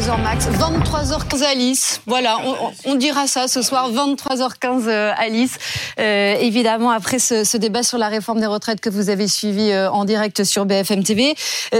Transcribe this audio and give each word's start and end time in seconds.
22h 0.00 0.22
max, 0.22 0.46
23h15 0.46 1.42
Alice. 1.42 2.00
Voilà, 2.06 2.38
on, 2.86 2.94
dira 2.94 3.26
ça 3.26 3.48
ce 3.48 3.60
soir, 3.60 3.90
23h15 3.92 4.84
euh, 4.86 5.12
Alice. 5.16 5.58
Euh, 5.98 6.36
évidemment, 6.40 6.90
après 6.90 7.18
ce, 7.18 7.56
débat 7.58 7.82
sur 7.82 7.98
la 7.98 8.08
réforme 8.08 8.40
des 8.40 8.46
retraites 8.46 8.80
que 8.80 8.88
vous 8.88 9.10
avez 9.10 9.28
suivi 9.28 9.70
euh, 9.70 9.90
en 9.90 10.06
direct 10.06 10.44
sur 10.44 10.64
BFM 10.64 11.04
TV, 11.04 11.34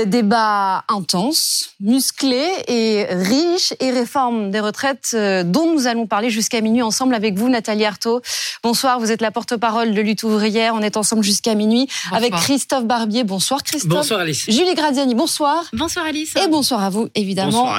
débat 0.05 0.85
intense, 0.89 1.71
musclé 1.81 2.47
et 2.69 3.07
riche, 3.09 3.73
et 3.81 3.91
réforme 3.91 4.51
des 4.51 4.61
retraites 4.61 5.17
dont 5.47 5.73
nous 5.73 5.87
allons 5.87 6.07
parler 6.07 6.29
jusqu'à 6.29 6.61
minuit 6.61 6.83
ensemble 6.83 7.15
avec 7.15 7.39
vous, 7.39 7.49
Nathalie 7.49 7.87
Arthaud. 7.87 8.21
Bonsoir, 8.63 9.01
vous 9.01 9.11
êtes 9.11 9.23
la 9.23 9.31
porte-parole 9.31 9.95
de 9.95 10.01
Lutte 10.03 10.25
ouvrière. 10.25 10.75
On 10.75 10.83
est 10.83 10.99
ensemble 10.99 11.23
jusqu'à 11.23 11.55
minuit 11.55 11.89
avec 12.13 12.35
Christophe 12.35 12.85
Barbier. 12.85 13.25
Bonsoir 13.25 13.63
Christophe. 13.63 13.91
Bonsoir 13.91 14.21
Alice. 14.21 14.45
Julie 14.47 14.75
Graziani, 14.75 15.15
bonsoir. 15.15 15.65
Bonsoir 15.73 16.05
Alice. 16.05 16.37
Et 16.37 16.49
bonsoir 16.49 16.83
à 16.83 16.91
vous, 16.91 17.09
évidemment. 17.15 17.71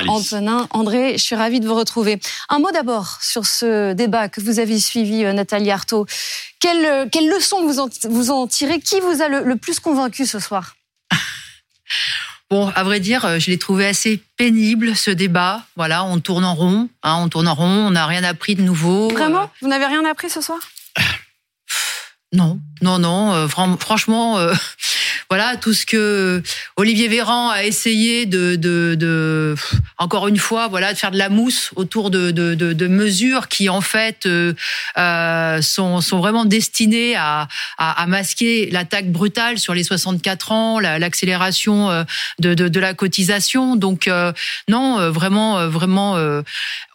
André, 0.50 1.14
je 1.18 1.24
suis 1.24 1.36
ravie 1.36 1.60
de 1.60 1.68
vous 1.68 1.76
retrouver. 1.76 2.20
Un 2.50 2.60
mot 2.60 2.72
d'abord 2.72 3.18
sur 3.22 3.46
ce 3.46 3.94
débat 3.94 4.30
que 4.30 4.42
vous 4.42 4.60
avez 4.60 4.80
suivi, 4.80 5.24
euh, 5.24 5.34
Nathalie 5.34 5.72
Arthaud. 5.72 6.06
Quelle, 6.60 6.86
euh, 6.86 7.06
quelle 7.12 7.30
leçon 7.30 7.66
vous 7.66 7.80
en, 7.80 7.90
vous 8.10 8.32
en 8.32 8.48
tirez? 8.48 8.80
Qui 8.80 9.00
vous 9.00 9.22
a 9.22 9.28
le, 9.28 9.56
plus 9.56 9.80
convaincu 9.80 10.26
ce 10.26 10.40
soir? 10.40 10.76
Bon, 12.50 12.68
à 12.76 12.84
vrai 12.84 13.00
dire, 13.00 13.24
euh, 13.24 13.40
je 13.40 13.50
l'ai 13.50 13.58
trouvé 13.58 13.88
assez 13.88 14.22
pénible 14.36 14.94
ce 14.94 15.10
débat. 15.10 15.64
Voilà, 15.78 16.04
on 16.04 16.20
tourne 16.20 16.44
en 16.44 16.54
rond, 16.54 16.90
hein, 17.02 17.16
on 17.16 17.30
tourne 17.30 17.48
en 17.48 17.56
rond, 17.56 17.64
on 17.88 17.92
n'a 17.92 18.06
rien 18.06 18.26
appris 18.26 18.56
de 18.56 18.62
nouveau. 18.62 19.08
Vraiment? 19.08 19.50
Vous 19.62 19.70
n'avez 19.70 19.86
rien 19.86 20.04
appris 20.04 20.30
ce 20.30 20.42
soir? 20.42 20.60
Non, 22.34 22.62
non, 22.82 22.98
non. 22.98 23.50
franchement, 23.50 24.38
voilà 25.32 25.56
tout 25.56 25.74
ce 25.74 25.86
que 25.86 26.44
Olivier 26.76 27.08
Véran 27.08 27.52
a 27.52 27.64
essayé 27.64 28.26
de, 28.26 28.58
de, 28.58 28.96
de 29.00 29.56
encore 29.98 30.28
une 30.28 30.36
fois, 30.36 30.68
voilà, 30.68 30.92
de 30.92 30.98
faire 30.98 31.10
de 31.10 31.18
la 31.18 31.30
mousse 31.30 31.72
autour 31.78 32.10
de, 32.10 32.32
de, 32.32 32.54
de 32.54 32.88
mesures 32.88 33.48
qui 33.48 33.70
en 33.70 33.80
fait 33.80 34.26
euh, 34.26 34.54
euh, 34.98 35.62
sont, 35.62 36.02
sont 36.02 36.20
vraiment 36.20 36.44
destinées 36.44 37.16
à, 37.16 37.48
à, 37.78 38.02
à 38.04 38.08
masquer 38.08 38.70
l'attaque 38.72 39.10
brutale 39.10 39.58
sur 39.58 39.74
les 39.74 39.86
64 39.86 40.52
ans, 40.52 40.80
l'accélération 40.82 41.90
euh, 41.90 42.04
de, 42.40 42.54
de, 42.54 42.68
de, 42.68 42.80
la 42.82 42.94
cotisation. 42.94 43.78
Donc 43.78 44.10
non, 44.68 45.12
vraiment, 45.12 45.66
vraiment, 45.70 46.16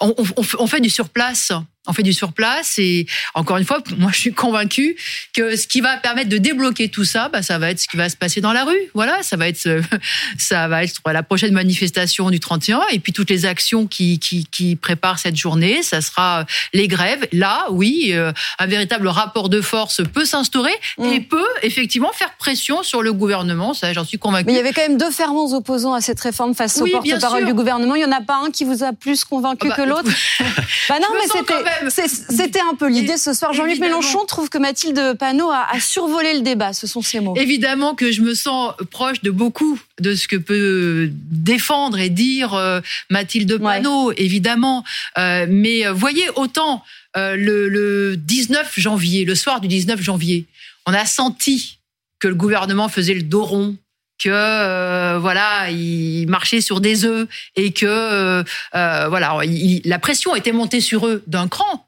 on, 0.01 0.15
on, 0.19 0.43
on 0.59 0.67
fait 0.67 0.81
du 0.83 0.91
surplace 0.91 1.53
on 1.87 1.93
fait 1.93 2.03
du 2.03 2.13
surplace 2.13 2.79
et 2.79 3.07
encore 3.35 3.57
une 3.57 3.65
fois, 3.65 3.83
moi 3.99 4.11
je 4.13 4.19
suis 4.19 4.33
convaincue 4.33 4.97
que 5.35 5.57
ce 5.57 5.67
qui 5.67 5.81
va 5.81 5.97
permettre 5.97 6.29
de 6.29 6.39
débloquer 6.39 6.89
tout 6.89 7.05
ça, 7.05 7.29
bah, 7.29 7.43
ça 7.43 7.59
va 7.59 7.71
être 7.71 7.81
ce 7.81 7.89
qui 7.89 7.97
va 7.97 8.09
se 8.09 8.17
passer 8.17 8.41
dans 8.41 8.53
la 8.53 8.65
rue. 8.65 8.91
Voilà, 8.95 9.23
ça 9.23 9.37
va 9.37 9.49
être 9.49 9.69
ça 10.39 10.69
va 10.69 10.85
être 10.85 11.01
la 11.07 11.23
prochaine 11.23 11.53
manifestation 11.53 12.31
du 12.31 12.41
31 12.41 12.83
et 12.93 12.99
puis 12.99 13.13
toutes 13.13 13.31
les 13.31 13.47
actions 13.47 13.87
qui 13.87 14.19
qui, 14.19 14.47
qui 14.47 14.77
préparent 14.77 15.19
cette 15.19 15.37
journée, 15.37 15.83
ça 15.83 16.01
sera 16.01 16.47
les 16.73 16.89
grèves. 16.89 17.27
Là, 17.33 17.67
oui, 17.71 18.11
euh, 18.13 18.33
un 18.59 18.67
véritable 18.67 19.09
rapport 19.09 19.49
de 19.49 19.61
force 19.61 20.03
peut 20.13 20.25
s'instaurer 20.25 20.75
et 20.99 21.21
mm. 21.21 21.25
peut 21.25 21.49
effectivement 21.63 22.13
faire 22.13 22.33
pression 22.39 22.83
sur 22.83 23.03
le 23.03 23.13
gouvernement. 23.13 23.75
Ça, 23.75 23.93
j'en 23.93 24.05
suis 24.05 24.19
convaincue. 24.19 24.47
Mais 24.47 24.53
il 24.53 24.57
y 24.57 24.61
avait 24.61 24.73
quand 24.73 24.83
même 24.83 24.99
deux 24.99 25.11
ferments 25.11 25.53
opposants 25.53 25.95
à 25.95 26.01
cette 26.01 26.21
réforme 26.21 26.55
face 26.55 26.81
au 26.81 26.87
porte-parole 26.87 27.45
du 27.45 27.55
gouvernement. 27.55 27.95
Il 27.95 28.03
y 28.03 28.05
en 28.05 28.13
a 28.13 28.21
pas 28.21 28.41
un 28.45 28.51
qui 28.51 28.65
vous 28.65 28.83
a 28.83 28.93
plus 28.93 29.25
convaincu 29.25 29.69
ah 29.71 29.75
bah, 29.77 29.77
que 29.77 29.89
l'autre. 29.89 30.11
bah 30.89 30.97
non, 31.01 31.09
mais 31.15 31.27
c'était 31.27 31.63
c'était 31.89 32.61
un 32.61 32.75
peu 32.75 32.89
l'idée 32.89 33.17
ce 33.17 33.33
soir. 33.33 33.53
Jean-Luc 33.53 33.79
Mélenchon 33.79 34.25
trouve 34.25 34.49
que 34.49 34.59
Mathilde 34.59 35.17
Panot 35.19 35.51
a, 35.51 35.67
survolé 35.81 36.35
le 36.35 36.41
débat. 36.41 36.73
Ce 36.73 36.87
sont 36.87 37.03
ses 37.03 37.21
mots. 37.21 37.35
Évidemment 37.37 37.95
que 37.95 38.13
je 38.13 38.23
me 38.23 38.35
sens 38.35 38.75
proche 38.91 39.23
de 39.23 39.31
beaucoup 39.31 39.79
de 40.01 40.15
ce 40.15 40.29
que 40.29 40.37
peut 40.37 41.11
défendre 41.13 41.99
et 41.99 42.11
dire 42.11 42.55
euh, 42.55 42.81
Mathilde 43.11 43.59
Panot, 43.59 44.13
évidemment. 44.17 44.85
Euh, 45.19 45.47
mais 45.49 45.87
euh, 45.87 45.93
voyez, 45.93 46.29
autant 46.37 46.83
le, 47.15 47.69
le 47.69 48.17
19 48.19 48.75
janvier, 48.77 49.25
le 49.25 49.35
soir 49.35 49.63
du 49.63 49.69
19 49.69 50.03
janvier, 50.03 50.45
on 50.85 50.93
a 50.93 51.07
senti 51.07 51.79
que 52.19 52.29
le 52.29 52.35
gouvernement 52.35 52.89
faisait 52.89 53.15
le 53.15 53.23
dos 53.23 53.45
rond, 53.45 53.77
que 54.19 54.29
euh, 54.31 55.19
voilà, 55.21 55.71
il 55.71 56.27
marchait 56.29 56.61
sur 56.61 56.81
des 56.81 57.05
œufs 57.05 57.29
et 57.55 57.73
que 57.73 57.87
euh, 57.87 58.43
euh, 58.75 59.09
voilà, 59.09 59.39
la 59.85 59.99
pression 59.99 60.35
était 60.35 60.53
montée 60.53 60.81
sur 60.81 61.07
eux 61.07 61.23
d'un 61.27 61.49
cran. 61.49 61.87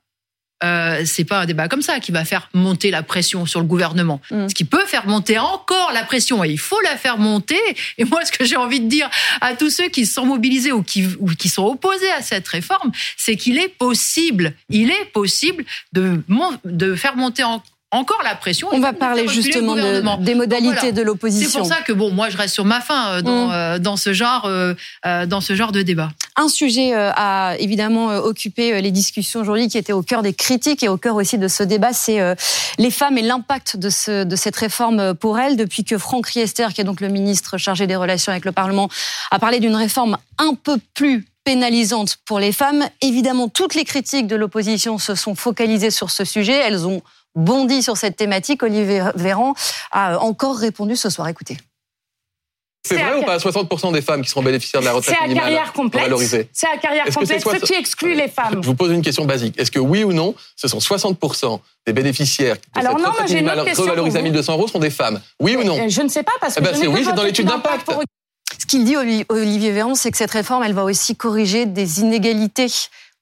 Euh, 0.65 1.03
c'est 1.05 1.25
pas 1.25 1.43
un 1.43 1.47
débat 1.47 1.69
comme 1.69 1.83
ça 1.83 2.01
qui 2.01 2.11
va 2.11 2.25
faire 2.25 2.49
monter 2.53 2.91
la 2.91 3.05
pression 3.05 3.47
sur 3.47 3.61
le 3.61 3.67
gouvernement. 3.67 4.21
Mm. 4.31 4.49
Ce 4.49 4.55
qui 4.55 4.65
peut 4.65 4.85
faire 4.87 5.07
monter 5.07 5.39
encore 5.39 5.93
la 5.93 6.03
pression, 6.03 6.43
et 6.43 6.49
il 6.49 6.59
faut 6.59 6.81
la 6.81 6.97
faire 6.97 7.19
monter. 7.19 7.61
Et 7.97 8.05
moi, 8.05 8.25
ce 8.25 8.33
que 8.33 8.45
j'ai 8.45 8.57
envie 8.57 8.81
de 8.81 8.89
dire 8.89 9.09
à 9.41 9.55
tous 9.55 9.71
ceux 9.71 9.89
qui 9.89 10.05
sont 10.05 10.27
mobilisés 10.27 10.73
ou 10.73 10.83
qui, 10.83 11.07
ou 11.21 11.29
qui 11.29 11.49
sont 11.49 11.65
opposés 11.65 12.11
à 12.11 12.23
cette 12.23 12.49
réforme, 12.49 12.91
c'est 13.17 13.37
qu'il 13.37 13.57
est 13.59 13.69
possible, 13.69 14.55
il 14.69 14.91
est 14.91 15.05
possible 15.13 15.65
de, 15.93 16.21
de 16.65 16.95
faire 16.97 17.17
monter 17.17 17.45
en, 17.45 17.63
encore 17.91 18.21
la 18.23 18.35
pression. 18.35 18.69
On 18.71 18.81
va 18.81 18.93
parler 18.93 19.27
justement 19.29 19.75
des 20.19 20.35
modalités 20.35 20.93
de 20.93 21.03
l'opposition. 21.03 21.51
C'est 21.51 21.59
pour 21.59 21.67
ça 21.67 21.81
que 21.81 21.93
bon, 21.93 22.11
moi 22.11 22.29
je 22.29 22.37
reste 22.37 22.55
sur 22.55 22.65
ma 22.65 22.81
fin 22.81 23.09
euh, 23.09 23.23
dans, 23.23 23.49
mm. 23.49 23.53
euh, 23.53 23.79
dans 23.79 23.97
ce 23.97 24.13
genre 24.13 24.45
euh, 24.45 24.75
dans 25.27 25.41
ce 25.41 25.55
genre 25.55 25.73
de 25.73 25.83
débat. 25.83 26.11
Un 26.37 26.49
sujet 26.49 26.93
a 26.95 27.57
évidemment 27.59 28.09
occupé 28.19 28.81
les 28.81 28.91
discussions 28.91 29.41
aujourd'hui, 29.41 29.69
qui 29.69 29.79
était 29.79 29.93
au 29.93 30.03
cœur 30.03 30.23
des 30.23 30.35
critiques 30.35 30.83
et 30.83 30.89
au 30.89 30.97
cœur 30.97 31.17
aussi 31.17 31.39
de 31.39 31.49
ce 31.49 31.63
débat, 31.63 31.93
c'est 31.93 32.21
les 32.79 32.91
femmes 32.91 33.19
et 33.19 33.23
l'impact 33.23 33.77
de, 33.77 33.91
ce, 33.91 34.25
de 34.25 34.37
cette 34.37 34.57
réforme 34.57 35.15
pour 35.15 35.39
elles. 35.39 35.57
Depuis 35.57 35.85
que 35.85 35.99
Franck 35.99 36.27
Riester, 36.29 36.69
qui 36.75 36.81
est 36.81 36.85
donc 36.85 37.01
le 37.01 37.09
ministre 37.09 37.59
chargé 37.59 37.87
des 37.87 37.97
relations 37.97 38.31
avec 38.31 38.45
le 38.45 38.53
Parlement, 38.53 38.89
a 39.31 39.39
parlé 39.39 39.59
d'une 39.59 39.75
réforme 39.75 40.19
un 40.39 40.55
peu 40.55 40.79
plus 40.95 41.27
pénalisante 41.45 42.19
pour 42.25 42.39
les 42.39 42.53
femmes. 42.53 42.85
Évidemment, 43.01 43.49
toutes 43.49 43.75
les 43.75 43.85
critiques 43.85 44.27
de 44.27 44.37
l'opposition 44.37 44.99
se 44.99 45.15
sont 45.15 45.35
focalisées 45.35 45.91
sur 45.91 46.11
ce 46.11 46.25
sujet. 46.25 46.53
Elles 46.53 46.87
ont 46.87 47.03
bondi 47.35 47.83
sur 47.83 47.97
cette 47.97 48.17
thématique. 48.17 48.63
Olivier 48.63 49.03
Véran 49.15 49.55
a 49.93 50.19
encore 50.19 50.57
répondu 50.57 50.97
ce 50.97 51.11
soir. 51.11 51.29
Écoutez. 51.29 51.57
C'est 52.87 52.97
vrai 52.97 53.19
ou 53.19 53.25
pas? 53.25 53.37
60% 53.37 53.93
des 53.93 54.01
femmes 54.01 54.23
qui 54.23 54.31
seront 54.31 54.43
bénéficiaires 54.43 54.81
de 54.81 54.87
la 54.87 54.93
retraite 54.93 55.17
minimale 55.23 55.45
carrière 55.45 55.73
complète. 55.73 56.13
C'est 56.53 56.67
à 56.67 56.79
carrière 56.79 57.05
complète, 57.05 57.43
ce 57.43 57.67
qui 57.67 57.75
exclut 57.75 58.15
les 58.15 58.29
femmes. 58.29 58.61
Je 58.63 58.67
vous 58.67 58.75
pose 58.75 58.93
une 58.93 59.03
question 59.03 59.25
basique. 59.25 59.59
Est-ce 59.61 59.71
que 59.71 59.79
oui 59.79 60.05
ou 60.05 60.13
non, 60.13 60.35
ce 60.57 60.69
sont 60.69 60.79
60% 60.79 61.61
des 61.87 61.93
bénéficiaires 61.93 62.57
de 62.57 62.81
Alors 62.81 62.93
cette 62.93 63.03
non, 63.03 63.11
retraite 63.11 63.31
minimale 63.31 63.61
revalorisée 63.61 64.19
à 64.19 64.23
1200 64.23 64.53
euros 64.55 64.69
sont 64.69 64.79
des 64.79 64.91
femmes 64.91 65.21
Oui 65.41 65.57
ou 65.57 65.65
non? 65.65 65.89
Je 65.89 66.03
ne 66.03 66.09
sais 66.09 66.23
pas 66.23 66.33
parce 66.41 66.55
eh 66.57 66.63
que 66.63 66.69
eh 66.69 66.73
ben, 66.73 66.89
oui, 66.89 67.03
c'est 67.05 67.13
dans 67.13 67.25
l'étude 67.25 67.47
d'impact. 67.47 67.91
Ce 68.59 68.67
qu'il 68.67 68.85
dit 68.85 68.97
Olivier 68.97 69.73
Véran, 69.73 69.95
c'est 69.95 70.11
que 70.11 70.17
cette 70.17 70.31
réforme, 70.31 70.63
elle 70.63 70.75
va 70.75 70.85
aussi 70.85 71.17
corriger 71.17 71.67
des 71.67 72.01
inégalités 72.01 72.69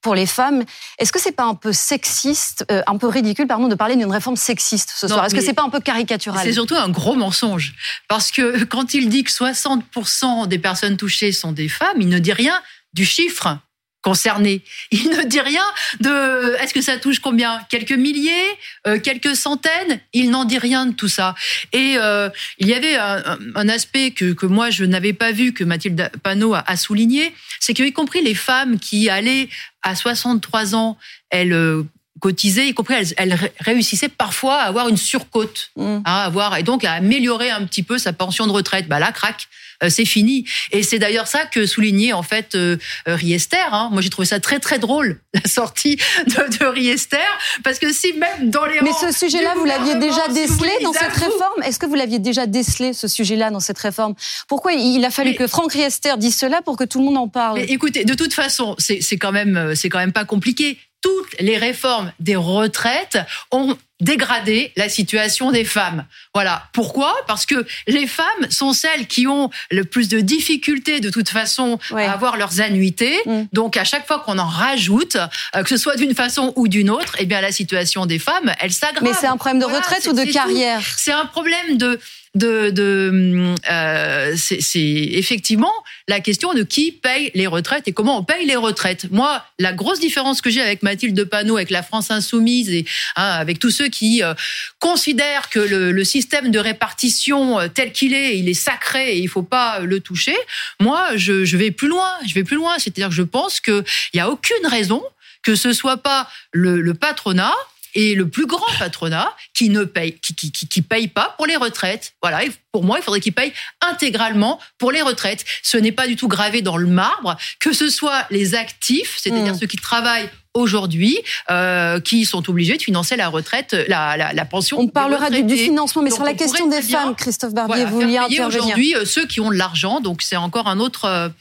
pour 0.06 0.14
les 0.14 0.26
femmes. 0.26 0.62
Est-ce 1.00 1.10
que 1.10 1.18
c'est 1.18 1.32
pas 1.32 1.46
un 1.46 1.56
peu 1.56 1.72
sexiste, 1.72 2.64
euh, 2.70 2.80
un 2.86 2.96
peu 2.96 3.08
ridicule, 3.08 3.48
pardon, 3.48 3.66
de 3.66 3.74
parler 3.74 3.96
d'une 3.96 4.12
réforme 4.12 4.36
sexiste 4.36 4.92
ce 4.94 5.08
soir? 5.08 5.24
Est-ce 5.24 5.34
que 5.34 5.40
c'est 5.40 5.52
pas 5.52 5.64
un 5.64 5.68
peu 5.68 5.80
caricatural? 5.80 6.42
C'est 6.44 6.52
surtout 6.52 6.76
un 6.76 6.88
gros 6.90 7.16
mensonge, 7.16 7.74
parce 8.06 8.30
que 8.30 8.62
quand 8.62 8.94
il 8.94 9.08
dit 9.08 9.24
que 9.24 9.32
60% 9.32 10.46
des 10.46 10.60
personnes 10.60 10.96
touchées 10.96 11.32
sont 11.32 11.50
des 11.50 11.68
femmes, 11.68 11.96
il 12.00 12.08
ne 12.08 12.20
dit 12.20 12.32
rien 12.32 12.62
du 12.92 13.04
chiffre 13.04 13.58
concerné. 14.06 14.62
Il 14.92 15.10
ne 15.10 15.24
dit 15.24 15.40
rien 15.40 15.64
de 15.98 16.54
est-ce 16.60 16.72
que 16.72 16.80
ça 16.80 16.96
touche 16.96 17.18
combien? 17.18 17.60
Quelques 17.68 17.90
milliers? 17.90 18.46
Euh, 18.86 19.00
Quelques 19.00 19.34
centaines? 19.34 19.98
Il 20.12 20.30
n'en 20.30 20.44
dit 20.44 20.58
rien 20.58 20.86
de 20.86 20.94
tout 20.94 21.08
ça. 21.08 21.34
Et 21.72 21.96
euh, 21.96 22.30
il 22.58 22.68
y 22.68 22.74
avait 22.74 22.94
un, 22.94 23.68
aspect 23.68 24.12
que, 24.12 24.32
que, 24.32 24.46
moi 24.46 24.70
je 24.70 24.84
n'avais 24.84 25.12
pas 25.12 25.32
vu, 25.32 25.52
que 25.52 25.64
Mathilde 25.64 26.08
Panot 26.22 26.54
a, 26.54 26.62
a 26.68 26.76
souligné, 26.76 27.34
c'est 27.58 27.74
que 27.74 27.82
y 27.82 27.92
compris 27.92 28.22
les 28.22 28.36
femmes 28.36 28.78
qui 28.78 29.10
allaient 29.10 29.48
à 29.82 29.96
63 29.96 30.76
ans, 30.76 30.96
elles 31.30 31.52
euh, 31.52 31.82
cotisaient, 32.20 32.68
y 32.68 32.74
compris 32.74 32.94
elles, 32.94 33.12
elles 33.16 33.36
réussissaient 33.58 34.08
parfois 34.08 34.62
à 34.62 34.66
avoir 34.66 34.86
une 34.86 34.96
surcote, 34.96 35.72
mmh. 35.74 35.98
à 36.04 36.24
avoir 36.24 36.56
et 36.56 36.62
donc 36.62 36.84
à 36.84 36.92
améliorer 36.92 37.50
un 37.50 37.64
petit 37.64 37.82
peu 37.82 37.98
sa 37.98 38.12
pension 38.12 38.46
de 38.46 38.52
retraite. 38.52 38.86
Bah 38.86 39.00
là, 39.00 39.10
crac, 39.10 39.48
c'est 39.88 40.04
fini. 40.04 40.44
Et 40.72 40.82
c'est 40.82 40.98
d'ailleurs 40.98 41.26
ça 41.26 41.46
que 41.46 41.66
soulignait 41.66 42.12
en 42.12 42.22
fait 42.22 42.54
euh, 42.54 42.76
euh, 43.08 43.14
Riester. 43.14 43.56
Hein. 43.70 43.90
Moi, 43.92 44.02
j'ai 44.02 44.10
trouvé 44.10 44.26
ça 44.26 44.40
très 44.40 44.58
très 44.58 44.78
drôle 44.78 45.20
la 45.34 45.48
sortie 45.48 45.96
de, 46.26 46.58
de 46.58 46.66
Riester, 46.66 47.16
parce 47.62 47.78
que 47.78 47.92
si 47.92 48.12
même 48.14 48.50
dans 48.50 48.64
les 48.66 48.80
mais 48.82 48.92
ce 48.92 49.12
sujet-là, 49.12 49.54
vous 49.56 49.64
l'aviez 49.64 49.96
déjà 49.96 50.28
décelé 50.28 50.70
dans 50.82 50.92
cette 50.92 51.12
réforme? 51.12 51.62
Est-ce 51.64 51.78
que 51.78 51.86
vous 51.86 51.94
l'aviez 51.94 52.18
déjà 52.18 52.46
décelé 52.46 52.92
ce 52.92 53.08
sujet-là 53.08 53.50
dans 53.50 53.60
cette 53.60 53.78
réforme? 53.78 54.14
Pourquoi 54.48 54.72
il 54.72 55.04
a 55.04 55.10
fallu 55.10 55.34
que 55.34 55.46
Franck 55.46 55.72
Riester 55.72 56.14
dise 56.18 56.36
cela 56.36 56.62
pour 56.62 56.76
que 56.76 56.84
tout 56.84 56.98
le 56.98 57.04
monde 57.04 57.16
en 57.16 57.28
parle? 57.28 57.58
Mais 57.58 57.64
Écoutez, 57.64 58.04
de 58.04 58.14
toute 58.14 58.32
façon, 58.32 58.74
c'est 58.78 59.18
quand 59.18 59.32
même 59.32 59.74
c'est 59.74 59.88
quand 59.88 59.98
même 59.98 60.12
pas 60.12 60.24
compliqué 60.24 60.78
toutes 61.02 61.36
les 61.40 61.56
réformes 61.56 62.12
des 62.18 62.36
retraites 62.36 63.18
ont 63.52 63.76
dégradé 64.00 64.72
la 64.76 64.88
situation 64.88 65.50
des 65.50 65.64
femmes. 65.64 66.04
Voilà. 66.34 66.68
Pourquoi? 66.72 67.14
Parce 67.26 67.46
que 67.46 67.66
les 67.86 68.06
femmes 68.06 68.26
sont 68.50 68.72
celles 68.72 69.06
qui 69.06 69.26
ont 69.26 69.50
le 69.70 69.84
plus 69.84 70.08
de 70.08 70.20
difficultés 70.20 71.00
de 71.00 71.08
toute 71.08 71.30
façon 71.30 71.78
à 71.90 72.12
avoir 72.12 72.36
leurs 72.36 72.60
annuités. 72.60 73.16
Mm. 73.24 73.42
Donc 73.52 73.76
à 73.76 73.84
chaque 73.84 74.06
fois 74.06 74.20
qu'on 74.20 74.38
en 74.38 74.46
rajoute, 74.46 75.16
euh, 75.54 75.62
que 75.62 75.68
ce 75.68 75.76
soit 75.76 75.96
d'une 75.96 76.14
façon 76.14 76.52
ou 76.56 76.68
d'une 76.68 76.90
autre, 76.90 77.16
eh 77.18 77.26
bien 77.26 77.40
la 77.40 77.52
situation 77.52 78.04
des 78.04 78.18
femmes, 78.18 78.52
elle 78.60 78.72
s'aggrave. 78.72 79.02
Mais 79.02 79.14
c'est 79.14 79.26
un 79.26 79.36
problème 79.36 79.60
de 79.60 79.64
retraite 79.64 80.06
ou 80.06 80.12
de 80.12 80.30
carrière? 80.30 80.82
C'est 80.98 81.12
un 81.12 81.26
problème 81.26 81.78
de 81.78 81.98
de, 82.36 83.54
euh, 83.70 84.34
c'est 84.36 84.74
effectivement 84.82 85.72
la 86.08 86.20
question 86.20 86.52
de 86.54 86.62
qui 86.62 86.92
paye 86.92 87.30
les 87.34 87.46
retraites 87.46 87.88
et 87.88 87.92
comment 87.92 88.18
on 88.18 88.24
paye 88.24 88.46
les 88.46 88.56
retraites. 88.56 89.10
Moi, 89.10 89.42
la 89.58 89.72
grosse 89.72 90.00
différence 90.00 90.40
que 90.40 90.50
j'ai 90.50 90.60
avec 90.60 90.82
Mathilde 90.82 91.24
Panot, 91.24 91.56
avec 91.56 91.70
la 91.70 91.82
France 91.82 92.10
insoumise 92.10 92.70
et 92.70 92.84
hein, 93.16 93.30
avec 93.30 93.58
tous 93.58 93.70
ceux 93.70 93.88
qui 93.88 94.22
euh, 94.22 94.34
considèrent 94.78 95.48
que 95.50 95.60
le, 95.60 96.04
système 96.04 96.50
de 96.50 96.58
répartition 96.58 97.58
euh, 97.58 97.68
tel 97.68 97.92
qu'il 97.92 98.14
est, 98.14 98.38
il 98.38 98.48
est 98.48 98.54
sacré 98.54 99.16
et 99.16 99.18
il 99.18 99.28
faut 99.28 99.42
pas 99.42 99.80
le 99.80 100.00
toucher. 100.00 100.36
Moi, 100.80 101.16
je, 101.16 101.56
vais 101.56 101.70
plus 101.70 101.88
loin. 101.88 102.10
Je 102.26 102.34
vais 102.34 102.44
plus 102.44 102.56
loin. 102.56 102.78
C'est-à-dire 102.78 103.08
que 103.08 103.14
je 103.14 103.22
pense 103.22 103.60
qu'il 103.60 103.84
n'y 104.14 104.20
a 104.20 104.30
aucune 104.30 104.66
raison 104.66 105.02
que 105.42 105.54
ce 105.54 105.72
soit 105.72 105.96
pas 105.96 106.28
le 106.52 106.92
patronat 106.92 107.54
et 107.96 108.14
le 108.14 108.28
plus 108.28 108.46
grand 108.46 108.66
patronat 108.78 109.34
qui 109.54 109.70
ne 109.70 109.84
paye, 109.84 110.12
qui, 110.20 110.34
qui, 110.34 110.52
qui, 110.52 110.82
paye 110.82 111.08
pas 111.08 111.34
pour 111.38 111.46
les 111.46 111.56
retraites. 111.56 112.12
Voilà. 112.22 112.40
pour 112.70 112.84
moi, 112.84 112.98
il 112.98 113.02
faudrait 113.02 113.20
qu'il 113.20 113.32
paye 113.32 113.52
intégralement 113.80 114.60
pour 114.76 114.92
les 114.92 115.00
retraites. 115.00 115.44
Ce 115.62 115.78
n'est 115.78 115.92
pas 115.92 116.06
du 116.06 116.14
tout 116.14 116.28
gravé 116.28 116.60
dans 116.60 116.76
le 116.76 116.86
marbre 116.86 117.36
que 117.58 117.72
ce 117.72 117.88
soit 117.88 118.26
les 118.30 118.54
actifs, 118.54 119.16
c'est-à-dire 119.18 119.54
mmh. 119.54 119.58
ceux 119.58 119.66
qui 119.66 119.78
travaillent 119.78 120.28
aujourd'hui 120.52 121.18
euh, 121.50 121.98
qui 122.00 122.26
sont 122.26 122.48
obligés 122.50 122.76
de 122.76 122.82
financer 122.82 123.16
la 123.16 123.28
retraite, 123.28 123.74
la, 123.88 124.18
la, 124.18 124.34
la 124.34 124.44
pension. 124.44 124.78
On 124.78 124.88
parlera 124.88 125.30
du, 125.30 125.56
financement, 125.56 126.02
mais 126.02 126.10
sur 126.10 126.24
la 126.24 126.34
question 126.34 126.66
des 126.68 126.82
femmes, 126.82 127.14
Christophe 127.14 127.54
Barbier, 127.54 127.86
vous 127.86 128.00
vouliez 128.00 128.18
intervenir. 128.18 128.46
Aujourd'hui, 128.46 128.94
euh, 128.94 129.06
ceux 129.06 129.26
qui 129.26 129.40
ont 129.40 129.50
de 129.50 129.56
l'argent, 129.56 130.00
donc 130.00 130.20
c'est 130.20 130.36
encore 130.36 130.68
un 130.68 130.80
autre. 130.80 131.32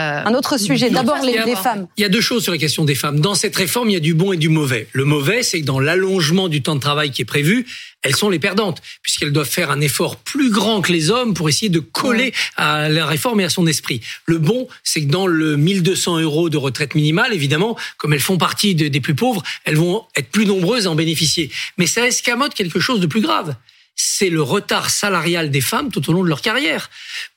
Euh, 0.00 0.22
un 0.24 0.34
autre 0.34 0.58
sujet. 0.58 0.90
D'abord, 0.90 1.18
les, 1.22 1.56
femmes. 1.56 1.88
Il 1.96 2.02
y 2.02 2.04
a 2.04 2.08
deux 2.08 2.20
choses 2.20 2.44
sur 2.44 2.52
la 2.52 2.58
question 2.58 2.84
des 2.84 2.94
femmes. 2.94 3.18
Dans 3.18 3.34
cette 3.34 3.56
réforme, 3.56 3.90
il 3.90 3.94
y 3.94 3.96
a 3.96 4.00
du 4.00 4.14
bon 4.14 4.32
et 4.32 4.36
du 4.36 4.48
mauvais. 4.48 4.86
Le 4.92 5.04
mauvais, 5.04 5.42
c'est 5.42 5.60
que 5.60 5.66
dans 5.66 5.80
l'allongement 5.80 6.48
du 6.48 6.62
temps 6.62 6.76
de 6.76 6.80
travail 6.80 7.10
qui 7.10 7.22
est 7.22 7.24
prévu, 7.24 7.66
elles 8.02 8.14
sont 8.14 8.30
les 8.30 8.38
perdantes, 8.38 8.80
puisqu'elles 9.02 9.32
doivent 9.32 9.48
faire 9.48 9.72
un 9.72 9.80
effort 9.80 10.16
plus 10.16 10.50
grand 10.50 10.82
que 10.82 10.92
les 10.92 11.10
hommes 11.10 11.34
pour 11.34 11.48
essayer 11.48 11.68
de 11.68 11.80
coller 11.80 12.32
à 12.56 12.88
la 12.88 13.06
réforme 13.06 13.40
et 13.40 13.44
à 13.44 13.48
son 13.48 13.66
esprit. 13.66 14.00
Le 14.26 14.38
bon, 14.38 14.68
c'est 14.84 15.02
que 15.02 15.10
dans 15.10 15.26
le 15.26 15.56
1200 15.56 16.20
euros 16.20 16.48
de 16.48 16.56
retraite 16.56 16.94
minimale, 16.94 17.34
évidemment, 17.34 17.76
comme 17.96 18.12
elles 18.12 18.20
font 18.20 18.38
partie 18.38 18.76
des 18.76 19.00
plus 19.00 19.16
pauvres, 19.16 19.42
elles 19.64 19.76
vont 19.76 20.04
être 20.16 20.28
plus 20.28 20.46
nombreuses 20.46 20.86
à 20.86 20.90
en 20.90 20.94
bénéficier. 20.94 21.50
Mais 21.76 21.86
ça 21.86 22.06
escamote 22.06 22.54
quelque 22.54 22.78
chose 22.78 23.00
de 23.00 23.06
plus 23.06 23.20
grave 23.20 23.56
c'est 24.00 24.30
le 24.30 24.40
retard 24.42 24.90
salarial 24.90 25.50
des 25.50 25.60
femmes 25.60 25.90
tout 25.90 26.08
au 26.08 26.12
long 26.12 26.22
de 26.22 26.28
leur 26.28 26.40
carrière. 26.40 26.88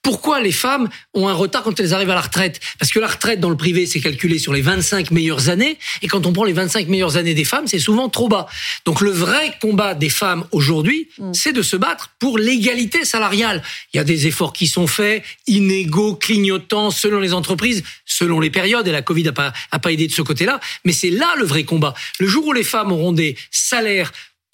Pourquoi 0.04 0.42
les 0.42 0.52
femmes 0.52 0.90
ont 1.16 1.28
un 1.28 1.34
retard 1.34 1.64
quand 1.64 1.80
elles 1.80 1.94
arrivent 1.94 2.12
à 2.12 2.16
la 2.16 2.22
retraite? 2.22 2.60
Parce 2.78 2.92
que 2.92 3.00
la 3.00 3.08
retraite 3.08 3.40
dans 3.40 3.50
le 3.50 3.58
privé, 3.58 3.88
c'est 3.88 4.00
calculé 4.00 4.38
sur 4.38 4.54
les 4.54 4.62
25 4.62 5.10
meilleures 5.10 5.50
années, 5.50 5.80
et 6.04 6.08
quand 6.08 6.28
on 6.28 6.34
prend 6.34 6.44
les 6.44 6.54
25 6.54 6.88
meilleures 6.88 7.18
années 7.18 7.34
des 7.34 7.46
femmes, 7.46 7.66
c'est 7.66 7.80
souvent 7.80 8.10
trop 8.10 8.30
bas. 8.30 8.48
Donc 8.86 9.02
le 9.02 9.10
vrai 9.10 9.58
combat 9.60 9.96
des 9.96 10.10
femmes 10.10 10.46
aujourd'hui, 10.52 11.10
mm. 11.18 11.34
c'est 11.34 11.54
de 11.54 11.64
se 11.64 11.76
battre 11.76 12.12
pour 12.20 12.38
l'égalité 12.38 13.06
salariale. 13.06 13.64
Il 13.94 13.98
y 13.98 14.00
a 14.00 14.04
des 14.04 14.28
efforts 14.28 14.54
qui 14.54 14.68
sont 14.68 14.86
faits, 14.86 15.24
inégaux, 15.48 16.16
clignotants, 16.16 16.92
selon 16.92 17.20
les 17.20 17.34
entreprises, 17.34 17.84
selon 18.06 18.40
les 18.40 18.52
périodes, 18.52 18.88
et 18.88 18.92
la 18.92 19.02
Covid 19.02 19.24
n'a 19.24 19.32
pas, 19.32 19.52
a 19.72 19.80
pas 19.80 19.92
aidé 19.92 20.08
de 20.08 20.14
ce 20.14 20.22
côté-là, 20.22 20.60
mais 20.86 20.94
c'est 20.94 21.10
là 21.10 21.34
le 21.38 21.46
vrai 21.46 21.64
combat. 21.64 21.96
Le 22.20 22.28
jour 22.28 22.46
où 22.46 22.54
les 22.54 22.64
femmes 22.64 22.92
auront 22.92 23.14
des 23.14 23.36
salaires 23.50 24.12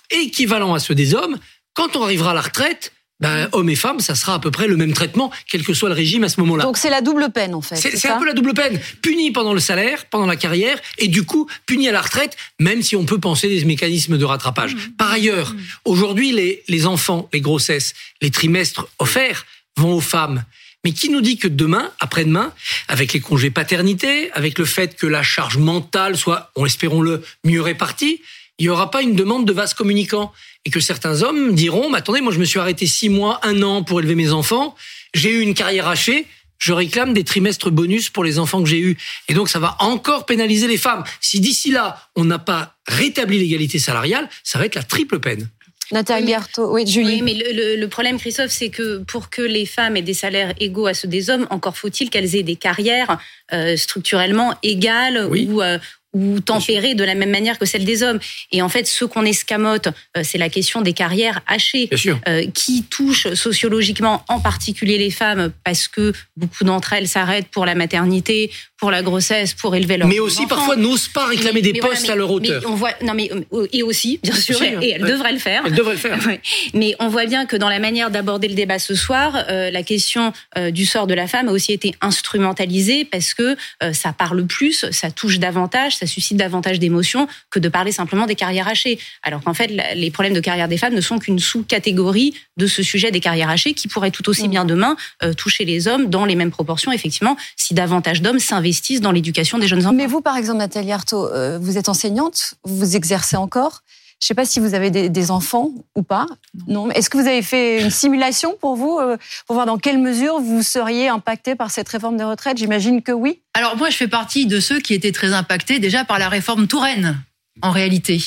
équivalents 0.09 0.73
à 0.73 0.79
ceux 0.79 0.95
des 0.95 1.13
hommes, 1.13 1.37
quand 1.77 1.95
on 1.95 2.01
arrivera 2.01 2.31
à 2.31 2.33
la 2.33 2.41
retraite, 2.41 2.91
ben, 3.19 3.49
hommes 3.51 3.69
et 3.69 3.75
femmes, 3.75 3.99
ça 3.99 4.15
sera 4.15 4.33
à 4.33 4.39
peu 4.39 4.49
près 4.49 4.67
le 4.67 4.75
même 4.77 4.93
traitement, 4.93 5.31
quel 5.47 5.63
que 5.63 5.75
soit 5.75 5.89
le 5.89 5.95
régime 5.95 6.23
à 6.23 6.29
ce 6.29 6.39
moment-là. 6.39 6.63
Donc 6.63 6.77
c'est 6.77 6.89
la 6.89 7.01
double 7.01 7.31
peine 7.31 7.53
en 7.53 7.61
fait. 7.61 7.75
C'est 7.75 8.09
un 8.09 8.17
peu 8.17 8.25
la 8.25 8.33
double 8.33 8.55
peine. 8.55 8.79
Puni 9.03 9.29
pendant 9.31 9.53
le 9.53 9.59
salaire, 9.59 10.05
pendant 10.05 10.25
la 10.25 10.35
carrière, 10.35 10.79
et 10.97 11.07
du 11.07 11.23
coup 11.23 11.47
puni 11.67 11.87
à 11.87 11.91
la 11.91 12.01
retraite, 12.01 12.35
même 12.59 12.81
si 12.81 12.95
on 12.95 13.05
peut 13.05 13.19
penser 13.19 13.47
des 13.47 13.63
mécanismes 13.63 14.17
de 14.17 14.25
rattrapage. 14.25 14.73
Mmh. 14.73 14.79
Par 14.97 15.11
ailleurs, 15.11 15.53
mmh. 15.53 15.57
aujourd'hui 15.85 16.31
les, 16.31 16.63
les 16.67 16.87
enfants, 16.87 17.29
les 17.31 17.41
grossesses, 17.41 17.93
les 18.23 18.31
trimestres 18.31 18.87
offerts 18.97 19.45
vont 19.77 19.93
aux 19.93 20.01
femmes. 20.01 20.43
Mais 20.83 20.93
qui 20.93 21.09
nous 21.09 21.21
dit 21.21 21.37
que 21.37 21.47
demain, 21.47 21.91
après-demain, 21.99 22.53
avec 22.87 23.13
les 23.13 23.19
congés 23.19 23.51
paternité, 23.51 24.31
avec 24.31 24.57
le 24.57 24.65
fait 24.65 24.95
que 24.95 25.05
la 25.05 25.21
charge 25.21 25.57
mentale 25.57 26.17
soit, 26.17 26.51
espérons-le, 26.65 27.23
mieux 27.43 27.61
répartie, 27.61 28.21
il 28.59 28.65
n'y 28.65 28.69
aura 28.69 28.91
pas 28.91 29.01
une 29.01 29.15
demande 29.15 29.45
de 29.45 29.53
vase 29.53 29.73
communicant 29.73 30.31
et 30.65 30.69
que 30.69 30.79
certains 30.79 31.21
hommes 31.21 31.53
diront, 31.53 31.89
mais 31.89 31.99
attendez, 31.99 32.21
moi 32.21 32.33
je 32.33 32.39
me 32.39 32.45
suis 32.45 32.59
arrêté 32.59 32.87
six 32.87 33.09
mois, 33.09 33.39
un 33.43 33.61
an 33.61 33.83
pour 33.83 33.99
élever 33.99 34.15
mes 34.15 34.31
enfants, 34.31 34.75
j'ai 35.13 35.31
eu 35.31 35.41
une 35.41 35.53
carrière 35.53 35.87
hachée, 35.87 36.25
je 36.57 36.73
réclame 36.73 37.13
des 37.13 37.23
trimestres 37.23 37.69
bonus 37.69 38.09
pour 38.09 38.23
les 38.23 38.39
enfants 38.39 38.63
que 38.63 38.69
j'ai 38.69 38.79
eus. 38.79 38.97
Et 39.27 39.33
donc 39.33 39.47
ça 39.47 39.59
va 39.59 39.75
encore 39.79 40.25
pénaliser 40.25 40.67
les 40.67 40.77
femmes. 40.77 41.03
Si 41.21 41.39
d'ici 41.39 41.71
là, 41.71 42.01
on 42.15 42.25
n'a 42.25 42.39
pas 42.39 42.75
rétabli 42.87 43.39
l'égalité 43.39 43.79
salariale, 43.79 44.27
ça 44.43 44.57
va 44.57 44.65
être 44.65 44.75
la 44.75 44.83
triple 44.83 45.19
peine. 45.19 45.49
Nathalie 45.91 46.33
Artaud, 46.33 46.73
oui, 46.73 46.85
Julie. 46.85 47.21
Oui, 47.21 47.21
mais 47.21 47.33
le, 47.33 47.87
problème, 47.87 48.19
Christophe, 48.19 48.51
c'est 48.51 48.69
que 48.69 48.97
pour 49.03 49.29
que 49.29 49.41
les 49.41 49.65
femmes 49.65 49.95
aient 49.95 50.01
des 50.01 50.13
salaires 50.13 50.53
égaux 50.59 50.87
à 50.87 50.93
ceux 50.93 51.07
des 51.07 51.29
hommes, 51.29 51.47
encore 51.49 51.77
faut-il 51.77 52.09
qu'elles 52.09 52.35
aient 52.35 52.43
des 52.43 52.57
carrières 52.57 53.17
euh, 53.53 53.77
structurellement 53.77 54.53
égales 54.63 55.29
ou, 55.29 55.61
euh, 55.61 55.77
ou 56.17 56.39
tempérée 56.39 56.95
de 56.95 57.03
la 57.03 57.15
même 57.15 57.29
manière 57.29 57.59
que 57.59 57.65
celle 57.65 57.85
des 57.85 58.01
hommes. 58.01 58.19
Et 58.51 58.61
en 58.61 58.69
fait, 58.69 58.87
ce 58.87 59.05
qu'on 59.05 59.23
escamote, 59.23 59.87
euh, 59.87 60.21
c'est 60.23 60.39
la 60.39 60.49
question 60.49 60.81
des 60.81 60.93
carrières 60.93 61.41
hachées, 61.45 61.89
euh, 62.27 62.45
qui 62.53 62.83
touchent 62.83 63.33
sociologiquement 63.33 64.23
en 64.27 64.39
particulier 64.39 64.97
les 64.97 65.11
femmes, 65.11 65.51
parce 65.63 65.87
que 65.87 66.13
beaucoup 66.35 66.63
d'entre 66.63 66.93
elles 66.93 67.07
s'arrêtent 67.07 67.49
pour 67.49 67.65
la 67.65 67.75
maternité, 67.75 68.51
pour 68.77 68.91
la 68.91 69.01
grossesse, 69.01 69.53
pour 69.53 69.75
élever 69.75 69.97
leurs 69.97 70.07
Mais 70.07 70.19
aussi 70.19 70.45
parfois 70.45 70.75
n'osent 70.75 71.07
pas 71.07 71.25
réclamer 71.25 71.61
des 71.61 71.73
postes 71.73 72.09
à 72.09 72.15
leur 72.15 72.31
hauteur. 72.31 72.61
on 72.67 72.75
voit, 72.75 72.91
non 73.03 73.13
mais 73.13 73.31
euh, 73.53 73.67
et 73.73 73.83
aussi, 73.83 74.19
bien 74.21 74.35
sûr, 74.35 74.61
et, 74.61 74.91
elles 74.91 75.01
devraient 75.01 75.31
le 75.31 75.39
faire. 75.39 75.63
Elles 75.65 75.73
devraient 75.73 75.93
le 75.93 75.99
faire. 75.99 76.19
Mais 76.73 76.95
on 76.99 77.07
voit 77.07 77.25
bien 77.25 77.45
que 77.45 77.55
dans 77.55 77.69
la 77.69 77.79
manière 77.79 78.11
d'aborder 78.11 78.47
le 78.47 78.53
débat 78.53 78.79
ce 78.79 78.95
soir, 78.95 79.45
la 79.47 79.83
question 79.83 80.31
du 80.71 80.85
sort 80.85 81.07
de 81.07 81.13
la 81.13 81.27
femme 81.27 81.49
a 81.49 81.51
aussi 81.51 81.71
été 81.71 81.93
instrumentalisée 82.01 83.05
parce 83.05 83.33
que 83.33 83.55
ça 83.93 84.13
parle 84.13 84.45
plus, 84.45 84.85
ça 84.91 85.11
touche 85.11 85.39
davantage, 85.39 85.97
ça 85.97 86.05
suscite 86.05 86.37
davantage 86.37 86.79
d'émotions 86.79 87.27
que 87.49 87.59
de 87.59 87.69
parler 87.69 87.91
simplement 87.91 88.25
des 88.25 88.35
carrières 88.35 88.67
hachées. 88.67 88.99
Alors 89.23 89.41
qu'en 89.41 89.53
fait, 89.53 89.71
les 89.95 90.11
problèmes 90.11 90.33
de 90.33 90.39
carrière 90.39 90.67
des 90.67 90.77
femmes 90.77 90.93
ne 90.93 91.01
sont 91.01 91.19
qu'une 91.19 91.39
sous-catégorie 91.39 92.33
de 92.57 92.67
ce 92.67 92.83
sujet 92.83 93.11
des 93.11 93.19
carrières 93.19 93.49
hachées 93.49 93.73
qui 93.73 93.87
pourrait 93.87 94.11
tout 94.11 94.27
aussi 94.29 94.47
mm. 94.47 94.51
bien 94.51 94.65
demain 94.65 94.95
euh, 95.23 95.33
toucher 95.33 95.65
les 95.65 95.87
hommes 95.87 96.09
dans 96.09 96.25
les 96.25 96.35
mêmes 96.35 96.51
proportions, 96.51 96.91
effectivement, 96.91 97.37
si 97.55 97.73
davantage 97.73 98.21
d'hommes 98.21 98.39
s'investissent 98.39 98.66
dans 99.01 99.11
l'éducation 99.11 99.57
des 99.57 99.67
jeunes 99.67 99.85
enfants. 99.85 99.93
Mais 99.93 100.07
vous, 100.07 100.21
par 100.21 100.37
exemple, 100.37 100.59
Nathalie 100.59 100.91
Arthaud, 100.91 101.27
euh, 101.27 101.57
vous 101.61 101.77
êtes 101.77 101.89
enseignante, 101.89 102.55
vous 102.63 102.95
exercez 102.95 103.35
encore. 103.35 103.83
Je 104.19 104.25
ne 104.25 104.27
sais 104.29 104.33
pas 104.33 104.45
si 104.45 104.59
vous 104.59 104.73
avez 104.73 104.89
des, 104.89 105.31
enfants 105.31 105.69
ou 105.95 106.01
pas. 106.01 106.25
Non. 106.67 106.89
Est-ce 106.89 107.07
que 107.07 107.17
vous 107.17 107.27
avez 107.27 107.43
fait 107.43 107.83
une 107.83 107.91
simulation 107.91 108.55
pour 108.59 108.75
vous, 108.75 108.97
euh, 108.97 109.15
pour 109.45 109.53
voir 109.53 109.67
dans 109.67 109.77
quelle 109.77 109.99
mesure 109.99 110.39
vous 110.39 110.63
seriez 110.63 111.07
impacté 111.07 111.53
par 111.53 111.69
cette 111.69 111.87
réforme 111.87 112.17
des 112.17 112.23
retraites 112.23 112.57
J'imagine 112.57 113.03
que 113.03 113.11
oui. 113.11 113.41
Alors 113.53 113.77
moi, 113.77 113.91
je 113.91 113.95
fais 113.95 114.07
partie 114.07 114.47
de 114.47 114.59
ceux 114.59 114.79
qui 114.79 114.95
étaient 114.95 115.11
très 115.11 115.33
impactés 115.33 115.77
déjà 115.77 116.03
par 116.03 116.17
la 116.17 116.29
réforme 116.29 116.67
Touraine, 116.67 117.21
en 117.61 117.69
réalité. 117.69 118.19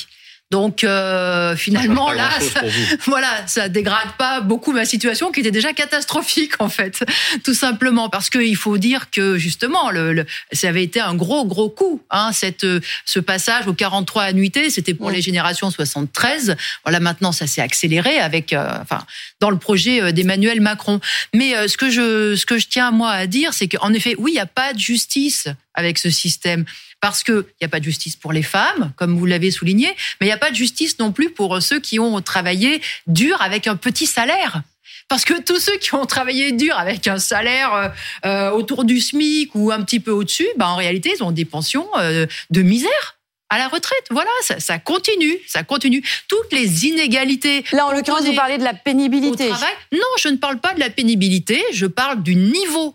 Donc 0.50 0.82
euh, 0.82 1.54
finalement 1.54 2.10
là, 2.10 2.28
ça, 2.40 2.62
voilà, 3.06 3.46
ça 3.46 3.68
dégrade 3.68 4.16
pas 4.18 4.40
beaucoup 4.40 4.72
ma 4.72 4.84
situation 4.84 5.30
qui 5.30 5.40
était 5.40 5.52
déjà 5.52 5.72
catastrophique 5.72 6.54
en 6.58 6.68
fait, 6.68 7.04
tout 7.44 7.54
simplement. 7.54 8.08
Parce 8.08 8.30
qu'il 8.30 8.56
faut 8.56 8.76
dire 8.76 9.10
que 9.10 9.38
justement 9.38 9.90
le, 9.90 10.26
ça 10.50 10.68
avait 10.68 10.82
été 10.82 10.98
un 10.98 11.14
gros 11.14 11.44
gros 11.44 11.70
coup, 11.70 12.02
hein, 12.10 12.32
cette 12.32 12.66
ce 13.04 13.20
passage 13.20 13.68
aux 13.68 13.74
43 13.74 14.24
annuités, 14.24 14.70
c'était 14.70 14.94
pour 14.94 15.10
les 15.10 15.22
générations 15.22 15.70
73. 15.70 16.56
Voilà, 16.84 16.98
maintenant 16.98 17.30
ça 17.30 17.46
s'est 17.46 17.62
accéléré 17.62 18.18
avec, 18.18 18.52
euh, 18.52 18.66
enfin, 18.82 19.04
dans 19.38 19.50
le 19.50 19.58
projet 19.58 20.02
euh, 20.02 20.10
d'Emmanuel 20.10 20.60
Macron. 20.60 21.00
Mais 21.32 21.68
ce 21.68 21.76
que 21.76 21.90
je 21.90 22.34
ce 22.34 22.44
que 22.44 22.58
je 22.58 22.66
tiens 22.66 22.90
moi 22.90 23.10
à 23.10 23.28
dire, 23.28 23.54
c'est 23.54 23.68
qu'en 23.68 23.92
effet, 23.92 24.16
oui, 24.18 24.32
il 24.32 24.34
n'y 24.34 24.40
a 24.40 24.46
pas 24.46 24.72
de 24.72 24.80
justice 24.80 25.46
avec 25.74 25.98
ce 25.98 26.10
système 26.10 26.64
parce 27.00 27.24
qu'il 27.24 27.44
n'y 27.60 27.64
a 27.64 27.68
pas 27.68 27.80
de 27.80 27.84
justice 27.84 28.16
pour 28.16 28.32
les 28.32 28.42
femmes, 28.42 28.92
comme 28.96 29.16
vous 29.18 29.26
l'avez 29.26 29.50
souligné, 29.50 29.88
mais 30.20 30.26
il 30.26 30.30
n'y 30.30 30.34
a 30.34 30.38
pas 30.38 30.50
de 30.50 30.56
justice 30.56 30.98
non 30.98 31.12
plus 31.12 31.30
pour 31.30 31.62
ceux 31.62 31.80
qui 31.80 31.98
ont 31.98 32.20
travaillé 32.20 32.80
dur 33.06 33.40
avec 33.40 33.66
un 33.66 33.76
petit 33.76 34.06
salaire. 34.06 34.62
Parce 35.10 35.24
que 35.24 35.42
tous 35.42 35.58
ceux 35.58 35.76
qui 35.78 35.92
ont 35.94 36.06
travaillé 36.06 36.52
dur 36.52 36.78
avec 36.78 37.08
un 37.08 37.18
salaire 37.18 37.74
euh, 37.74 37.88
euh, 38.24 38.50
autour 38.50 38.84
du 38.84 39.00
SMIC 39.00 39.50
ou 39.56 39.72
un 39.72 39.82
petit 39.82 39.98
peu 39.98 40.12
au-dessus, 40.12 40.46
bah 40.56 40.68
en 40.68 40.76
réalité, 40.76 41.12
ils 41.16 41.24
ont 41.24 41.32
des 41.32 41.44
pensions 41.44 41.88
euh, 41.98 42.26
de 42.50 42.62
misère 42.62 43.18
à 43.48 43.58
la 43.58 43.66
retraite. 43.66 44.04
Voilà, 44.10 44.30
ça, 44.42 44.60
ça, 44.60 44.78
continue, 44.78 45.36
ça 45.48 45.64
continue. 45.64 46.04
Toutes 46.28 46.52
les 46.52 46.86
inégalités. 46.86 47.64
Là, 47.72 47.86
en 47.86 47.92
l'occurrence, 47.92 48.24
vous 48.24 48.34
parlez 48.34 48.58
de 48.58 48.62
la 48.62 48.72
pénibilité. 48.72 49.48
Au 49.48 49.54
travail. 49.54 49.74
Non, 49.92 49.98
je 50.20 50.28
ne 50.28 50.36
parle 50.36 50.60
pas 50.60 50.74
de 50.74 50.80
la 50.80 50.90
pénibilité. 50.90 51.60
Je 51.72 51.86
parle 51.86 52.22
du 52.22 52.36
niveau, 52.36 52.94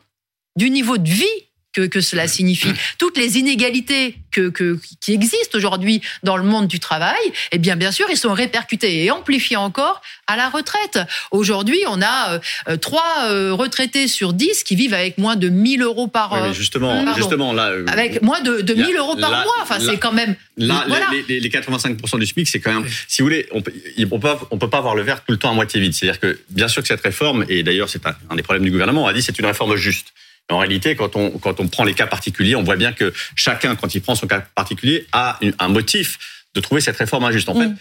du 0.55 0.69
niveau 0.69 0.97
de 0.97 1.09
vie 1.09 1.44
que, 1.75 1.81
que 1.87 1.99
cela 1.99 2.27
signifie. 2.27 2.71
Toutes 2.97 3.17
les 3.17 3.37
inégalités 3.37 4.17
que, 4.31 4.49
que 4.49 4.79
qui 5.01 5.13
existent 5.13 5.57
aujourd'hui 5.57 6.01
dans 6.23 6.37
le 6.37 6.43
monde 6.43 6.67
du 6.67 6.79
travail, 6.79 7.19
eh 7.51 7.57
bien, 7.57 7.75
bien 7.75 7.91
sûr, 7.91 8.07
ils 8.09 8.17
sont 8.17 8.33
répercutés 8.33 9.03
et 9.03 9.11
amplifiés 9.11 9.57
encore 9.57 10.01
à 10.27 10.37
la 10.37 10.49
retraite. 10.49 10.99
Aujourd'hui, 11.31 11.79
on 11.87 12.01
a 12.01 12.39
euh, 12.69 12.77
trois 12.77 13.25
euh, 13.25 13.51
retraités 13.53 14.07
sur 14.07 14.31
dix 14.31 14.63
qui 14.63 14.77
vivent 14.77 14.93
avec 14.93 15.17
moins 15.17 15.35
de 15.35 15.49
1000 15.49 15.81
euros 15.81 16.07
par 16.07 16.31
oui, 16.31 16.39
mais 16.43 16.53
justement, 16.53 17.13
justement 17.13 17.51
là, 17.51 17.73
avec 17.87 18.21
moins 18.21 18.39
de, 18.41 18.61
de 18.61 18.73
1000 18.73 18.95
euros 18.95 19.17
par 19.17 19.31
mois. 19.31 19.55
Enfin, 19.61 19.77
c'est 19.79 19.97
quand 19.97 20.13
même 20.13 20.35
là, 20.55 20.85
les, 21.27 21.41
les, 21.41 21.49
85% 21.49 22.19
du 22.19 22.25
SMIC, 22.25 22.47
c'est 22.47 22.61
quand 22.61 22.73
même, 22.73 22.89
si 23.07 23.21
vous 23.21 23.25
voulez, 23.25 23.47
on 23.51 23.61
peut, 23.61 23.73
on 24.11 24.19
peut, 24.19 24.29
on 24.51 24.57
peut 24.57 24.69
pas 24.69 24.77
avoir 24.77 24.95
le 24.95 25.01
verre 25.01 25.25
tout 25.25 25.33
le 25.33 25.37
temps 25.37 25.51
à 25.51 25.53
moitié 25.53 25.81
vide. 25.81 25.93
C'est-à-dire 25.93 26.21
que 26.21 26.39
bien 26.49 26.69
sûr 26.69 26.81
que 26.81 26.87
cette 26.87 27.01
réforme, 27.01 27.45
et 27.49 27.63
d'ailleurs 27.63 27.89
c'est 27.89 28.05
un, 28.07 28.15
un 28.29 28.35
des 28.37 28.43
problèmes 28.43 28.63
du 28.63 28.71
gouvernement, 28.71 29.03
on 29.03 29.07
a 29.07 29.13
dit 29.13 29.21
c'est 29.21 29.37
une 29.37 29.45
réforme 29.45 29.75
juste. 29.75 30.13
En 30.51 30.59
réalité, 30.59 30.95
quand 30.95 31.15
on, 31.15 31.31
quand 31.31 31.59
on 31.59 31.67
prend 31.67 31.83
les 31.83 31.93
cas 31.93 32.07
particuliers, 32.07 32.55
on 32.55 32.63
voit 32.63 32.75
bien 32.75 32.93
que 32.93 33.13
chacun, 33.35 33.75
quand 33.75 33.95
il 33.95 34.01
prend 34.01 34.15
son 34.15 34.27
cas 34.27 34.41
particulier, 34.41 35.07
a 35.11 35.39
un 35.59 35.67
motif 35.67 36.19
de 36.53 36.61
trouver 36.61 36.81
cette 36.81 36.97
réforme 36.97 37.23
injuste. 37.23 37.49
En 37.49 37.55
fait, 37.55 37.67
mm. 37.67 37.77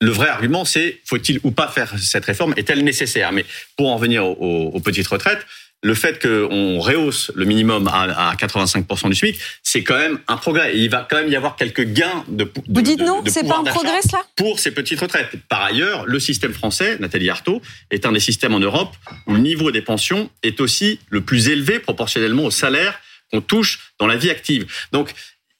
le 0.00 0.10
vrai 0.10 0.28
argument, 0.28 0.64
c'est 0.64 1.00
faut-il 1.04 1.38
ou 1.42 1.50
pas 1.50 1.68
faire 1.68 1.98
cette 1.98 2.24
réforme 2.24 2.54
Est-elle 2.56 2.82
nécessaire? 2.82 3.30
Mais 3.32 3.44
pour 3.76 3.92
en 3.92 3.96
venir 3.96 4.24
aux, 4.24 4.70
aux 4.72 4.80
petites 4.80 5.06
retraites, 5.06 5.46
le 5.82 5.94
fait 5.94 6.20
qu'on 6.20 6.80
rehausse 6.80 7.30
le 7.34 7.44
minimum 7.44 7.88
à, 7.88 8.34
85% 8.34 9.10
du 9.10 9.14
SMIC, 9.14 9.38
c'est 9.62 9.84
quand 9.84 9.96
même 9.96 10.18
un 10.26 10.36
progrès. 10.36 10.76
il 10.76 10.90
va 10.90 11.06
quand 11.08 11.16
même 11.16 11.28
y 11.28 11.36
avoir 11.36 11.56
quelques 11.56 11.84
gains 11.84 12.24
de, 12.28 12.44
de 12.44 12.50
Vous 12.68 12.82
dites 12.82 13.00
non, 13.00 13.22
c'est 13.26 13.46
pas 13.46 13.58
un 13.58 13.64
progrès 13.64 14.02
cela? 14.02 14.22
Pour 14.36 14.58
ces 14.58 14.72
petites 14.72 15.00
retraites. 15.00 15.30
Par 15.48 15.62
ailleurs, 15.62 16.04
le 16.06 16.18
système 16.18 16.52
français, 16.52 16.98
Nathalie 16.98 17.30
Arthaud, 17.30 17.62
est 17.90 18.06
un 18.06 18.12
des 18.12 18.20
systèmes 18.20 18.54
en 18.54 18.60
Europe 18.60 18.96
où 19.26 19.34
le 19.34 19.40
niveau 19.40 19.70
des 19.70 19.82
pensions 19.82 20.30
est 20.42 20.60
aussi 20.60 20.98
le 21.10 21.20
plus 21.20 21.48
élevé 21.48 21.78
proportionnellement 21.78 22.44
au 22.44 22.50
salaire 22.50 22.98
qu'on 23.30 23.40
touche 23.40 23.92
dans 23.98 24.06
la 24.06 24.16
vie 24.16 24.30
active. 24.30 24.66
Donc, 24.90 25.12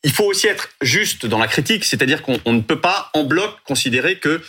il 0.03 0.13
faut 0.13 0.25
aussi 0.25 0.47
être 0.47 0.71
juste 0.81 1.27
dans 1.27 1.39
la 1.39 1.49
critique, 1.49 1.85
c'est-à-dire 1.85 2.23
qu'on 2.23 2.53
ne 2.53 2.61
peut 2.61 2.81
pas 2.81 3.11
en 3.15 3.25
bloc 3.25 3.57
considérer 3.65 4.19
que 4.19 4.41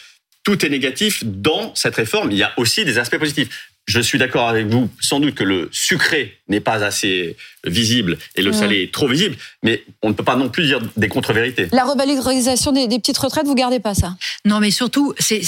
tout 0.44 0.66
est 0.66 0.70
négatif 0.70 1.24
dans 1.26 1.76
cette 1.76 1.96
réforme. 1.96 2.32
Il 2.32 2.38
y 2.38 2.44
a 2.44 2.54
aussi 2.58 2.86
des 2.86 2.98
aspects 2.98 3.18
positifs 3.18 3.69
je 3.90 4.00
suis 4.00 4.20
d'accord 4.20 4.48
avec 4.48 4.68
vous, 4.68 4.88
sans 5.02 5.20
doute 5.20 5.34
que 5.34 5.44
le 5.44 5.68
sucré 5.72 6.38
n'est 6.48 6.60
pas 6.60 6.84
assez 6.84 7.36
visible 7.64 8.20
et 8.36 8.44
le 8.44 8.54
salé 8.54 8.84
est 8.84 8.94
trop 8.94 9.08
visible, 9.08 9.36
mais 9.64 9.84
on 10.04 10.10
ne 10.10 10.14
peut 10.14 10.24
pas 10.24 10.36
non 10.36 10.48
plus 10.48 10.68
dire 10.68 10.80
des 10.96 11.08
contre-vérités. 11.08 11.70
La 11.72 11.86
revalorisation 11.86 12.72
des, 12.72 12.88
petites 12.88 13.18
retraites, 13.18 13.48
vous 13.48 13.56
gardez 13.56 13.80
pas 13.80 13.96
ça? 13.96 14.16
Non, 14.46 14.60
mais 14.60 14.70
surtout, 14.70 15.16
c'est 15.18 15.42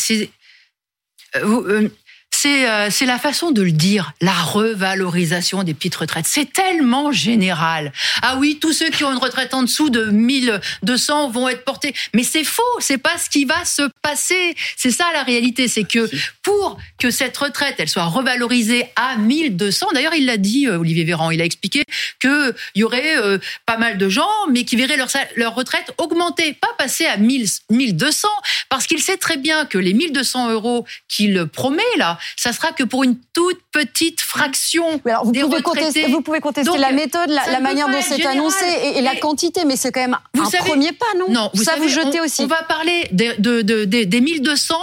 euh, 1.35 1.39
euh, 1.45 1.89
euh, 2.47 2.87
c'est 2.89 3.05
la 3.05 3.17
façon 3.17 3.51
de 3.51 3.61
le 3.61 3.71
dire, 3.71 4.13
la 4.21 4.33
revalorisation 4.33 5.63
des 5.63 5.73
petites 5.73 5.95
retraites. 5.95 6.25
C'est 6.27 6.51
tellement 6.51 7.11
général. 7.11 7.91
Ah 8.21 8.37
oui, 8.37 8.57
tous 8.59 8.73
ceux 8.73 8.89
qui 8.89 9.03
ont 9.03 9.11
une 9.11 9.17
retraite 9.17 9.53
en 9.53 9.63
dessous 9.63 9.89
de 9.89 10.05
1200 10.05 11.29
vont 11.29 11.49
être 11.49 11.63
portés. 11.63 11.93
Mais 12.13 12.23
c'est 12.23 12.43
faux, 12.43 12.63
c'est 12.79 12.97
pas 12.97 13.17
ce 13.17 13.29
qui 13.29 13.45
va 13.45 13.65
se 13.65 13.83
passer. 14.01 14.55
C'est 14.77 14.91
ça 14.91 15.05
la 15.13 15.23
réalité, 15.23 15.67
c'est 15.67 15.83
que 15.83 16.09
pour 16.43 16.77
que 16.97 17.11
cette 17.11 17.37
retraite, 17.37 17.75
elle 17.77 17.89
soit 17.89 18.05
revalorisée 18.05 18.85
à 18.95 19.17
1200, 19.17 19.87
d'ailleurs 19.93 20.13
il 20.13 20.25
l'a 20.25 20.37
dit, 20.37 20.67
euh, 20.67 20.79
Olivier 20.79 21.03
Véran, 21.03 21.31
il 21.31 21.41
a 21.41 21.45
expliqué 21.45 21.83
qu'il 22.19 22.53
y 22.75 22.83
aurait 22.83 23.17
euh, 23.17 23.37
pas 23.65 23.77
mal 23.77 23.97
de 23.97 24.09
gens, 24.09 24.29
mais 24.49 24.63
qui 24.63 24.75
verraient 24.75 24.97
leur, 24.97 25.09
leur 25.35 25.55
retraite 25.55 25.91
augmenter, 25.97 26.53
pas 26.53 26.73
passer 26.77 27.05
à 27.05 27.17
1200, 27.17 28.27
parce 28.69 28.87
qu'il 28.87 29.01
sait 29.01 29.17
très 29.17 29.37
bien 29.37 29.65
que 29.65 29.77
les 29.77 29.93
1200 29.93 30.51
euros 30.51 30.85
qu'il 31.07 31.45
promet 31.47 31.81
là, 31.97 32.17
ça 32.35 32.53
sera 32.53 32.71
que 32.71 32.83
pour 32.83 33.03
une 33.03 33.17
toute 33.33 33.59
petite 33.71 34.21
fraction 34.21 35.01
vous 35.23 35.31
des 35.31 35.41
pouvez 35.41 35.61
Contester, 35.61 36.07
vous 36.07 36.21
pouvez 36.21 36.39
contester 36.39 36.77
la 36.77 36.91
méthode, 36.91 37.29
la, 37.29 37.59
manière 37.59 37.87
dont 37.87 38.01
c'est 38.01 38.25
annoncé 38.25 38.65
et, 38.95 39.01
la 39.01 39.15
quantité, 39.15 39.65
mais 39.65 39.75
c'est 39.75 39.91
quand 39.91 40.01
même 40.01 40.17
un 40.37 40.49
premier 40.63 40.91
pas, 40.91 41.05
non 41.17 41.29
Non, 41.29 41.51
vous 41.53 41.63
ça 41.63 41.75
vous 41.77 41.87
jetez 41.87 42.19
aussi. 42.19 42.41
On 42.43 42.47
va 42.47 42.63
parler 42.63 43.07
de, 43.11 43.39
de, 43.39 43.61
de, 43.61 43.85
des 43.85 44.21
1200, 44.21 44.75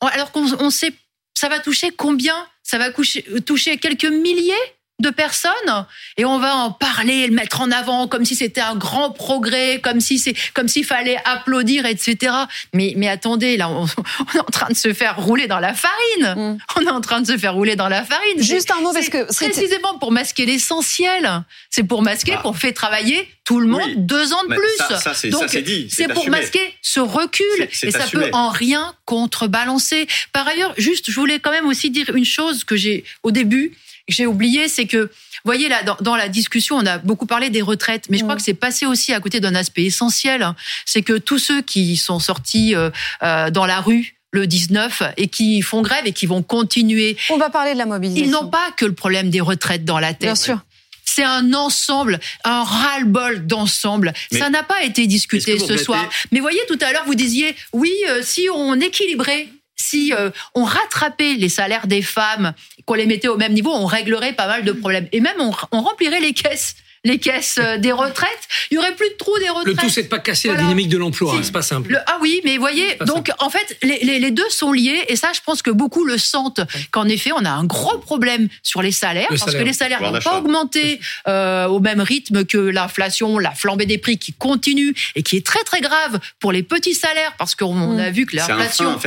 alors 0.00 0.32
qu'on 0.32 0.70
sait 0.70 0.92
ça 1.36 1.48
va 1.48 1.60
toucher 1.60 1.90
combien? 1.90 2.34
Ça 2.62 2.78
va 2.78 2.90
toucher 2.90 3.76
quelques 3.76 4.06
milliers? 4.06 4.54
De 4.98 5.10
personnes 5.10 5.86
et 6.16 6.24
on 6.24 6.38
va 6.38 6.54
en 6.56 6.70
parler, 6.70 7.26
le 7.26 7.34
mettre 7.34 7.60
en 7.60 7.70
avant 7.70 8.08
comme 8.08 8.24
si 8.24 8.34
c'était 8.34 8.62
un 8.62 8.74
grand 8.74 9.10
progrès, 9.10 9.80
comme 9.82 10.00
si 10.00 10.18
c'est 10.18 10.34
comme 10.54 10.68
s'il 10.68 10.84
fallait 10.84 11.18
applaudir, 11.24 11.84
etc. 11.84 12.32
Mais 12.72 12.94
mais 12.96 13.08
attendez, 13.08 13.56
là 13.56 13.68
on, 13.70 13.84
est 13.86 14.40
en 14.40 14.44
train 14.44 14.68
de 14.68 14.76
se 14.76 14.94
faire 14.94 15.16
rouler 15.16 15.46
dans 15.46 15.60
la 15.60 15.74
farine. 15.74 16.34
Mm. 16.34 16.58
On 16.76 16.82
est 16.82 16.90
en 16.90 17.00
train 17.00 17.20
de 17.20 17.26
se 17.26 17.36
faire 17.36 17.54
rouler 17.54 17.76
dans 17.76 17.88
la 17.88 18.04
farine. 18.04 18.42
Juste 18.42 18.70
un 18.70 18.80
mot 18.80 18.92
parce 18.92 19.10
que 19.10 19.24
précisément 19.34 19.98
pour 19.98 20.12
masquer 20.12 20.46
l'essentiel, 20.46 21.42
c'est 21.68 21.84
pour 21.84 22.02
masquer 22.02 22.34
ah. 22.36 22.42
qu'on 22.42 22.54
fait 22.54 22.72
travailler 22.72 23.28
tout 23.44 23.60
le 23.60 23.68
monde 23.68 23.90
deux 23.96 24.32
ans 24.32 24.42
de 24.48 24.54
plus. 24.54 24.98
Ça, 24.98 25.14
ça 25.14 25.28
Donc 25.28 25.50
c'est 25.90 26.08
pour 26.08 26.28
masquer 26.30 26.74
ce 26.80 27.00
recul 27.00 27.68
et 27.82 27.90
ça 27.90 28.06
peut 28.10 28.30
en 28.32 28.48
rien 28.48 28.94
contrebalancer. 29.04 30.08
Par 30.32 30.48
ailleurs, 30.48 30.72
juste 30.78 31.10
je 31.10 31.20
voulais 31.20 31.38
quand 31.38 31.52
même 31.52 31.66
aussi 31.66 31.90
dire 31.90 32.14
une 32.14 32.24
chose 32.24 32.64
que 32.64 32.76
j'ai 32.76 33.04
au 33.22 33.30
début 33.30 33.76
j'ai 34.08 34.26
oublié, 34.26 34.68
c'est 34.68 34.86
que, 34.86 35.10
voyez 35.44 35.68
là, 35.68 35.82
dans, 36.00 36.16
la 36.16 36.28
discussion, 36.28 36.76
on 36.76 36.86
a 36.86 36.98
beaucoup 36.98 37.26
parlé 37.26 37.50
des 37.50 37.62
retraites, 37.62 38.06
mais 38.08 38.18
je 38.18 38.22
crois 38.22 38.36
que 38.36 38.42
c'est 38.42 38.54
passé 38.54 38.86
aussi 38.86 39.12
à 39.12 39.20
côté 39.20 39.40
d'un 39.40 39.54
aspect 39.54 39.84
essentiel, 39.84 40.42
hein. 40.42 40.54
c'est 40.84 41.02
que 41.02 41.18
tous 41.18 41.38
ceux 41.38 41.62
qui 41.62 41.96
sont 41.96 42.18
sortis 42.18 42.74
euh, 42.74 42.90
euh, 43.22 43.50
dans 43.50 43.66
la 43.66 43.80
rue 43.80 44.14
le 44.32 44.46
19 44.46 45.02
et 45.16 45.28
qui 45.28 45.62
font 45.62 45.82
grève 45.82 46.06
et 46.06 46.12
qui 46.12 46.26
vont 46.26 46.42
continuer. 46.42 47.16
On 47.30 47.38
va 47.38 47.48
parler 47.48 47.72
de 47.72 47.78
la 47.78 47.86
mobilisation. 47.86 48.26
Ils 48.26 48.30
n'ont 48.30 48.48
pas 48.48 48.70
que 48.76 48.84
le 48.84 48.92
problème 48.92 49.30
des 49.30 49.40
retraites 49.40 49.84
dans 49.84 49.98
la 49.98 50.12
tête. 50.12 50.20
Bien 50.20 50.34
sûr. 50.34 50.60
C'est 51.04 51.24
un 51.24 51.54
ensemble, 51.54 52.20
un 52.44 52.62
ras-le-bol 52.62 53.46
d'ensemble. 53.46 54.12
Ça 54.32 54.50
n'a 54.50 54.62
pas 54.62 54.82
été 54.82 55.06
discuté 55.06 55.58
ce 55.58 55.76
soir. 55.78 56.10
Mais 56.30 56.40
voyez, 56.40 56.60
tout 56.68 56.78
à 56.82 56.92
l'heure, 56.92 57.04
vous 57.06 57.14
disiez, 57.14 57.54
oui, 57.72 57.92
euh, 58.08 58.20
si 58.22 58.48
on 58.52 58.78
équilibrait 58.80 59.48
si 59.76 60.12
euh, 60.12 60.30
on 60.54 60.64
rattrapait 60.64 61.34
les 61.34 61.48
salaires 61.48 61.86
des 61.86 62.02
femmes, 62.02 62.52
qu'on 62.86 62.94
les 62.94 63.06
mettait 63.06 63.28
au 63.28 63.36
même 63.36 63.52
niveau, 63.52 63.70
on 63.72 63.86
réglerait 63.86 64.32
pas 64.32 64.46
mal 64.46 64.64
de 64.64 64.72
problèmes. 64.72 65.08
Et 65.12 65.20
même, 65.20 65.36
on, 65.38 65.52
on 65.72 65.82
remplirait 65.82 66.20
les 66.20 66.32
caisses 66.32 66.76
les 67.06 67.18
caisses 67.18 67.58
euh, 67.58 67.78
des 67.78 67.92
retraites, 67.92 68.48
il 68.70 68.74
y 68.74 68.78
aurait 68.78 68.94
plus 68.94 69.08
de 69.08 69.14
trous 69.14 69.38
des 69.38 69.48
retraites. 69.48 69.66
Le 69.66 69.74
tout, 69.74 69.88
c'est 69.88 70.02
de 70.02 70.08
pas 70.08 70.18
casser 70.18 70.48
la 70.48 70.56
dynamique 70.56 70.88
de 70.88 70.98
l'emploi. 70.98 71.34
Hein, 71.34 71.40
c'est 71.42 71.52
pas 71.52 71.62
simple. 71.62 72.02
ah 72.06 72.18
oui, 72.20 72.40
mais 72.44 72.58
voyez, 72.58 72.96
donc 73.06 73.30
en 73.38 73.48
fait, 73.48 73.78
les, 73.82 74.18
les, 74.18 74.30
deux 74.30 74.48
sont 74.50 74.72
liés, 74.72 75.04
et 75.08 75.16
ça, 75.16 75.30
je 75.34 75.40
pense 75.44 75.62
que 75.62 75.70
beaucoup 75.70 76.04
le 76.04 76.18
sentent. 76.18 76.60
Qu'en 76.90 77.08
effet, 77.08 77.30
on 77.32 77.44
a 77.44 77.50
un 77.50 77.64
gros 77.64 77.98
problème 77.98 78.48
sur 78.62 78.82
les 78.82 78.92
salaires, 78.92 79.28
parce 79.28 79.54
que 79.54 79.62
les 79.62 79.72
salaires 79.72 80.00
n'ont 80.00 80.18
pas 80.18 80.38
augmenté 80.38 81.00
euh, 81.28 81.66
au 81.66 81.80
même 81.80 82.00
rythme 82.00 82.44
que 82.44 82.58
l'inflation, 82.58 83.38
la 83.38 83.52
flambée 83.52 83.86
des 83.86 83.98
prix 83.98 84.18
qui 84.18 84.32
continue 84.32 84.94
et 85.14 85.22
qui 85.22 85.36
est 85.36 85.46
très 85.46 85.62
très 85.62 85.80
grave 85.80 86.18
pour 86.40 86.52
les 86.52 86.62
petits 86.62 86.94
salaires, 86.94 87.34
parce 87.38 87.54
qu'on 87.54 87.94
mm. 87.94 88.00
a 88.00 88.10
vu 88.10 88.26
que 88.26 88.36
l'inflation 88.36 88.98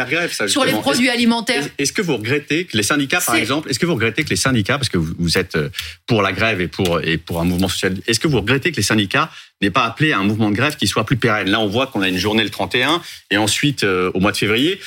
sur 0.47 0.63
les 0.63 0.73
produits 0.73 1.09
alimentaires. 1.09 1.65
Est-ce 1.77 1.91
que 1.91 2.01
vous 2.01 2.15
regrettez 2.15 2.65
que 2.65 2.77
les 2.77 2.83
syndicats, 2.83 3.21
par 3.21 3.35
exemple, 3.35 3.69
est-ce 3.69 3.79
que 3.79 3.85
vous 3.85 3.95
regrettez 3.95 4.23
que 4.23 4.29
les 4.29 4.35
syndicats, 4.35 4.77
parce 4.77 4.89
que 4.89 4.97
vous, 4.97 5.13
vous 5.19 5.37
êtes 5.37 5.55
euh, 5.55 5.69
pour 6.07 6.21
la 6.21 6.31
grève 6.31 6.61
et 6.61 6.67
pour 6.67 7.01
et 7.01 7.17
pour 7.17 7.41
un 7.41 7.43
mouvement 7.43 7.67
social 7.67 7.88
est-ce 8.07 8.19
que 8.19 8.27
vous 8.27 8.37
regrettez 8.37 8.71
que 8.71 8.77
les 8.77 8.83
syndicats 8.83 9.29
n'aient 9.61 9.71
pas 9.71 9.85
appelé 9.85 10.11
à 10.11 10.19
un 10.19 10.23
mouvement 10.23 10.49
de 10.49 10.55
grève 10.55 10.75
qui 10.75 10.87
soit 10.87 11.05
plus 11.05 11.17
pérenne? 11.17 11.49
Là, 11.49 11.59
on 11.59 11.67
voit 11.67 11.87
qu'on 11.87 12.01
a 12.01 12.09
une 12.09 12.17
journée 12.17 12.43
le 12.43 12.49
31 12.49 13.01
et 13.31 13.37
ensuite 13.37 13.83
euh, 13.83 14.11
au 14.13 14.19
mois 14.19 14.31
de 14.31 14.37
février. 14.37 14.79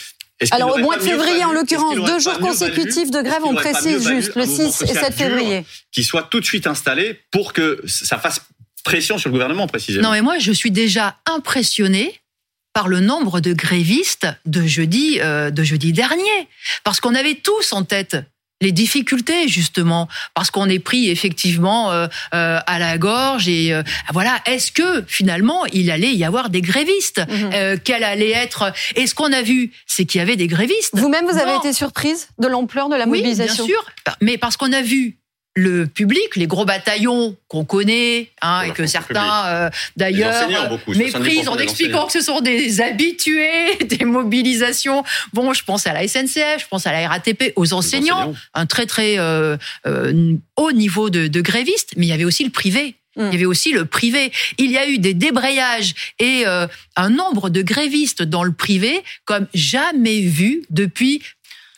Alors 0.51 0.75
au 0.75 0.79
mois 0.79 0.97
de 0.97 1.03
février, 1.03 1.45
en 1.45 1.53
l'occurrence, 1.53 1.95
deux 1.95 2.19
jours 2.19 2.39
consécutifs 2.39 3.11
de 3.11 3.23
grève, 3.23 3.43
on 3.45 3.55
précise 3.55 4.07
juste, 4.09 4.35
le 4.35 4.45
6 4.45 4.83
et 4.83 4.95
7 4.95 5.15
février. 5.15 5.65
Qui 5.93 6.03
soit 6.03 6.25
tout 6.25 6.41
de 6.41 6.45
suite 6.45 6.67
installé 6.67 7.21
pour 7.31 7.53
que 7.53 7.81
ça 7.87 8.19
fasse 8.19 8.41
pression 8.83 9.19
sur 9.19 9.29
le 9.29 9.35
gouvernement, 9.35 9.69
précisément? 9.69 10.09
Non, 10.09 10.13
mais 10.13 10.23
moi, 10.23 10.39
je 10.39 10.51
suis 10.51 10.73
déjà 10.73 11.17
impressionné 11.27 12.21
par 12.73 12.89
le 12.89 13.01
nombre 13.01 13.41
de 13.41 13.53
grévistes 13.53 14.27
de 14.47 14.67
jeudi, 14.67 15.19
euh, 15.21 15.51
de 15.51 15.63
jeudi 15.63 15.93
dernier. 15.93 16.49
Parce 16.85 17.01
qu'on 17.01 17.15
avait 17.15 17.35
tous 17.35 17.73
en 17.73 17.85
tête 17.85 18.17
les 18.63 18.73
difficultés 18.73 19.49
justement 19.49 20.09
parce 20.35 20.51
qu'on 20.51 20.69
est 20.69 20.79
pris 20.79 21.11
effectivement 21.11 21.93
euh, 21.93 22.07
euh, 22.33 22.59
à 22.67 22.79
la 22.79 22.97
gorge 22.97 23.49
et 23.49 23.75
euh, 23.75 23.83
voilà. 24.13 24.41
Est-ce 24.47 24.73
que 24.73 25.05
finalement 25.07 25.67
il 25.67 25.91
allait 25.91 26.15
y 26.15 26.25
avoir 26.25 26.49
des 26.49 26.63
grévistes 26.63 27.21
mhm. 27.29 27.79
quelle 27.81 28.05
allait 28.05 28.31
être 28.31 28.73
et 28.97 29.07
ce 29.07 29.15
qu'on 29.15 29.33
a 29.33 29.43
vu 29.43 29.73
c'est 29.87 30.05
qu'il 30.05 30.21
y 30.21 30.23
avait 30.23 30.37
des 30.37 30.47
grévistes. 30.47 30.91
Vous-même 30.95 31.27
vous 31.27 31.39
avez 31.39 31.57
été 31.57 31.73
surprise 31.73 32.29
de 32.39 32.47
l'ampleur 32.47 32.89
de 32.89 32.97
la 32.97 33.07
mobilisation 33.07 33.65
oui, 33.65 33.71
bien 33.71 33.77
sûr. 33.77 34.17
Mais 34.21 34.39
parce 34.39 34.57
qu'on 34.57 34.73
a 34.73 34.83
vu 34.83 35.19
le 35.55 35.87
public, 35.87 36.37
les 36.37 36.47
gros 36.47 36.65
bataillons 36.65 37.37
qu'on 37.49 37.65
connaît, 37.65 38.31
hein, 38.41 38.63
et 38.63 38.71
que 38.71 38.87
certains 38.87 39.47
euh, 39.47 39.71
d'ailleurs 39.97 40.49
méprisent 40.89 41.49
en 41.49 41.59
expliquant 41.59 42.07
que 42.07 42.13
ce 42.13 42.23
sont 42.23 42.41
des 42.41 42.81
habitués 42.81 43.77
des 43.85 44.05
mobilisations. 44.05 45.05
Bon, 45.35 45.53
je 45.53 45.63
pense 45.65 45.87
à 45.87 45.93
la 45.93 46.09
SNCF, 46.09 46.61
je 46.61 46.69
pense 46.71 46.87
à 46.87 46.93
la 46.93 47.07
RATP, 47.07 47.53
aux 47.57 47.75
enseignants, 47.75 48.35
un 48.55 48.67
très 48.67 48.87
très 48.87 49.19
euh, 49.19 49.59
euh, 49.87 50.35
haut 50.57 50.73
niveau 50.73 51.11
de, 51.11 51.27
de 51.27 51.41
grévistes, 51.43 51.93
mais 51.97 52.07
il 52.07 52.09
y 52.09 52.15
avait 52.15 52.25
aussi 52.25 52.45
le 52.45 52.51
privé. 52.51 52.95
Mm. 53.17 53.27
Il 53.27 53.33
y 53.33 53.37
avait 53.37 53.45
aussi 53.45 53.73
le 53.73 53.85
privé. 53.85 54.33
Il 54.57 54.71
y 54.71 54.79
a 54.79 54.89
eu 54.89 54.97
des 54.97 55.13
débrayages 55.13 55.95
et 56.19 56.45
un 56.97 57.11
nombre 57.11 57.51
de 57.51 57.61
grévistes 57.61 58.23
dans 58.23 58.43
le 58.43 58.53
privé 58.53 59.03
comme 59.27 59.47
jamais 59.53 60.21
vu 60.21 60.63
depuis 60.71 61.21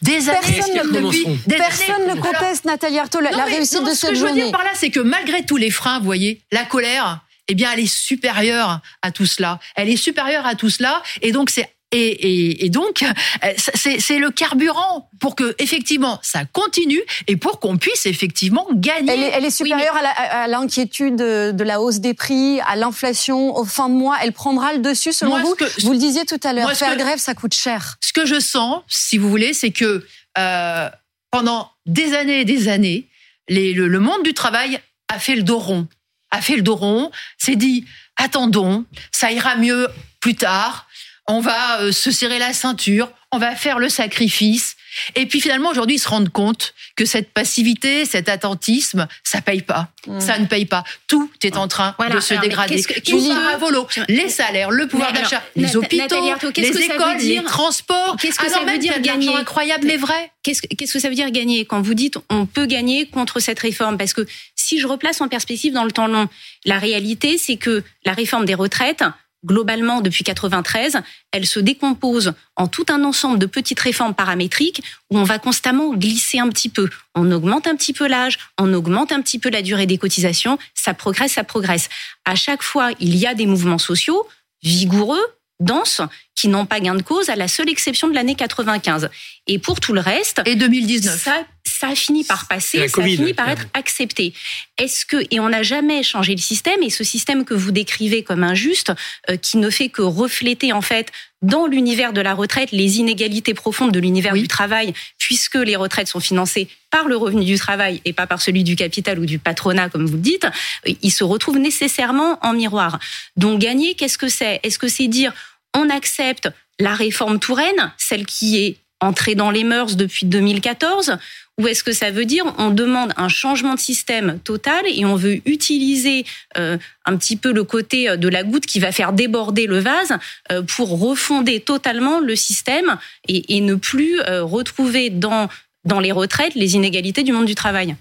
des 0.03 0.29
années. 0.29 0.39
Personne, 0.41 0.93
ne, 0.93 1.57
personne 1.57 2.07
ne 2.09 2.21
conteste, 2.21 2.65
Nathalie 2.65 2.99
Arthaud, 2.99 3.21
la, 3.21 3.45
réussite 3.45 3.85
de 3.85 3.91
cette 3.91 3.91
journée. 3.91 3.95
Ce 3.95 4.07
que 4.07 4.15
je 4.15 4.25
veux 4.25 4.33
dire 4.33 4.51
par 4.53 4.65
là, 4.65 4.71
c'est 4.75 4.91
que 4.91 5.01
malgré 5.01 5.45
tous 5.45 5.57
les 5.57 5.71
freins, 5.71 5.99
vous 5.99 6.05
voyez, 6.05 6.43
la 6.53 6.65
colère, 6.65 7.21
eh 7.49 7.55
bien, 7.55 7.71
elle 7.73 7.81
est 7.81 7.93
supérieure 7.93 8.81
à 9.03 9.11
tout 9.11 9.27
cela. 9.27 9.59
Elle 9.77 9.89
est 9.89 9.97
supérieure 9.97 10.47
à 10.47 10.55
tout 10.55 10.71
cela, 10.71 11.03
et 11.23 11.33
donc 11.33 11.51
c'est 11.51 11.75
et, 11.95 12.71
donc, 12.71 13.03
euh, 13.03 13.53
c'est 13.57 14.19
le 14.19 14.31
carburant 14.31 15.09
pour 15.21 15.37
que 15.37 15.55
effectivement 15.59 16.19
ça 16.23 16.45
continue 16.45 17.01
et 17.27 17.37
pour 17.37 17.61
qu'on 17.61 17.77
puisse 17.77 18.07
effectivement 18.07 18.67
gagner. 18.73 19.31
Elle 19.33 19.45
est, 19.45 19.51
supérieure 19.51 19.97
à 19.97 20.49
l'inquiétude 20.49 21.17
de, 21.17 21.65
la 21.65 21.81
hausse 21.81 22.01
des 22.01 22.15
prix, 22.15 22.61
à 22.61 22.77
l'inflation 22.77 23.57
au 23.57 23.65
fin 23.65 23.89
de 23.89 23.95
mois. 23.95 24.17
Elle 24.23 24.33
prendra 24.33 24.73
le 24.73 24.81
dessus 24.81 25.13
selon 25.13 25.39
vous. 25.41 25.55
vous 25.83 25.93
le 25.93 25.99
disiez 25.99 26.25
tout 26.25 26.41
à 26.43 26.53
l'heure, 26.53 26.73
faire 26.73 26.97
grève, 26.97 27.19
ça 27.19 27.35
coûte 27.35 27.55
cher. 27.55 27.97
Ce 28.01 28.13
que 28.13 28.27
je 28.27 28.41
sens, 28.41 28.83
si 28.89 29.19
vous 29.19 29.29
voulez, 29.29 29.53
c'est 29.55 29.71
que 29.71 30.05
euh, 30.39 30.89
pendant 31.31 31.71
des 31.87 32.15
années 32.15 32.41
et 32.41 32.45
des 32.45 32.69
années, 32.69 33.09
le, 33.49 33.99
monde 33.99 34.23
du 34.23 34.35
travail 34.35 34.81
a 35.09 35.19
fait 35.19 35.37
le 35.37 35.43
dos 35.43 35.59
rond, 35.59 35.87
a 36.31 36.41
fait 36.41 36.57
le 36.57 36.63
dos 36.63 36.77
rond, 36.77 37.11
s'est 37.39 37.57
dit 37.57 37.85
attendons, 38.17 38.85
ça 39.13 39.33
ira 39.33 39.57
mieux 39.57 39.89
plus 40.21 40.35
tard 40.35 40.84
on 41.26 41.40
va 41.40 41.81
euh, 41.81 41.93
se 41.93 42.11
serrer 42.11 42.38
la 42.38 42.52
ceinture, 42.52 43.11
on 43.33 43.38
va 43.38 43.57
faire 43.57 43.78
le 43.78 43.88
sacrifice. 43.88 44.76
Et 45.16 45.26
puis 45.26 45.40
finalement, 45.40 45.71
aujourd'hui, 45.71 45.97
ils 45.97 46.00
se 46.00 46.09
rendent 46.09 46.28
compte 46.28 46.75
que 46.97 47.04
cette 47.04 47.33
passivité, 47.33 48.04
cet 48.04 48.28
attentisme, 48.28 49.09
ça 49.25 49.40
paye 49.40 49.62
pas. 49.62 49.88
Mm. 50.07 50.21
Ça 50.21 50.38
ne 50.38 50.47
paye 50.47 50.66
pas. 50.66 50.85
Tout 51.09 51.28
est 51.43 51.57
en 51.57 51.66
train 51.66 51.97
de 52.12 52.21
se 52.21 52.35
dégrader. 52.35 52.81
Que, 52.83 54.12
les 54.12 54.28
salaires, 54.28 54.71
le 54.71 54.87
pouvoir 54.87 55.12
d'achat, 55.12 55.43
les 55.57 55.76
hôpitaux, 55.76 56.16
les 56.57 56.83
écoles, 56.83 57.16
les 57.19 57.43
transports. 57.43 58.16
Qu'est-ce 58.21 58.38
que 58.38 58.50
ça 58.50 58.61
veut 58.61 58.78
dire 58.78 59.00
gagner 59.00 59.35
incroyable, 59.35 59.87
mais 59.87 59.97
vrai. 59.97 60.31
Qu'est-ce 60.43 60.93
que 60.93 61.00
ça 61.00 61.09
veut 61.09 61.14
dire 61.14 61.31
gagner 61.31 61.64
quand 61.64 61.81
vous 61.81 61.95
dites 61.95 62.19
on 62.28 62.45
peut 62.47 62.66
gagner 62.66 63.07
contre 63.07 63.40
cette 63.40 63.59
réforme 63.59 63.97
Parce 63.97 64.12
que 64.12 64.26
si 64.54 64.78
je 64.78 64.87
replace 64.87 65.21
en 65.21 65.28
perspective 65.28 65.73
dans 65.73 65.85
le 65.85 65.90
temps 65.90 66.07
long, 66.07 66.28
la 66.66 66.78
réalité, 66.78 67.38
c'est 67.38 67.57
que 67.57 67.83
la 68.04 68.12
réforme 68.12 68.45
des 68.45 68.54
retraites, 68.54 69.02
globalement 69.45 70.01
depuis 70.01 70.25
93, 70.25 70.99
elle 71.33 71.47
se 71.47 71.61
décompose 71.61 72.33
en 72.57 72.67
tout 72.67 72.87
un 72.89 73.05
ensemble 73.05 73.39
de 73.39 73.47
petites 73.47 73.81
réformes 73.81 74.15
paramétriques 74.15 74.83
où 75.11 75.19
on 75.19 75.25
va 75.25 75.39
constamment 75.39 75.95
glisser 75.95 76.39
un 76.39 76.49
petit 76.49 76.69
peu. 76.69 76.89
On 77.15 77.31
augmente 77.31 77.67
un 77.67 77.77
petit 77.77 77.93
peu 77.93 78.07
l'âge, 78.07 78.39
on 78.59 78.73
augmente 78.73 79.13
un 79.13 79.21
petit 79.21 79.39
peu 79.39 79.51
la 79.51 79.63
durée 79.63 79.87
des 79.87 79.99
cotisations, 79.99 80.59
ça 80.75 80.95
progresse, 80.95 81.33
ça 81.33 81.45
progresse. 81.45 81.89
À 82.25 82.35
chaque 82.35 82.63
fois, 82.63 82.91
il 83.01 83.17
y 83.17 83.27
a 83.27 83.35
des 83.35 83.47
mouvements 83.47 83.79
sociaux 83.79 84.27
vigoureux, 84.63 85.25
denses, 85.61 86.01
qui 86.35 86.49
n'ont 86.49 86.67
pas 86.67 86.81
gain 86.81 86.95
de 86.95 87.03
cause, 87.03 87.29
à 87.29 87.37
la 87.37 87.49
seule 87.49 87.69
exception 87.69 88.09
de 88.09 88.15
l'année 88.15 88.35
95. 88.35 89.09
Et 89.47 89.59
pour 89.59 89.81
tout 89.81 89.93
le 89.93 90.01
reste, 90.01 90.43
et 90.47 90.57
2019, 90.57 91.23
ça, 91.23 91.45
ça 91.85 91.91
a 91.91 91.95
fini 91.95 92.25
par 92.25 92.49
passer, 92.49 92.88
ça 92.88 93.03
a 93.03 93.05
fini 93.05 93.35
par 93.35 93.49
être 93.50 93.67
accepté. 93.75 94.33
Est-ce 94.79 95.05
que 95.05 95.19
et 95.31 95.38
on 95.38 95.50
n'a 95.50 95.62
jamais 95.62 96.03
changé 96.03 96.33
le 96.35 96.41
système 96.41 96.83
et 96.83 96.88
ce 96.88 97.05
système 97.05 97.45
que 97.45 97.53
vous 97.53 97.73
décrivez 97.73 98.23
comme 98.23 98.43
injuste, 98.43 98.93
euh, 99.29 99.37
qui 99.37 99.59
ne 99.59 99.69
fait 99.69 99.91
que 99.91 100.00
refléter 100.00 100.73
en 100.73 100.81
fait 100.81 101.12
dans 101.43 101.67
l'univers 101.67 102.14
de 102.14 102.23
la 102.23 102.33
retraite 102.33 102.71
les 102.73 102.99
inégalités 103.00 103.53
profondes 103.53 103.93
de 103.93 104.00
l'univers 104.00 104.33
du 104.33 104.49
travail, 104.49 104.95
puisque 105.19 105.57
les 105.57 105.76
retraites 105.76 106.09
sont 106.09 106.21
financées 106.21 106.69
par 106.91 107.07
le 107.07 107.19
revenu 107.19 107.45
du 107.45 107.59
travail 107.59 108.00
et 108.07 108.14
pas 108.14 108.26
par 108.26 108.41
celui 108.41 108.64
du 108.64 108.76
capital 108.76 109.19
ou 109.19 109.26
du 109.26 109.38
patronat, 109.38 109.91
comme 109.91 110.07
vous 110.07 110.14
le 110.14 110.21
dites, 110.21 110.47
il 110.87 111.11
se 111.11 111.23
retrouve 111.23 111.59
nécessairement 111.59 112.38
en 112.41 112.55
miroir. 112.55 112.99
Donc 113.37 113.61
gagner, 113.61 113.95
qu'est-ce 113.95 114.17
que 114.17 114.29
c'est? 114.29 114.59
Est-ce 114.62 114.79
que 114.79 114.88
c'est 114.88 115.09
dire 115.09 115.35
on 115.75 115.91
accepte 115.91 116.49
la 116.81 116.95
réforme 116.95 117.38
Touraine, 117.38 117.93
celle 117.99 118.25
qui 118.25 118.64
est 118.64 118.76
entrée 119.00 119.35
dans 119.35 119.50
les 119.50 119.64
mœurs 119.64 119.97
depuis 119.97 120.25
2014 120.26 121.19
ou 121.61 121.69
est-ce 121.69 121.85
que 121.85 121.93
ça 121.93 122.11
veut 122.11 122.25
dire 122.25 122.45
on 122.59 122.71
demande 122.71 123.13
un 123.17 123.29
changement 123.29 123.75
de 123.75 123.81
système 123.81 124.39
total 124.41 124.85
et 124.87 125.05
on 125.05 125.15
veut 125.15 125.41
utiliser 125.49 126.25
euh, 126.57 126.79
un 127.05 127.17
petit 127.17 127.37
peu 127.37 127.53
le 127.53 127.65
côté 127.65 128.09
euh, 128.09 128.17
de 128.17 128.29
la 128.29 128.43
goutte 128.43 128.67
qui 128.67 128.81
va 128.81 128.93
faire 128.93 129.13
déborder 129.13 129.67
le 129.67 129.79
vase 129.79 130.15
euh, 130.51 130.63
pour 130.63 130.99
refonder 130.99 131.61
totalement 131.61 132.21
le 132.21 132.37
système 132.37 132.99
et, 133.29 133.57
et 133.57 133.61
ne 133.61 133.75
plus 133.75 134.21
retrouver 134.21 135.11
dans 135.11 135.49
dans 135.85 136.01
les 136.01 136.13
retraites 136.13 136.55
les 136.55 136.75
inégalités 136.75 137.23
du 137.23 137.33
monde 137.33 137.47
du 137.47 137.55
travail? 137.55 137.95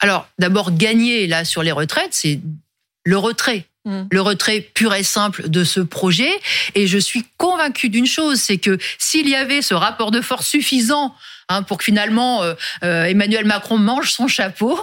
Alors 0.00 0.28
d'abord 0.38 0.72
gagner 0.76 1.26
là 1.26 1.44
sur 1.44 1.62
les 1.62 1.72
retraites, 1.72 2.12
c'est 2.12 2.40
le 3.04 3.16
retrait 3.16 3.66
Mm. 3.84 4.02
le 4.12 4.20
retrait 4.20 4.60
pur 4.60 4.94
et 4.94 5.02
simple 5.02 5.48
de 5.48 5.64
ce 5.64 5.80
projet. 5.80 6.30
Et 6.76 6.86
je 6.86 6.98
suis 6.98 7.24
convaincue 7.36 7.88
d'une 7.88 8.06
chose, 8.06 8.38
c'est 8.38 8.58
que 8.58 8.78
s'il 8.98 9.28
y 9.28 9.34
avait 9.34 9.60
ce 9.60 9.74
rapport 9.74 10.12
de 10.12 10.20
force 10.20 10.46
suffisant 10.46 11.14
hein, 11.52 11.62
pour 11.62 11.78
que 11.78 11.84
finalement 11.84 12.42
euh, 12.42 12.54
euh, 12.84 13.04
Emmanuel 13.04 13.44
Macron 13.44 13.78
mange 13.78 14.10
son 14.10 14.28
chapeau, 14.28 14.78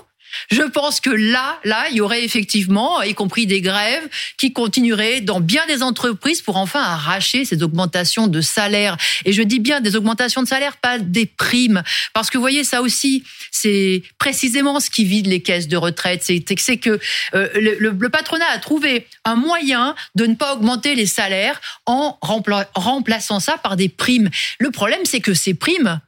je 0.52 0.62
pense 0.62 1.00
que 1.00 1.10
là, 1.10 1.60
là, 1.64 1.86
il 1.92 1.98
y 1.98 2.02
aurait 2.02 2.24
effectivement, 2.24 3.02
y 3.02 3.14
compris 3.14 3.46
des 3.46 3.62
grèves, 3.62 4.08
qui 4.38 4.54
continueraient 4.54 5.22
dans 5.22 5.40
bien 5.40 5.66
des 5.68 5.84
entreprises 5.84 6.42
pour 6.42 6.58
enfin 6.58 6.82
arracher 6.82 7.46
ces 7.46 7.64
augmentations 7.64 8.28
de 8.28 8.42
salaire. 8.42 8.98
Et 9.26 9.34
je 9.34 9.42
dis 9.42 9.60
bien 9.60 9.82
des 9.82 9.96
augmentations 9.96 10.42
de 10.42 10.48
salaire, 10.48 10.78
pas 10.78 11.00
des 11.00 11.26
primes, 11.26 11.84
parce 12.14 12.30
que 12.30 12.38
vous 12.38 12.44
voyez, 12.44 12.64
ça 12.64 12.82
aussi, 12.82 13.24
c'est 13.52 14.04
précisément 14.18 14.80
ce 14.80 14.90
qui 14.90 15.06
vide 15.06 15.28
les 15.28 15.42
caisses 15.42 15.68
de 15.68 15.78
retraite. 15.78 16.24
C'est 16.24 16.78
que 16.78 17.00
euh, 17.34 17.50
le, 17.56 18.10
patronat 18.10 18.50
a 18.52 18.58
trouvé 18.58 19.08
un 19.26 19.36
moyen 19.36 19.96
de 20.16 20.26
ne 20.26 20.36
pas 20.36 20.54
augmenter 20.54 20.96
les 20.96 21.06
salaires 21.06 21.62
en 21.86 22.18
remplaçant 22.22 23.40
ça 23.40 23.58
par 23.58 23.76
des 23.76 23.90
primes. 23.90 24.30
Le 24.60 24.72
problème, 24.72 25.02
c'est 25.04 25.22
que 25.22 25.34
ces 25.34 25.54
primes, 25.54 26.00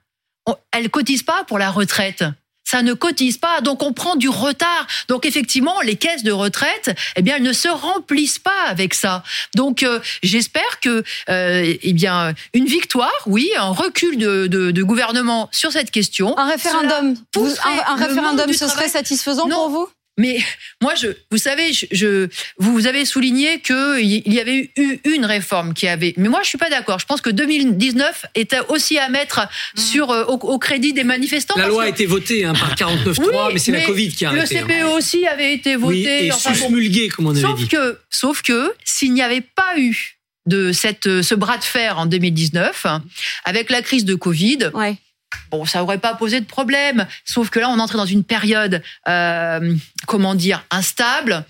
elles 0.71 0.89
cotisent 0.89 1.23
pas 1.23 1.43
pour 1.45 1.59
la 1.59 1.69
retraite 1.69 2.23
ça 2.71 2.83
ne 2.83 2.93
cotise 2.93 3.37
pas, 3.37 3.59
donc 3.59 3.83
on 3.83 3.91
prend 3.91 4.15
du 4.15 4.29
retard. 4.29 4.87
Donc 5.09 5.25
effectivement, 5.25 5.81
les 5.81 5.97
caisses 5.97 6.23
de 6.23 6.31
retraite, 6.31 6.95
eh 7.17 7.21
bien, 7.21 7.35
elles 7.35 7.43
ne 7.43 7.51
se 7.51 7.67
remplissent 7.67 8.39
pas 8.39 8.61
avec 8.67 8.93
ça. 8.93 9.23
Donc 9.55 9.83
euh, 9.83 9.99
j'espère 10.23 10.79
que, 10.79 11.03
euh, 11.29 11.75
eh 11.81 11.93
bien, 11.93 12.33
une 12.53 12.65
victoire, 12.65 13.11
oui, 13.25 13.51
un 13.57 13.71
recul 13.71 14.17
de, 14.17 14.47
de, 14.47 14.83
gouvernement 14.83 15.49
sur 15.51 15.73
cette 15.73 15.91
question. 15.91 16.37
Un 16.37 16.47
référendum, 16.47 17.15
un, 17.35 17.95
référendum, 17.95 18.53
ce 18.53 18.67
serait 18.69 18.87
satisfaisant 18.87 19.49
pour 19.49 19.69
vous? 19.69 19.89
Mais 20.21 20.37
moi, 20.81 20.93
je, 20.93 21.07
vous 21.31 21.39
savez, 21.39 21.73
je, 21.73 22.29
vous 22.59 22.85
avez 22.85 23.05
souligné 23.05 23.59
qu'il 23.59 24.21
y 24.31 24.39
avait 24.39 24.71
eu 24.77 24.99
une 25.05 25.25
réforme 25.25 25.73
qui 25.73 25.87
avait. 25.87 26.13
Mais 26.15 26.29
moi, 26.29 26.41
je 26.43 26.49
suis 26.49 26.59
pas 26.59 26.69
d'accord. 26.69 26.99
Je 26.99 27.07
pense 27.07 27.21
que 27.21 27.31
2019 27.31 28.27
était 28.35 28.59
aussi 28.69 28.99
à 28.99 29.09
mettre 29.09 29.47
sur 29.75 30.11
euh, 30.11 30.25
au, 30.25 30.59
crédit 30.59 30.93
des 30.93 31.03
manifestants. 31.03 31.55
La 31.57 31.67
loi 31.67 31.83
a 31.83 31.87
été 31.87 32.05
votée 32.05 32.45
hein, 32.45 32.53
par 32.53 32.75
49.3, 32.75 33.53
mais 33.53 33.57
c'est 33.57 33.71
la 33.71 33.81
Covid 33.81 34.09
qui 34.09 34.25
a 34.25 34.29
arrêté. 34.29 34.59
Le 34.59 34.65
CPE 34.65 34.93
aussi 34.95 35.25
avait 35.25 35.53
été 35.55 35.75
voté. 35.75 35.95
Oui, 35.95 36.27
et 36.27 36.31
enfin, 36.31 36.53
comme 37.15 37.25
on 37.25 37.31
avait 37.31 37.41
sauf 37.41 37.59
dit. 37.59 37.67
Que, 37.67 37.97
sauf 38.11 38.41
que 38.43 38.71
s'il 38.85 39.13
n'y 39.13 39.23
avait 39.23 39.41
pas 39.41 39.77
eu 39.77 40.17
de 40.45 40.71
cette, 40.71 41.23
ce 41.23 41.33
bras 41.33 41.57
de 41.57 41.63
fer 41.63 41.97
en 41.97 42.05
2019, 42.05 42.85
avec 43.45 43.71
la 43.71 43.81
crise 43.81 44.05
de 44.05 44.13
Covid, 44.13 44.69
ouais 44.75 44.97
bon, 45.49 45.65
ça 45.65 45.83
aurait 45.83 45.97
pas 45.97 46.15
posé 46.15 46.39
de 46.39 46.45
problème. 46.45 47.05
Sauf 47.25 47.49
que 47.49 47.59
là, 47.59 47.69
on 47.69 47.79
entrait 47.79 47.97
dans 47.97 48.05
une 48.05 48.23
période, 48.23 48.81
euh, 49.07 49.75
comment 50.07 50.35
dire, 50.35 50.63
instable 50.71 51.45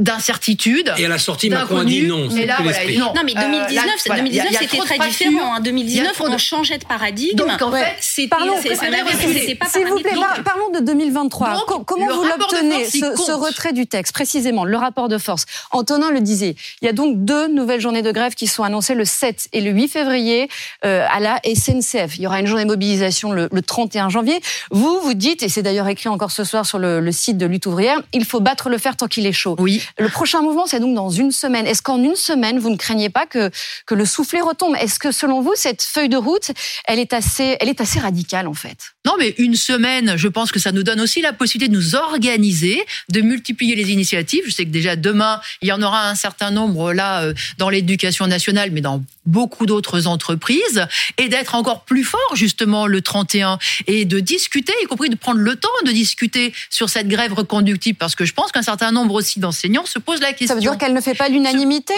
d'incertitude. 0.00 0.92
Et 0.98 1.04
à 1.04 1.08
la 1.08 1.18
sortie, 1.18 1.50
Macron 1.50 1.78
a 1.78 1.84
dit 1.84 2.06
non. 2.06 2.28
Là, 2.28 2.58
non. 2.98 3.12
non. 3.14 3.22
mais 3.24 3.34
2019, 3.34 3.84
euh, 4.10 4.16
2019 4.16 4.56
c'était 4.58 4.78
très 4.78 4.98
différent. 4.98 5.52
En 5.52 5.54
hein. 5.56 5.60
2019, 5.60 6.20
on 6.20 6.38
changeait 6.38 6.78
de 6.78 6.84
paradigme. 6.84 7.36
Donc, 7.36 7.62
en 7.62 7.70
fait, 7.70 7.96
c'est 8.00 8.26
parlons, 8.26 8.54
ça 8.56 8.68
pas 8.68 9.66
S'il 9.66 9.86
vous 9.86 9.98
plaît, 9.98 10.12
parlons 10.44 10.70
de 10.74 10.80
2023. 10.80 11.64
comment 11.86 12.06
vous 12.06 12.24
l'obtenez, 12.24 12.86
ce, 12.86 13.32
retrait 13.32 13.72
du 13.72 13.86
texte, 13.86 14.12
précisément, 14.12 14.64
le 14.64 14.76
rapport 14.76 15.08
de 15.08 15.18
force 15.18 15.44
Antonin 15.70 16.10
le 16.10 16.20
disait, 16.20 16.56
il 16.80 16.86
y 16.86 16.88
a 16.88 16.92
donc 16.92 17.24
deux 17.24 17.48
nouvelles 17.48 17.80
journées 17.80 18.02
de 18.02 18.12
grève 18.12 18.34
qui 18.34 18.46
sont 18.46 18.62
annoncées 18.62 18.94
le 18.94 19.04
7 19.04 19.48
et 19.52 19.60
le 19.60 19.70
8 19.70 19.88
février 19.88 20.48
euh, 20.84 21.06
à 21.10 21.20
la 21.20 21.40
SNCF. 21.44 22.16
Il 22.16 22.22
y 22.22 22.26
aura 22.26 22.40
une 22.40 22.46
journée 22.46 22.64
de 22.64 22.70
mobilisation 22.70 23.32
le, 23.32 23.48
31 23.60 24.08
janvier. 24.08 24.40
Vous, 24.70 25.00
vous 25.00 25.14
dites, 25.14 25.42
et 25.42 25.48
c'est 25.48 25.62
d'ailleurs 25.62 25.88
écrit 25.88 26.08
encore 26.08 26.30
ce 26.30 26.44
soir 26.44 26.64
sur 26.64 26.78
le, 26.78 27.00
le 27.00 27.12
site 27.12 27.36
de 27.36 27.46
Lutte 27.46 27.66
ouvrière, 27.66 28.00
il 28.12 28.24
faut 28.24 28.40
battre 28.40 28.70
le 28.70 28.78
fer 28.78 28.96
tant 28.96 29.06
qu'il 29.06 29.26
est 29.26 29.32
chaud. 29.32 29.56
Oui. 29.58 29.82
Le 29.98 30.08
prochain 30.08 30.42
mouvement, 30.42 30.66
c'est 30.66 30.80
donc 30.80 30.94
dans 30.94 31.10
une 31.10 31.32
semaine. 31.32 31.66
Est-ce 31.66 31.82
qu'en 31.82 32.02
une 32.02 32.16
semaine, 32.16 32.58
vous 32.58 32.70
ne 32.70 32.76
craignez 32.76 33.10
pas 33.10 33.26
que, 33.26 33.50
que 33.86 33.94
le 33.94 34.04
soufflet 34.04 34.40
retombe? 34.40 34.76
Est-ce 34.76 34.98
que 34.98 35.12
selon 35.12 35.40
vous, 35.40 35.52
cette 35.54 35.82
feuille 35.82 36.08
de 36.08 36.16
route, 36.16 36.50
elle 36.86 36.98
est 36.98 37.12
assez, 37.12 37.56
elle 37.60 37.68
est 37.68 37.80
assez 37.80 38.00
radicale 38.00 38.46
en 38.46 38.54
fait? 38.54 38.78
Non, 39.06 39.14
mais 39.18 39.34
une 39.38 39.56
semaine, 39.56 40.14
je 40.16 40.28
pense 40.28 40.52
que 40.52 40.58
ça 40.58 40.72
nous 40.72 40.82
donne 40.82 41.00
aussi 41.00 41.22
la 41.22 41.32
possibilité 41.32 41.72
de 41.72 41.76
nous 41.76 41.94
organiser, 41.94 42.84
de 43.08 43.22
multiplier 43.22 43.74
les 43.74 43.92
initiatives. 43.92 44.42
Je 44.46 44.50
sais 44.50 44.66
que 44.66 44.70
déjà 44.70 44.94
demain, 44.94 45.40
il 45.62 45.68
y 45.68 45.72
en 45.72 45.80
aura 45.80 46.10
un 46.10 46.14
certain 46.14 46.50
nombre 46.50 46.92
là 46.92 47.22
euh, 47.22 47.34
dans 47.56 47.70
l'éducation 47.70 48.26
nationale, 48.26 48.70
mais 48.72 48.82
dans 48.82 49.02
beaucoup 49.24 49.64
d'autres 49.64 50.06
entreprises, 50.06 50.86
et 51.16 51.28
d'être 51.28 51.54
encore 51.54 51.84
plus 51.84 52.04
fort 52.04 52.34
justement 52.34 52.86
le 52.86 53.00
31 53.00 53.58
et 53.86 54.04
de 54.04 54.20
discuter, 54.20 54.74
y 54.82 54.86
compris 54.86 55.08
de 55.08 55.16
prendre 55.16 55.40
le 55.40 55.56
temps 55.56 55.68
de 55.86 55.92
discuter 55.92 56.52
sur 56.68 56.90
cette 56.90 57.08
grève 57.08 57.32
reconductible, 57.32 57.96
parce 57.96 58.14
que 58.14 58.26
je 58.26 58.34
pense 58.34 58.52
qu'un 58.52 58.62
certain 58.62 58.92
nombre 58.92 59.14
aussi 59.14 59.40
d'enseignants 59.40 59.86
se 59.86 59.98
posent 59.98 60.20
la 60.20 60.34
question. 60.34 60.48
Ça 60.48 60.54
veut 60.54 60.60
dire 60.60 60.76
qu'elle 60.76 60.94
ne 60.94 61.00
fait 61.00 61.14
pas 61.14 61.28
l'unanimité 61.30 61.94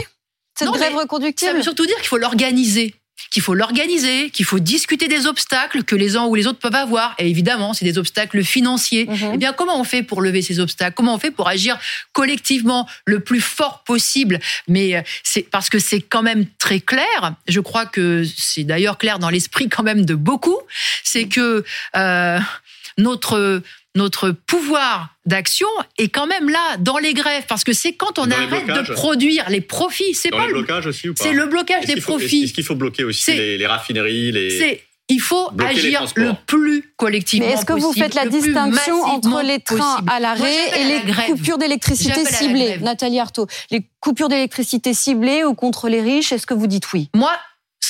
cette 0.54 0.68
grève 0.68 0.94
reconductible 0.94 1.50
Ça 1.50 1.56
veut 1.56 1.62
surtout 1.62 1.86
dire 1.86 1.96
qu'il 1.96 2.06
faut 2.06 2.18
l'organiser. 2.18 2.94
Qu'il 3.32 3.42
faut 3.42 3.54
l'organiser, 3.54 4.28
qu'il 4.28 4.44
faut 4.44 4.58
discuter 4.58 5.08
des 5.08 5.26
obstacles 5.26 5.84
que 5.84 5.96
les 5.96 6.16
uns 6.16 6.26
ou 6.26 6.34
les 6.34 6.46
autres 6.46 6.58
peuvent 6.58 6.74
avoir. 6.74 7.14
Et 7.18 7.30
évidemment, 7.30 7.72
c'est 7.72 7.86
des 7.86 7.96
obstacles 7.96 8.44
financiers. 8.44 9.06
Mhm. 9.06 9.30
Eh 9.34 9.36
bien, 9.38 9.54
comment 9.54 9.80
on 9.80 9.84
fait 9.84 10.02
pour 10.02 10.20
lever 10.20 10.42
ces 10.42 10.60
obstacles? 10.60 10.92
Comment 10.94 11.14
on 11.14 11.18
fait 11.18 11.30
pour 11.30 11.48
agir 11.48 11.78
collectivement 12.12 12.86
le 13.06 13.20
plus 13.20 13.40
fort 13.40 13.84
possible? 13.84 14.38
Mais 14.68 14.96
euh, 14.96 15.00
c'est 15.24 15.48
parce 15.50 15.70
que 15.70 15.78
c'est 15.78 16.02
quand 16.02 16.22
même 16.22 16.44
très 16.58 16.80
clair. 16.80 17.34
Je 17.48 17.60
crois 17.60 17.86
que 17.86 18.22
c'est 18.36 18.64
d'ailleurs 18.64 18.98
clair 18.98 19.18
dans 19.18 19.30
l'esprit 19.30 19.70
quand 19.70 19.82
même 19.82 20.04
de 20.04 20.14
beaucoup. 20.14 20.58
C'est 21.02 21.26
que 21.26 21.64
euh, 21.96 22.38
notre 22.98 23.62
notre 23.94 24.30
pouvoir 24.30 25.16
d'action 25.26 25.68
est 25.98 26.08
quand 26.08 26.26
même 26.26 26.48
là 26.48 26.76
dans 26.78 26.98
les 26.98 27.14
grèves. 27.14 27.44
Parce 27.48 27.64
que 27.64 27.72
c'est 27.72 27.92
quand 27.92 28.18
on 28.18 28.30
arrête 28.30 28.66
de 28.66 28.92
produire 28.92 29.48
les 29.50 29.60
profits, 29.60 30.14
c'est 30.14 30.30
pas 30.30 30.46
le 30.46 30.54
blocage 30.54 30.86
aussi 30.86 31.08
ou 31.08 31.14
pas 31.14 31.24
C'est 31.24 31.32
le 31.32 31.46
blocage 31.46 31.86
des 31.86 32.00
profits. 32.00 32.44
Est-ce 32.44 32.52
qu'il 32.52 32.64
faut 32.64 32.74
bloquer 32.74 33.04
aussi 33.04 33.32
les, 33.32 33.66
raffineries, 33.66 34.32
les 34.32 34.82
il 35.08 35.20
faut 35.20 35.50
agir 35.58 36.06
le 36.16 36.30
plus 36.46 36.94
collectivement 36.96 37.46
Mais 37.46 37.54
est-ce 37.54 37.66
que 37.66 37.72
vous 37.74 37.92
faites 37.92 38.14
la 38.14 38.26
distinction 38.26 39.02
entre 39.04 39.42
les 39.42 39.58
trains 39.58 40.02
à 40.06 40.20
l'arrêt 40.20 40.80
et 40.80 40.84
les 40.84 41.12
coupures 41.26 41.58
d'électricité 41.58 42.24
ciblées 42.24 42.78
Nathalie 42.78 43.20
Arthaud, 43.20 43.46
les 43.70 43.86
coupures 44.00 44.28
d'électricité 44.28 44.94
ciblées 44.94 45.44
ou 45.44 45.54
contre 45.54 45.88
les 45.88 46.00
riches, 46.00 46.32
est-ce 46.32 46.46
que 46.46 46.54
vous 46.54 46.66
dites 46.66 46.90
oui? 46.92 47.10
Moi, 47.14 47.32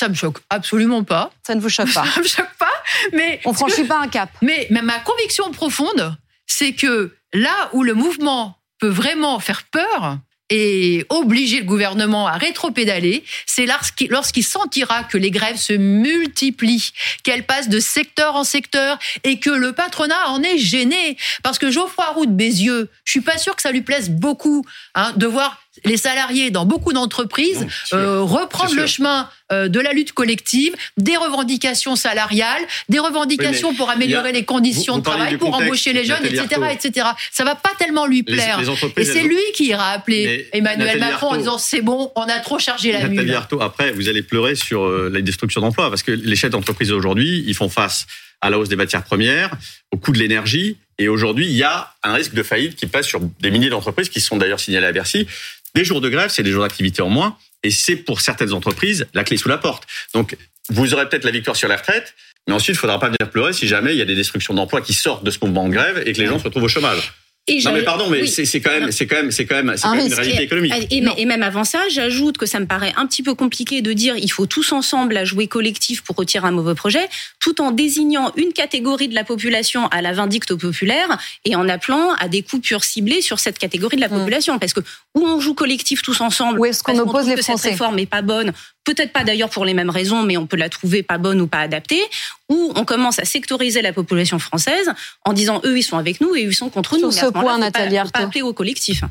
ça 0.03 0.09
me 0.09 0.15
choque 0.15 0.39
absolument 0.49 1.05
pas. 1.05 1.31
Ça 1.47 1.55
ne 1.55 1.61
vous 1.61 1.69
choque 1.69 1.93
pas 1.93 2.05
Ça 2.13 2.19
me 2.19 2.27
choque 2.27 2.53
pas, 2.59 2.73
mais 3.13 3.39
on 3.45 3.53
franchit 3.53 3.85
pas 3.85 4.01
un 4.01 4.09
cap. 4.09 4.29
Mais, 4.41 4.67
mais 4.69 4.81
ma 4.81 4.99
conviction 4.99 5.49
profonde, 5.51 6.17
c'est 6.45 6.73
que 6.73 7.15
là 7.31 7.69
où 7.71 7.83
le 7.83 7.93
mouvement 7.93 8.57
peut 8.79 8.89
vraiment 8.89 9.39
faire 9.39 9.63
peur, 9.63 10.17
et 10.49 11.05
obliger 11.09 11.61
le 11.61 11.65
gouvernement 11.65 12.27
à 12.27 12.33
rétropédaler, 12.33 13.23
c'est 13.47 13.65
lorsqu'il 13.65 14.43
sentira 14.43 15.03
que 15.03 15.17
les 15.17 15.31
grèves 15.31 15.57
se 15.57 15.73
multiplient, 15.73 16.91
qu'elles 17.23 17.45
passent 17.45 17.69
de 17.69 17.79
secteur 17.79 18.35
en 18.35 18.43
secteur 18.43 18.99
et 19.23 19.39
que 19.39 19.49
le 19.49 19.73
patronat 19.73 20.27
en 20.27 20.43
est 20.43 20.59
gêné. 20.59 21.17
Parce 21.41 21.57
que 21.57 21.71
Geoffroy 21.71 22.05
Roux 22.11 22.25
de 22.27 22.31
Bézieux, 22.33 22.91
je 23.03 23.11
suis 23.11 23.21
pas 23.21 23.39
sûr 23.39 23.55
que 23.55 23.63
ça 23.63 23.71
lui 23.71 23.81
plaise 23.81 24.11
beaucoup 24.11 24.63
hein, 24.93 25.13
de 25.15 25.25
voir 25.25 25.62
les 25.85 25.97
salariés 25.97 26.51
dans 26.51 26.65
beaucoup 26.65 26.93
d'entreprises 26.93 27.65
euh, 27.93 28.21
reprendre 28.21 28.75
le 28.75 28.85
chemin 28.85 29.29
euh, 29.51 29.67
de 29.67 29.79
la 29.79 29.93
lutte 29.93 30.13
collective, 30.13 30.73
des 30.97 31.17
revendications 31.17 31.95
salariales, 31.95 32.61
des 32.89 32.99
revendications 32.99 33.73
pour 33.73 33.89
améliorer 33.89 34.31
les 34.31 34.45
conditions 34.45 34.97
de 34.97 35.03
travail, 35.03 35.37
pour 35.37 35.53
embaucher 35.55 35.93
les 35.93 36.05
jeunes, 36.05 36.25
etc., 36.25 36.61
etc. 36.71 37.07
Ça 37.31 37.43
va 37.43 37.55
pas 37.55 37.71
tellement 37.77 38.05
lui 38.05 38.23
plaire. 38.23 38.59
et 38.97 39.05
c'est 39.05 39.23
lui 39.23 39.41
qui 39.55 39.67
ira 39.67 39.91
appeler 39.91 40.47
Emmanuel 40.53 40.99
Macron 40.99 41.31
en 41.31 41.37
disant 41.37 41.57
c'est 41.57 41.81
bon, 41.81 42.11
on 42.15 42.23
a 42.23 42.39
trop 42.39 42.59
chargé 42.59 42.91
la 42.91 43.07
Nathalie 43.07 43.33
Arthaud, 43.33 43.61
après, 43.61 43.91
vous 43.91 44.09
allez 44.09 44.21
pleurer 44.21 44.55
sur 44.55 44.83
euh, 44.83 45.09
la 45.11 45.21
destruction 45.21 45.61
d'emplois 45.61 45.89
parce 45.89 46.03
que 46.03 46.11
les 46.11 46.35
chefs 46.35 46.51
d'entreprise 46.51 46.91
aujourd'hui, 46.91 47.43
ils 47.45 47.55
font 47.55 47.69
face 47.69 48.05
à 48.41 48.49
la 48.49 48.59
hausse 48.59 48.69
des 48.69 48.75
matières 48.75 49.03
premières, 49.03 49.51
au 49.91 49.97
coût 49.97 50.11
de 50.11 50.19
l'énergie. 50.19 50.77
Et 50.99 51.07
aujourd'hui, 51.07 51.45
il 51.45 51.53
y 51.53 51.63
a 51.63 51.93
un 52.03 52.13
risque 52.13 52.33
de 52.33 52.43
faillite 52.43 52.75
qui 52.75 52.87
passe 52.87 53.07
sur 53.07 53.21
des 53.39 53.51
milliers 53.51 53.69
d'entreprises 53.69 54.09
qui 54.09 54.21
sont 54.21 54.37
d'ailleurs 54.37 54.59
signalées 54.59 54.87
à 54.87 54.91
Bercy. 54.91 55.27
Des 55.75 55.83
jours 55.83 56.01
de 56.01 56.09
grève, 56.09 56.29
c'est 56.29 56.43
des 56.43 56.51
jours 56.51 56.63
d'activité 56.63 57.01
en 57.01 57.09
moins. 57.09 57.37
Et 57.63 57.71
c'est 57.71 57.95
pour 57.95 58.21
certaines 58.21 58.53
entreprises 58.53 59.07
la 59.13 59.23
clé 59.23 59.37
sous 59.37 59.49
la 59.49 59.57
porte. 59.57 59.87
Donc, 60.13 60.37
vous 60.69 60.93
aurez 60.93 61.07
peut-être 61.09 61.23
la 61.23 61.31
victoire 61.31 61.55
sur 61.55 61.67
la 61.67 61.77
retraite, 61.77 62.13
mais 62.47 62.53
ensuite, 62.53 62.75
il 62.75 62.79
faudra 62.79 62.99
pas 62.99 63.07
venir 63.07 63.29
pleurer 63.31 63.53
si 63.53 63.67
jamais 63.67 63.93
il 63.93 63.97
y 63.97 64.01
a 64.01 64.05
des 64.05 64.15
destructions 64.15 64.53
d'emplois 64.53 64.81
qui 64.81 64.93
sortent 64.93 65.23
de 65.23 65.31
ce 65.31 65.39
mouvement 65.41 65.67
de 65.67 65.73
grève 65.73 66.03
et 66.05 66.13
que 66.13 66.19
les 66.19 66.27
gens 66.27 66.39
se 66.39 66.43
retrouvent 66.43 66.63
au 66.63 66.67
chômage 66.67 67.13
non 67.49 67.73
mais 67.73 67.83
pardon, 67.83 68.09
mais 68.09 68.25
c'est 68.25 68.61
quand 68.61 68.71
même, 68.71 68.91
c'est 68.91 69.05
quand 69.05 69.17
même, 69.17 69.31
c'est 69.31 69.45
quand 69.45 69.61
même, 69.61 69.75
c'est 69.75 69.85
une 69.87 70.13
réalité 70.13 70.43
économique. 70.43 70.73
Et, 70.91 71.25
même 71.25 71.43
avant 71.43 71.65
ça, 71.65 71.79
j'ajoute 71.89 72.37
que 72.37 72.45
ça 72.45 72.59
me 72.59 72.65
paraît 72.65 72.93
un 72.95 73.05
petit 73.05 73.21
peu 73.21 73.33
compliqué 73.33 73.81
de 73.81 73.91
dire 73.91 74.15
il 74.17 74.31
faut 74.31 74.45
tous 74.45 74.71
ensemble 74.71 75.17
à 75.17 75.25
jouer 75.25 75.47
collectif 75.47 76.03
pour 76.03 76.15
retirer 76.15 76.47
un 76.47 76.51
mauvais 76.51 76.75
projet, 76.75 77.05
tout 77.39 77.59
en 77.61 77.71
désignant 77.71 78.31
une 78.37 78.53
catégorie 78.53 79.09
de 79.09 79.15
la 79.15 79.25
population 79.25 79.87
à 79.87 80.01
la 80.01 80.13
vindicte 80.13 80.55
populaire 80.55 81.17
et 81.43 81.55
en 81.55 81.67
appelant 81.67 82.13
à 82.13 82.29
des 82.29 82.43
coupures 82.43 82.83
ciblées 82.83 83.21
sur 83.21 83.39
cette 83.39 83.59
catégorie 83.59 83.97
de 83.97 84.01
la 84.01 84.07
mm. 84.07 84.19
population, 84.19 84.59
parce 84.59 84.73
que 84.73 84.81
où 85.15 85.25
on 85.25 85.39
joue 85.39 85.53
collectif 85.53 86.01
tous 86.01 86.21
ensemble, 86.21 86.59
où 86.59 86.65
est-ce 86.65 86.81
qu'on 86.81 86.97
oppose 86.97 87.27
les 87.27 87.37
Français 87.37 87.63
Cette 87.63 87.71
réforme 87.71 87.95
n'est 87.95 88.05
pas 88.05 88.21
bonne, 88.21 88.53
peut-être 88.83 89.13
pas 89.13 89.23
d'ailleurs 89.23 89.49
pour 89.49 89.65
les 89.65 89.73
mêmes 89.73 89.89
raisons, 89.89 90.23
mais 90.23 90.37
on 90.37 90.47
peut 90.47 90.57
la 90.57 90.69
trouver 90.69 91.03
pas 91.03 91.17
bonne 91.17 91.41
ou 91.41 91.47
pas 91.47 91.59
adaptée, 91.59 92.01
où 92.49 92.71
on 92.75 92.85
commence 92.85 93.19
à 93.19 93.25
sectoriser 93.25 93.81
la 93.81 93.93
population 93.93 94.39
française 94.39 94.91
en 95.25 95.33
disant 95.33 95.61
eux 95.65 95.77
ils 95.77 95.83
sont 95.83 95.97
avec 95.97 96.21
nous 96.21 96.35
et 96.35 96.41
ils 96.41 96.53
sont 96.53 96.69
contre 96.69 96.97
nous. 96.97 97.11
Sur 97.11 97.27
ce 97.27 97.31
point, 97.31 97.57
Nathalie. 97.57 97.97
Pas 98.13 98.19
appeler 98.19 98.41
au 98.41 98.53
collectif. 98.53 99.03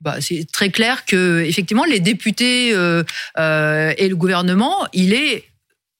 Bah, 0.00 0.20
c'est 0.20 0.46
très 0.52 0.70
clair 0.70 1.04
que 1.06 1.44
effectivement 1.44 1.84
les 1.84 1.98
députés 1.98 2.72
euh, 2.72 3.02
euh, 3.38 3.92
et 3.98 4.08
le 4.08 4.14
gouvernement, 4.14 4.86
il 4.92 5.12
est 5.12 5.44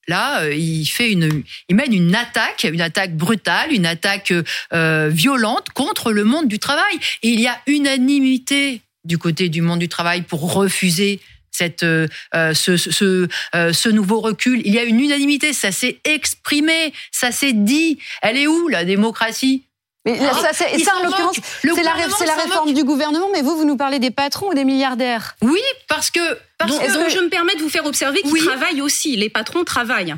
là, 0.07 0.43
euh, 0.43 0.55
il 0.55 0.87
fait 0.87 1.11
une, 1.11 1.43
il 1.69 1.75
mène 1.75 1.93
une 1.93 2.14
attaque, 2.14 2.64
une 2.71 2.81
attaque 2.81 3.17
brutale, 3.17 3.73
une 3.73 3.87
attaque 3.87 4.33
violente 4.73 5.71
contre 5.75 6.12
le 6.12 6.25
monde 6.25 6.47
du 6.47 6.61
travail. 6.61 6.99
Et 7.23 7.31
il 7.31 7.41
y 7.41 7.49
a 7.49 7.59
unanimité 7.67 8.83
du 9.05 9.19
côté 9.19 9.49
du 9.49 9.62
monde 9.62 9.81
du 9.81 9.88
travail 9.88 10.23
pour 10.23 10.53
refuser 10.53 11.19
cette, 11.59 11.83
euh, 11.83 12.07
euh, 12.35 12.55
ce, 12.55 12.77
ce, 12.77 13.29
euh, 13.55 13.73
ce, 13.73 13.88
nouveau 13.88 14.21
recul. 14.21 14.62
Il 14.64 14.73
y 14.73 14.79
a 14.79 14.85
une 14.85 15.01
unanimité, 15.01 15.53
ça 15.53 15.73
s'est 15.73 15.99
exprimé, 16.05 16.92
ça 17.11 17.33
s'est 17.33 17.53
dit. 17.53 17.99
Elle 18.23 18.37
est 18.37 18.47
où 18.47 18.68
la 18.68 18.85
démocratie? 18.85 19.64
Mais 20.05 20.16
ça, 20.18 20.51
c'est, 20.53 20.66
en 20.90 21.03
l'occurrence, 21.05 21.37
c'est 21.61 21.83
la, 21.83 21.94
la 22.27 22.42
réforme 22.42 22.73
du 22.73 22.85
gouvernement, 22.85 23.29
mais 23.33 23.42
vous, 23.42 23.57
vous 23.57 23.64
nous 23.64 23.77
parlez 23.77 23.99
des 23.99 24.11
patrons 24.11 24.51
ou 24.51 24.55
des 24.55 24.64
milliardaires? 24.64 25.37
Oui, 25.42 25.61
parce 25.88 26.11
que... 26.11 26.21
Parce 26.57 26.79
que... 26.79 27.11
je 27.11 27.21
me 27.21 27.29
permets 27.29 27.57
de 27.57 27.61
vous 27.61 27.68
faire 27.68 27.85
observer 27.85 28.23
qu'ils 28.23 28.44
travaillent 28.44 28.81
aussi. 28.81 29.16
Les 29.16 29.29
patrons 29.29 29.64
travaillent. 29.64 30.14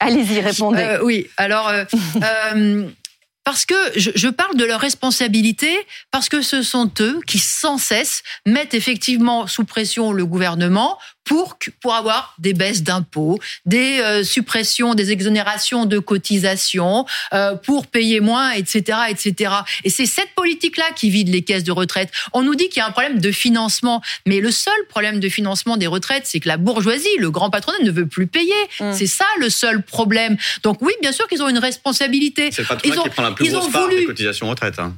Allez-y, 0.00 0.40
répondez. 0.40 0.98
oui, 1.02 1.28
alors... 1.36 1.70
parce 3.44 3.66
que 3.66 3.74
je, 3.94 4.28
parle 4.28 4.56
de 4.56 4.64
leur 4.64 4.80
responsabilité, 4.80 5.86
parce 6.10 6.28
que 6.28 6.40
ce 6.40 6.62
sont 6.62 6.90
eux 7.00 7.20
qui 7.26 7.38
sans 7.38 7.78
cesse 7.78 8.22
mettent 8.46 8.74
effectivement 8.74 9.46
sous 9.46 9.64
pression 9.64 10.12
le 10.12 10.24
gouvernement 10.24 10.98
pour, 11.24 11.58
pour 11.80 11.94
avoir 11.94 12.34
des 12.38 12.52
baisses 12.52 12.82
d'impôts, 12.82 13.38
des 13.66 13.98
euh, 14.00 14.24
suppressions, 14.24 14.94
des 14.94 15.10
exonérations 15.10 15.86
de 15.86 15.98
cotisations, 15.98 17.06
euh, 17.32 17.54
pour 17.54 17.86
payer 17.86 18.20
moins, 18.20 18.50
etc., 18.52 18.98
etc. 19.08 19.54
Et 19.84 19.90
c'est 19.90 20.06
cette 20.06 20.34
politique-là 20.34 20.84
qui 20.94 21.10
vide 21.10 21.28
les 21.28 21.42
caisses 21.42 21.64
de 21.64 21.72
retraite. 21.72 22.10
On 22.32 22.42
nous 22.42 22.54
dit 22.54 22.68
qu'il 22.68 22.78
y 22.78 22.82
a 22.82 22.86
un 22.86 22.92
problème 22.92 23.18
de 23.18 23.32
financement, 23.32 24.02
mais 24.26 24.40
le 24.40 24.50
seul 24.50 24.74
problème 24.88 25.20
de 25.20 25.28
financement 25.28 25.76
des 25.76 25.86
retraites, 25.86 26.24
c'est 26.26 26.40
que 26.40 26.48
la 26.48 26.56
bourgeoisie, 26.56 27.08
le 27.18 27.30
grand 27.30 27.50
patronat, 27.50 27.78
ne 27.82 27.90
veut 27.90 28.06
plus 28.06 28.26
payer. 28.26 28.52
Mmh. 28.80 28.92
C'est 28.92 29.06
ça 29.06 29.26
le 29.38 29.50
seul 29.50 29.82
problème. 29.82 30.36
Donc 30.62 30.78
oui, 30.82 30.92
bien 31.00 31.12
sûr 31.12 31.26
qu'ils 31.26 31.42
ont 31.42 31.48
une 31.48 31.58
responsabilité. 31.58 32.50
C'est 32.52 32.62
le 32.62 32.68
patronat 32.68 33.02
qui 33.02 33.10
prend 33.10 33.22
la 33.22 33.32
plus 33.32 33.50
grosse 33.50 33.70
part 33.70 33.88
des 33.88 34.04
cotisations 34.04 34.48
retraite. 34.48 34.78
Hein. 34.78 34.96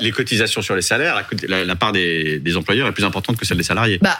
Les, 0.00 0.10
cotisations 0.12 0.62
sur 0.62 0.76
les 0.76 0.82
salaires, 0.82 1.26
la, 1.48 1.76
part 1.76 1.92
des, 1.92 2.38
des, 2.38 2.56
employeurs 2.56 2.88
est 2.88 2.92
plus 2.92 3.04
importante 3.04 3.36
que 3.36 3.44
celle 3.44 3.56
des 3.56 3.64
salariés. 3.64 3.98
Bah, 4.00 4.18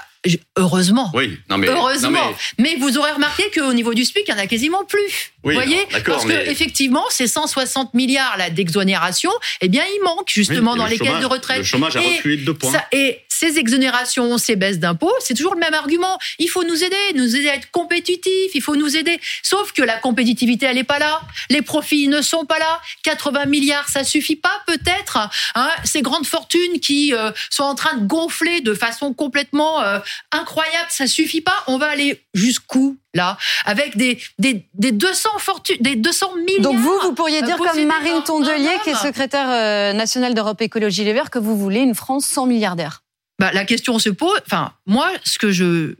Heureusement. 0.56 1.10
Oui, 1.14 1.38
non 1.50 1.58
mais, 1.58 1.68
heureusement. 1.68 2.32
mais... 2.58 2.76
vous 2.76 2.96
aurez 2.96 3.12
remarqué 3.12 3.44
qu'au 3.54 3.72
niveau 3.72 3.92
du 3.92 4.04
SPIC, 4.04 4.24
il 4.26 4.34
n'y 4.34 4.40
en 4.40 4.42
a 4.42 4.46
quasiment 4.46 4.84
plus. 4.84 5.32
vous 5.42 5.52
voyez 5.52 5.87
Parce 6.06 6.24
que 6.24 6.48
effectivement, 6.50 7.04
ces 7.10 7.26
160 7.26 7.94
milliards 7.94 8.37
d'exonération, 8.52 9.30
eh 9.60 9.68
bien, 9.68 9.82
ils 9.84 10.02
manquent 10.02 10.30
justement 10.30 10.76
dans 10.76 10.87
les 10.87 10.98
caisses 10.98 11.20
de 11.20 11.26
retraite. 11.26 11.58
Le 11.58 11.64
chômage 11.64 11.96
a 11.96 12.00
reculé 12.00 12.38
de 12.38 12.44
deux 12.44 12.54
points. 12.54 12.72
et 12.92 13.20
ces 13.44 13.59
exonérations, 13.59 14.38
ces 14.38 14.57
baisses 14.57 14.78
d'impôts, 14.78 15.12
c'est 15.20 15.35
toujours 15.35 15.54
le 15.54 15.61
même 15.61 15.74
argument. 15.74 16.18
Il 16.38 16.48
faut 16.48 16.64
nous 16.64 16.83
aider, 16.83 16.96
nous 17.14 17.37
aider 17.37 17.48
à 17.48 17.57
être 17.57 17.70
compétitifs, 17.70 18.54
il 18.54 18.62
faut 18.62 18.76
nous 18.76 18.96
aider. 18.96 19.20
Sauf 19.42 19.72
que 19.72 19.83
la 19.83 19.98
compétitivité, 19.98 20.66
elle 20.66 20.76
n'est 20.76 20.85
pas 20.85 20.98
là. 20.98 21.20
Les 21.50 21.62
profits 21.62 22.09
ne 22.09 22.22
sont 22.22 22.46
pas 22.46 22.59
là. 22.59 22.80
80 23.02 23.46
milliards, 23.46 23.88
ça 23.88 24.04
suffit 24.04 24.37
pas 24.37 24.62
peut-être. 24.66 25.18
Hein 25.54 25.70
ces 25.85 26.02
grandes 26.02 26.26
fortunes 26.26 26.80
qui 26.80 27.12
euh, 27.12 27.30
sont 27.50 27.64
en 27.64 27.74
train 27.74 27.96
de 27.96 28.07
gonfler 28.07 28.61
de 28.61 28.74
façon 28.74 29.12
complètement 29.12 29.83
euh, 29.83 29.98
incroyable, 30.33 30.87
ça 30.88 31.07
suffit 31.07 31.40
pas. 31.40 31.64
On 31.66 31.78
va 31.78 31.87
aller 31.87 32.24
jusqu'où 32.33 32.96
là? 33.12 33.37
Avec 33.66 33.96
des 33.96 34.18
des, 34.38 34.66
des 34.74 34.92
200 34.92 35.28
fortunes, 35.38 35.76
des 35.80 35.96
200 35.96 36.37
milliards. 36.37 36.62
Donc 36.62 36.76
vous, 36.76 36.98
vous 37.02 37.12
pourriez 37.12 37.42
dire 37.42 37.57
comme 37.57 37.85
Marine 37.85 38.22
Tondelier, 38.24 38.78
qui 38.83 38.90
est 38.90 38.94
secrétaire 38.94 39.48
euh, 39.50 39.92
nationale 39.92 40.35
d'Europe 40.35 40.61
Écologie 40.62 41.04
Les 41.04 41.12
Verts, 41.12 41.30
que 41.30 41.38
vous 41.38 41.57
voulez 41.57 41.80
une 41.80 41.94
France 41.94 42.24
sans 42.24 42.46
milliardaires 42.46 43.03
bah, 43.38 43.52
la 43.52 43.64
question 43.64 43.98
se 43.98 44.10
pose. 44.10 44.40
Enfin, 44.46 44.72
moi, 44.86 45.10
ce 45.24 45.38
que 45.38 45.50
je. 45.50 45.96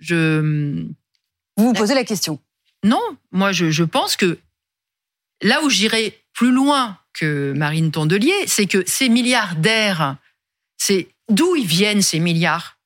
je 0.00 0.86
vous 1.56 1.64
vous 1.64 1.72
posez 1.72 1.94
la 1.94 2.04
question 2.04 2.40
Non, 2.84 3.02
moi, 3.32 3.52
je, 3.52 3.70
je 3.70 3.84
pense 3.84 4.16
que 4.16 4.38
là 5.42 5.62
où 5.64 5.70
j'irai 5.70 6.22
plus 6.32 6.52
loin 6.52 6.98
que 7.12 7.52
Marine 7.56 7.90
Tondelier, 7.90 8.46
c'est 8.46 8.66
que 8.66 8.84
ces 8.86 9.08
milliardaires, 9.08 10.16
c'est 10.76 11.08
d'où 11.28 11.56
ils 11.56 11.66
viennent 11.66 12.02
ces 12.02 12.20
milliards? 12.20 12.77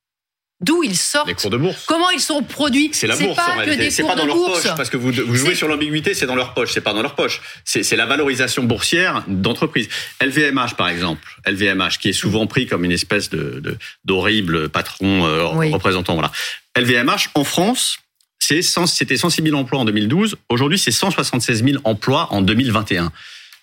D'où 0.62 0.82
ils 0.82 0.96
sortent 0.96 1.28
Les 1.28 1.34
cours 1.34 1.50
de 1.50 1.56
bourse. 1.56 1.84
Comment 1.86 2.10
ils 2.10 2.20
sont 2.20 2.42
produits 2.42 2.90
C'est 2.92 3.06
la 3.06 3.16
bourse 3.16 3.36
pas 3.36 3.54
en 3.54 3.56
réalité. 3.56 3.90
C'est 3.90 4.04
pas 4.04 4.14
dans 4.14 4.26
leur 4.26 4.36
poche 4.36 4.74
parce 4.76 4.90
que 4.90 4.96
vous, 4.96 5.12
vous 5.12 5.36
jouez 5.36 5.54
sur 5.54 5.68
l'ambiguïté. 5.68 6.14
C'est 6.14 6.26
dans 6.26 6.36
leur 6.36 6.54
poche. 6.54 6.72
C'est 6.72 6.80
pas 6.80 6.92
dans 6.92 7.02
leur 7.02 7.14
poche. 7.14 7.40
C'est 7.64 7.96
la 7.96 8.06
valorisation 8.06 8.62
boursière 8.62 9.24
d'entreprises. 9.26 9.88
LVMH 10.20 10.74
par 10.76 10.88
exemple. 10.88 11.36
LVMH 11.46 11.98
qui 12.00 12.10
est 12.10 12.14
souvent 12.14 12.46
pris 12.46 12.66
comme 12.66 12.84
une 12.84 12.92
espèce 12.92 13.28
de 13.30 13.76
d'horrible 14.04 14.68
patron 14.68 15.26
euh, 15.26 15.44
représentant. 15.44 16.14
Voilà. 16.14 16.30
LVMH 16.76 17.30
en 17.34 17.44
France, 17.44 17.98
c'était 18.38 19.16
106 19.16 19.42
000 19.42 19.56
emplois 19.56 19.80
en 19.80 19.84
2012. 19.84 20.36
Aujourd'hui, 20.48 20.78
c'est 20.78 20.90
176 20.90 21.64
000 21.64 21.76
emplois 21.84 22.28
en 22.30 22.42
2021. 22.42 23.12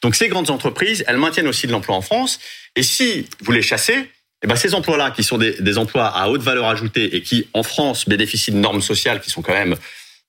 Donc 0.01 0.15
ces 0.15 0.29
grandes 0.29 0.49
entreprises, 0.49 1.03
elles 1.07 1.17
maintiennent 1.17 1.47
aussi 1.47 1.67
de 1.67 1.71
l'emploi 1.71 1.95
en 1.95 2.01
France. 2.01 2.39
Et 2.75 2.83
si 2.83 3.27
vous 3.41 3.51
les 3.51 3.62
chassez, 3.62 4.09
eh 4.43 4.47
ben 4.47 4.56
ces 4.56 4.73
emplois-là, 4.73 5.12
qui 5.12 5.23
sont 5.23 5.38
des, 5.38 5.52
des, 5.60 5.78
emplois 5.78 6.08
à 6.08 6.30
haute 6.30 6.41
valeur 6.41 6.67
ajoutée 6.67 7.15
et 7.15 7.21
qui, 7.21 7.47
en 7.54 7.63
France, 7.63 8.08
bénéficient 8.08 8.52
de 8.52 8.58
normes 8.58 8.82
sociales 8.82 9.19
qui 9.19 9.30
sont 9.30 9.41
quand 9.41 9.54
même 9.54 9.75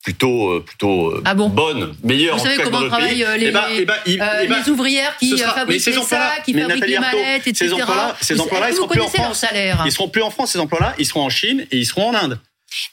plutôt 0.03 0.51
euh, 0.51 0.65
plutôt 0.65 1.11
euh, 1.11 1.23
ah 1.25 1.35
bon 1.35 1.49
bonnes, 1.49 1.95
meilleures. 2.03 2.37
Vous 2.37 2.45
savez 2.45 2.63
comment 2.63 2.87
travaillent 2.89 3.25
les, 3.39 3.53
euh, 3.55 4.47
les 4.49 4.69
ouvrières 4.71 5.17
qui 5.19 5.37
fabriquent 5.37 5.87
les 5.87 5.93
sacs, 5.93 6.43
qui 6.45 6.55
fabriquent 6.55 6.87
les 6.87 6.99
mallettes, 6.99 7.47
etc. 7.47 7.67
Ces 7.67 7.73
emplois-là, 7.73 8.17
ces 8.21 8.41
emplois-là, 8.41 8.71
ils 8.71 8.75
seront 8.75 8.89
plus 8.89 9.01
en 9.01 9.09
France. 9.09 9.45
Ils 9.85 9.93
seront 9.93 10.09
plus 10.09 10.23
en 10.23 10.31
France. 10.31 10.53
Ces 10.53 10.59
emplois-là, 10.59 10.95
ils 10.99 11.07
seront 11.07 11.23
en 11.23 11.31
Chine 11.31 11.67
et 11.71 11.79
ils 11.79 11.87
seront 11.87 12.09
en 12.09 12.15
Inde. 12.15 12.39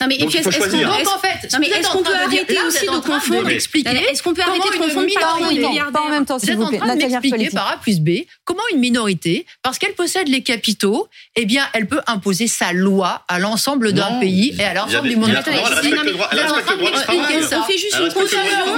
Non 0.02 0.08
mais 0.08 0.16
est-ce 0.16 0.44
qu'on 0.44 0.50
en 0.50 1.20
fait, 1.20 1.52
non, 1.54 1.60
mais 1.60 1.68
est-ce 1.68 1.90
qu'on 1.90 2.04
peut 2.04 2.16
arrêter 2.16 2.58
aussi 2.66 2.86
de 2.86 3.00
confondre 3.00 3.50
Est-ce 3.50 4.24
qu'on 4.24 4.34
peut 4.34 4.42
arrêter 4.42 4.70
de 4.70 4.84
confondre 4.84 5.08
et 5.08 5.92
Pas 5.92 6.02
en 6.02 6.10
même 6.10 6.26
temps, 6.26 6.40
s'il 6.40 6.56
vous 6.56 6.68
plaît. 6.68 6.80
m'expliquer 6.80 7.50
par 7.50 7.74
A 7.74 7.78
plus 7.78 8.00
B 8.00 8.10
comment 8.44 8.62
une 8.74 8.80
minorité, 8.80 9.46
parce 9.62 9.78
qu'elle 9.78 9.94
possède 9.94 10.30
les 10.30 10.42
capitaux, 10.42 11.08
eh 11.36 11.46
bien, 11.46 11.68
elle 11.74 11.88
peut 11.88 12.02
imposer 12.08 12.48
sa 12.48 12.74
loi 12.74 13.24
à 13.28 13.40
l'ensemble 13.40 13.94
d'un 13.94 14.20
pays 14.20 14.56
et 14.58 14.64
à 14.64 14.74
l'ensemble 14.74 15.10
du 15.10 15.16
monde. 15.16 15.30
On 15.30 17.64
fait 17.64 17.78
juste 17.78 17.98
une 18.00 18.14
pause. 18.14 18.36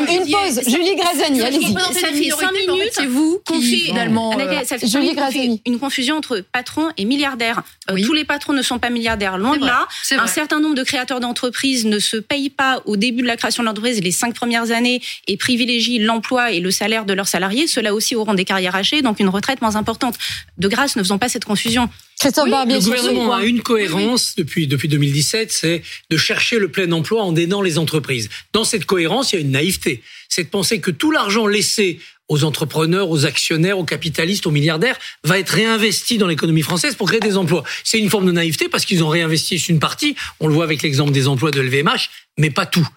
Une 0.10 0.32
pause. 0.32 0.62
Julie 0.68 0.96
Grazani, 0.96 1.42
allez-y. 1.42 1.74
Ça 1.74 2.08
fait 2.08 2.30
cinq 2.32 2.52
minutes. 2.52 2.92
C'est 2.92 3.06
vous 3.06 3.42
qui 3.46 3.62
finalement. 3.86 4.38
Julie 4.84 5.14
Grazani. 5.14 5.62
Une 5.66 5.80
confusion 5.80 6.18
entre 6.18 6.40
patron 6.40 6.90
et 6.98 7.06
milliardaire. 7.06 7.62
Tous 8.06 8.14
les 8.14 8.26
patrons 8.26 8.54
ne 8.54 8.62
sont 8.62 8.80
pas 8.80 8.90
milliardaires, 8.90 9.38
loin 9.38 9.58
de 9.58 9.66
là. 9.66 9.88
Un 10.12 10.28
certain 10.28 10.60
nombre 10.60 10.76
de 10.76 10.84
créateurs 10.90 11.20
d'entreprise 11.20 11.86
ne 11.86 12.00
se 12.00 12.18
payent 12.18 12.50
pas 12.50 12.82
au 12.86 12.98
début 12.98 13.22
de 13.22 13.28
la 13.28 13.38
création 13.38 13.62
de 13.62 13.68
l'entreprise 13.68 14.02
les 14.02 14.12
cinq 14.12 14.34
premières 14.34 14.72
années 14.72 15.02
et 15.28 15.38
privilégient 15.38 16.00
l'emploi 16.00 16.52
et 16.52 16.60
le 16.60 16.72
salaire 16.72 17.06
de 17.06 17.14
leurs 17.14 17.28
salariés, 17.28 17.68
ceux-là 17.68 17.94
aussi 17.94 18.16
auront 18.16 18.34
des 18.34 18.44
carrières 18.44 18.76
hachées, 18.76 19.04
donc 19.04 19.20
une 19.20 19.30
retraite 19.30 19.62
moins 19.62 19.76
importante. 19.76 20.16
De 20.58 20.68
grâce, 20.68 20.96
ne 20.96 21.04
faisons 21.04 21.20
pas 21.20 21.30
cette 21.30 21.46
confusion. 21.46 21.90
Barbier, 22.50 22.76
le 22.76 22.82
gouvernement 22.82 23.34
a 23.34 23.44
une 23.44 23.62
cohérence 23.62 24.36
depuis 24.36 24.66
depuis 24.66 24.88
2017, 24.88 25.52
c'est 25.52 25.84
de 26.10 26.18
chercher 26.18 26.58
le 26.58 26.70
plein 26.70 26.92
emploi 26.92 27.24
en 27.24 27.36
aidant 27.36 27.62
les 27.62 27.78
entreprises. 27.78 28.30
Dans 28.52 28.64
cette 28.64 28.86
cohérence, 28.86 29.32
il 29.32 29.36
y 29.36 29.38
a 29.38 29.42
une 29.42 29.52
naïveté, 29.52 30.02
c'est 30.28 30.44
de 30.44 30.50
penser 30.50 30.82
que 30.82 30.92
tout 30.92 31.12
l'argent 31.12 31.46
laissé 31.46 32.00
aux 32.30 32.44
entrepreneurs, 32.44 33.10
aux 33.10 33.26
actionnaires, 33.26 33.78
aux 33.78 33.84
capitalistes, 33.84 34.46
aux 34.46 34.52
milliardaires, 34.52 34.98
va 35.24 35.40
être 35.40 35.50
réinvesti 35.50 36.18
dans 36.18 36.28
l'économie 36.28 36.62
française 36.62 36.96
pour 36.96 37.08
créer 37.08 37.20
des 37.20 37.38
emplois. 37.38 37.64
C'est 37.84 38.00
une 38.00 38.10
forme 38.10 38.28
de 38.28 38.32
naïveté 38.32 38.70
parce 38.70 38.86
qu'ils 38.86 39.04
ont 39.04 39.10
réinvesti 39.10 39.58
une 39.58 39.80
partie, 39.80 40.16
on 40.40 40.48
le 40.48 40.54
voit 40.54 40.64
avec 40.64 40.82
l'exemple 40.82 41.12
des 41.12 41.28
emplois 41.28 41.52
de 41.52 41.60
LVMH, 41.60 42.10
mais 42.38 42.50
pas 42.50 42.66
tout. 42.66 42.88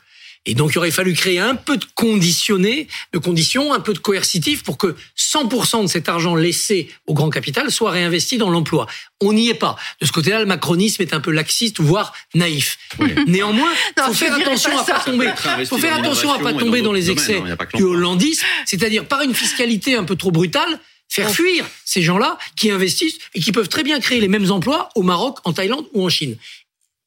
Et 0.44 0.54
donc, 0.54 0.72
il 0.74 0.78
aurait 0.78 0.90
fallu 0.90 1.12
créer 1.14 1.38
un 1.38 1.54
peu 1.54 1.76
de 1.76 1.84
conditionné, 1.94 2.88
de 3.12 3.18
conditions, 3.18 3.72
un 3.72 3.78
peu 3.78 3.94
de 3.94 4.00
coercitif 4.00 4.64
pour 4.64 4.76
que 4.76 4.96
100% 5.16 5.82
de 5.82 5.86
cet 5.86 6.08
argent 6.08 6.34
laissé 6.34 6.90
au 7.06 7.14
grand 7.14 7.30
capital 7.30 7.70
soit 7.70 7.92
réinvesti 7.92 8.38
dans 8.38 8.50
l'emploi. 8.50 8.86
On 9.20 9.32
n'y 9.32 9.48
est 9.50 9.54
pas. 9.54 9.76
De 10.00 10.06
ce 10.06 10.10
côté-là, 10.10 10.40
le 10.40 10.46
macronisme 10.46 11.00
est 11.00 11.14
un 11.14 11.20
peu 11.20 11.30
laxiste, 11.30 11.80
voire 11.80 12.12
naïf. 12.34 12.78
Néanmoins, 13.28 13.70
il 13.96 14.02
faut 14.02 14.14
faire 14.14 14.34
attention 14.34 14.76
à 14.76 14.82
pas 14.82 15.00
tomber. 15.00 15.30
Faut 15.68 15.78
faire 15.78 15.94
attention 15.94 16.32
à 16.32 16.40
pas 16.40 16.54
tomber 16.54 16.82
dans 16.82 16.92
les 16.92 17.10
excès 17.10 17.40
du 17.74 17.84
hollandisme, 17.84 18.44
c'est-à-dire 18.66 19.06
par 19.06 19.22
une 19.22 19.34
fiscalité 19.34 19.94
un 19.94 20.04
peu 20.04 20.16
trop 20.16 20.32
brutale, 20.32 20.80
faire 21.08 21.30
fuir 21.30 21.64
ces 21.84 22.02
gens-là 22.02 22.38
qui 22.56 22.70
investissent 22.70 23.18
et 23.34 23.40
qui 23.40 23.52
peuvent 23.52 23.68
très 23.68 23.84
bien 23.84 24.00
créer 24.00 24.20
les 24.20 24.28
mêmes 24.28 24.50
emplois 24.50 24.88
au 24.96 25.02
Maroc, 25.02 25.38
en 25.44 25.52
Thaïlande 25.52 25.86
ou 25.92 26.04
en 26.04 26.08
Chine. 26.08 26.36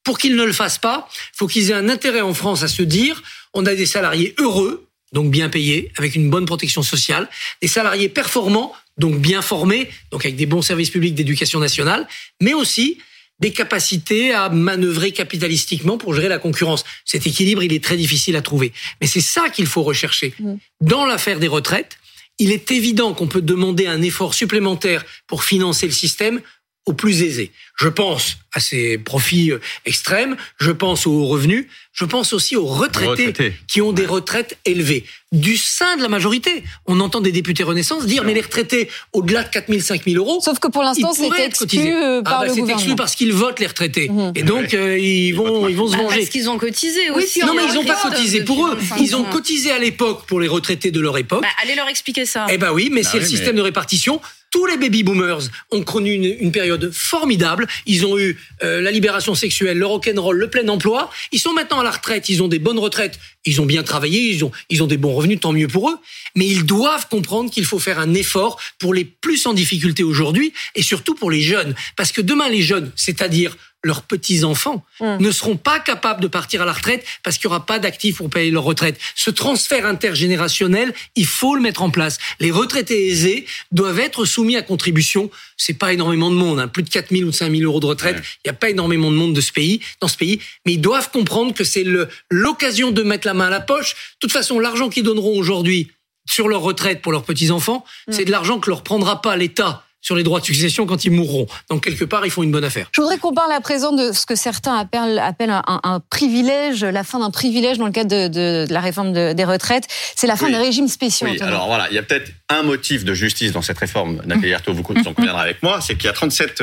Pour 0.06 0.18
qu'ils 0.18 0.36
ne 0.36 0.44
le 0.44 0.52
fassent 0.52 0.78
pas, 0.78 1.08
il 1.10 1.36
faut 1.36 1.48
qu'ils 1.48 1.72
aient 1.72 1.74
un 1.74 1.88
intérêt 1.88 2.20
en 2.20 2.32
France 2.32 2.62
à 2.62 2.68
se 2.68 2.82
dire 2.82 3.24
on 3.54 3.66
a 3.66 3.74
des 3.74 3.86
salariés 3.86 4.36
heureux, 4.38 4.86
donc 5.12 5.32
bien 5.32 5.48
payés, 5.48 5.90
avec 5.96 6.14
une 6.14 6.30
bonne 6.30 6.46
protection 6.46 6.84
sociale, 6.84 7.28
des 7.60 7.66
salariés 7.66 8.08
performants, 8.08 8.72
donc 8.98 9.18
bien 9.18 9.42
formés, 9.42 9.90
donc 10.12 10.24
avec 10.24 10.36
des 10.36 10.46
bons 10.46 10.62
services 10.62 10.90
publics 10.90 11.16
d'éducation 11.16 11.58
nationale, 11.58 12.06
mais 12.40 12.54
aussi 12.54 12.98
des 13.40 13.50
capacités 13.50 14.32
à 14.32 14.48
manœuvrer 14.48 15.10
capitalistiquement 15.10 15.98
pour 15.98 16.14
gérer 16.14 16.28
la 16.28 16.38
concurrence. 16.38 16.84
Cet 17.04 17.26
équilibre, 17.26 17.64
il 17.64 17.72
est 17.72 17.82
très 17.82 17.96
difficile 17.96 18.36
à 18.36 18.42
trouver. 18.42 18.72
Mais 19.00 19.08
c'est 19.08 19.20
ça 19.20 19.50
qu'il 19.50 19.66
faut 19.66 19.82
rechercher. 19.82 20.34
Mmh. 20.38 20.54
Dans 20.82 21.04
l'affaire 21.04 21.40
des 21.40 21.48
retraites, 21.48 21.98
il 22.38 22.52
est 22.52 22.70
évident 22.70 23.12
qu'on 23.12 23.26
peut 23.26 23.42
demander 23.42 23.88
un 23.88 24.02
effort 24.02 24.34
supplémentaire 24.34 25.04
pour 25.26 25.42
financer 25.42 25.86
le 25.86 25.92
système 25.92 26.40
aux 26.86 26.92
plus 26.92 27.22
aisés. 27.22 27.50
Je 27.76 27.88
pense 27.88 28.38
à 28.54 28.60
ces 28.60 28.96
profits 28.96 29.52
euh, 29.52 29.58
extrêmes, 29.84 30.36
je 30.58 30.70
pense 30.70 31.06
aux 31.06 31.26
revenus, 31.26 31.66
je 31.92 32.04
pense 32.04 32.32
aussi 32.32 32.56
aux 32.56 32.64
retraités, 32.64 33.52
qui 33.66 33.82
ont 33.82 33.92
des 33.92 34.06
retraites 34.06 34.56
élevées. 34.64 35.04
Du 35.32 35.56
sein 35.56 35.96
de 35.96 36.02
la 36.02 36.08
majorité, 36.08 36.62
on 36.86 37.00
entend 37.00 37.20
des 37.20 37.32
députés 37.32 37.64
Renaissance 37.64 38.06
dire 38.06 38.22
mais 38.24 38.32
les 38.32 38.40
retraités 38.40 38.88
au-delà 39.12 39.42
de 39.42 39.48
4 39.48 39.68
000, 39.68 39.80
5 39.80 40.04
000 40.04 40.16
euros, 40.16 40.40
sauf 40.40 40.58
que 40.60 40.68
pour 40.68 40.82
l'instant 40.82 41.12
c'est 41.12 41.28
exclu 41.44 41.92
euh, 41.92 42.22
par 42.22 42.34
ah 42.34 42.40
bah, 42.42 42.46
le 42.46 42.54
C'est 42.54 42.72
exclu 42.72 42.96
parce 42.96 43.14
qu'ils 43.16 43.32
votent 43.32 43.58
les 43.58 43.66
retraités 43.66 44.08
mmh. 44.08 44.32
et 44.36 44.42
donc 44.42 44.72
euh, 44.72 44.96
ils 44.96 45.32
vont 45.32 45.68
ils 45.68 45.76
vont 45.76 45.88
se 45.88 45.96
bah, 45.96 46.04
venger. 46.04 46.18
Parce 46.18 46.28
qu'ils 46.30 46.48
ont 46.48 46.58
cotisé 46.58 47.10
aussi. 47.10 47.40
non 47.40 47.54
mais 47.54 47.64
ils 47.68 47.74
n'ont 47.74 47.84
pas 47.84 48.00
cotisé 48.00 48.44
pour 48.44 48.66
eux. 48.66 48.78
Ils 49.00 49.16
ont 49.16 49.24
cotisé 49.24 49.72
à 49.72 49.78
l'époque 49.78 50.26
pour 50.26 50.38
les 50.40 50.48
retraités 50.48 50.92
de 50.92 51.00
leur 51.00 51.18
époque. 51.18 51.42
Bah, 51.42 51.48
allez 51.62 51.74
leur 51.74 51.88
expliquer 51.88 52.24
ça. 52.24 52.46
Eh 52.48 52.58
ben 52.58 52.72
oui, 52.72 52.88
mais 52.92 53.02
c'est 53.02 53.18
le 53.18 53.26
système 53.26 53.56
de 53.56 53.62
répartition 53.62 54.20
tous 54.50 54.66
les 54.66 54.76
baby 54.76 55.02
boomers 55.02 55.50
ont 55.70 55.82
connu 55.82 56.12
une, 56.12 56.52
période 56.52 56.90
formidable. 56.92 57.66
Ils 57.86 58.06
ont 58.06 58.18
eu 58.18 58.38
euh, 58.62 58.80
la 58.80 58.90
libération 58.90 59.34
sexuelle, 59.34 59.78
le 59.78 59.86
rock'n'roll, 59.86 60.36
le 60.36 60.48
plein 60.48 60.66
emploi. 60.68 61.10
Ils 61.32 61.40
sont 61.40 61.52
maintenant 61.52 61.80
à 61.80 61.84
la 61.84 61.90
retraite. 61.90 62.28
Ils 62.28 62.42
ont 62.42 62.48
des 62.48 62.58
bonnes 62.58 62.78
retraites. 62.78 63.18
Ils 63.44 63.60
ont 63.60 63.66
bien 63.66 63.82
travaillé. 63.82 64.30
Ils 64.30 64.44
ont, 64.44 64.52
ils 64.70 64.82
ont 64.82 64.86
des 64.86 64.96
bons 64.96 65.14
revenus. 65.14 65.40
Tant 65.40 65.52
mieux 65.52 65.68
pour 65.68 65.90
eux. 65.90 65.98
Mais 66.34 66.46
ils 66.46 66.64
doivent 66.64 67.08
comprendre 67.08 67.50
qu'il 67.50 67.64
faut 67.64 67.78
faire 67.78 67.98
un 67.98 68.14
effort 68.14 68.60
pour 68.78 68.94
les 68.94 69.04
plus 69.04 69.46
en 69.46 69.52
difficulté 69.52 70.02
aujourd'hui 70.02 70.52
et 70.74 70.82
surtout 70.82 71.14
pour 71.14 71.30
les 71.30 71.42
jeunes. 71.42 71.74
Parce 71.96 72.12
que 72.12 72.20
demain, 72.20 72.48
les 72.48 72.62
jeunes, 72.62 72.92
c'est-à-dire 72.96 73.56
leurs 73.86 74.02
petits-enfants 74.02 74.84
hum. 75.00 75.18
ne 75.20 75.30
seront 75.30 75.56
pas 75.56 75.78
capables 75.78 76.20
de 76.20 76.26
partir 76.26 76.62
à 76.62 76.64
la 76.64 76.72
retraite 76.72 77.04
parce 77.22 77.38
qu'il 77.38 77.48
n'y 77.48 77.54
aura 77.54 77.64
pas 77.64 77.78
d'actifs 77.78 78.16
pour 78.18 78.28
payer 78.28 78.50
leur 78.50 78.64
retraite. 78.64 78.98
Ce 79.14 79.30
transfert 79.30 79.86
intergénérationnel, 79.86 80.92
il 81.14 81.26
faut 81.26 81.54
le 81.54 81.62
mettre 81.62 81.82
en 81.82 81.90
place. 81.90 82.18
Les 82.40 82.50
retraités 82.50 83.08
aisés 83.08 83.46
doivent 83.72 84.00
être 84.00 84.24
soumis 84.24 84.56
à 84.56 84.62
contribution. 84.62 85.30
C'est 85.56 85.74
pas 85.78 85.92
énormément 85.92 86.30
de 86.30 86.36
monde, 86.36 86.58
hein. 86.58 86.68
plus 86.68 86.82
de 86.82 86.90
4 86.90 87.10
000 87.10 87.28
ou 87.28 87.32
5 87.32 87.50
000 87.50 87.62
euros 87.62 87.80
de 87.80 87.86
retraite. 87.86 88.16
Il 88.44 88.48
n'y 88.48 88.50
a 88.50 88.54
pas 88.54 88.70
énormément 88.70 89.10
de 89.10 89.16
monde 89.16 89.34
de 89.34 89.40
ce 89.40 89.52
pays, 89.52 89.80
dans 90.00 90.08
ce 90.08 90.16
pays, 90.16 90.40
mais 90.66 90.74
ils 90.74 90.80
doivent 90.80 91.10
comprendre 91.10 91.54
que 91.54 91.64
c'est 91.64 91.84
l'occasion 92.30 92.90
de 92.90 93.02
mettre 93.02 93.26
la 93.26 93.34
main 93.34 93.46
à 93.46 93.50
la 93.50 93.60
poche. 93.60 93.94
De 93.94 94.18
toute 94.20 94.32
façon, 94.32 94.58
l'argent 94.58 94.88
qu'ils 94.88 95.04
donneront 95.04 95.38
aujourd'hui 95.38 95.92
sur 96.28 96.48
leur 96.48 96.62
retraite 96.62 97.02
pour 97.02 97.12
leurs 97.12 97.24
petits-enfants, 97.24 97.84
hum. 98.08 98.14
c'est 98.14 98.24
de 98.24 98.32
l'argent 98.32 98.58
que 98.58 98.68
leur 98.68 98.82
prendra 98.82 99.22
pas 99.22 99.36
l'État 99.36 99.85
sur 100.00 100.14
les 100.14 100.22
droits 100.22 100.40
de 100.40 100.44
succession 100.44 100.86
quand 100.86 101.04
ils 101.04 101.10
mourront. 101.10 101.46
Donc 101.70 101.84
quelque 101.84 102.04
part, 102.04 102.24
ils 102.24 102.30
font 102.30 102.42
une 102.42 102.52
bonne 102.52 102.64
affaire. 102.64 102.88
Je 102.92 103.00
voudrais 103.00 103.18
qu'on 103.18 103.34
parle 103.34 103.52
à 103.52 103.60
présent 103.60 103.92
de 103.92 104.12
ce 104.12 104.24
que 104.26 104.34
certains 104.36 104.76
appellent, 104.76 105.20
un, 105.66 106.00
privilège, 106.10 106.84
la 106.84 107.02
fin 107.02 107.18
d'un 107.18 107.30
privilège 107.30 107.78
dans 107.78 107.86
le 107.86 107.92
cadre 107.92 108.28
de, 108.28 108.66
la 108.70 108.80
réforme 108.80 109.12
des 109.12 109.44
retraites. 109.44 109.86
C'est 110.14 110.26
la 110.26 110.36
fin 110.36 110.48
des 110.48 110.56
régimes 110.56 110.88
spéciaux. 110.88 111.26
Oui, 111.28 111.40
alors 111.40 111.66
voilà, 111.66 111.88
il 111.90 111.94
y 111.94 111.98
a 111.98 112.02
peut-être 112.02 112.30
un 112.48 112.62
motif 112.62 113.04
de 113.04 113.14
justice 113.14 113.52
dans 113.52 113.62
cette 113.62 113.78
réforme. 113.78 114.22
Nathalie 114.26 114.54
Arthaud, 114.54 114.74
vous 114.74 114.82
en 114.82 115.14
conviendrez 115.14 115.42
avec 115.42 115.62
moi, 115.62 115.80
c'est 115.80 115.96
qu'il 115.96 116.06
y 116.06 116.10
a 116.10 116.12
37, 116.12 116.62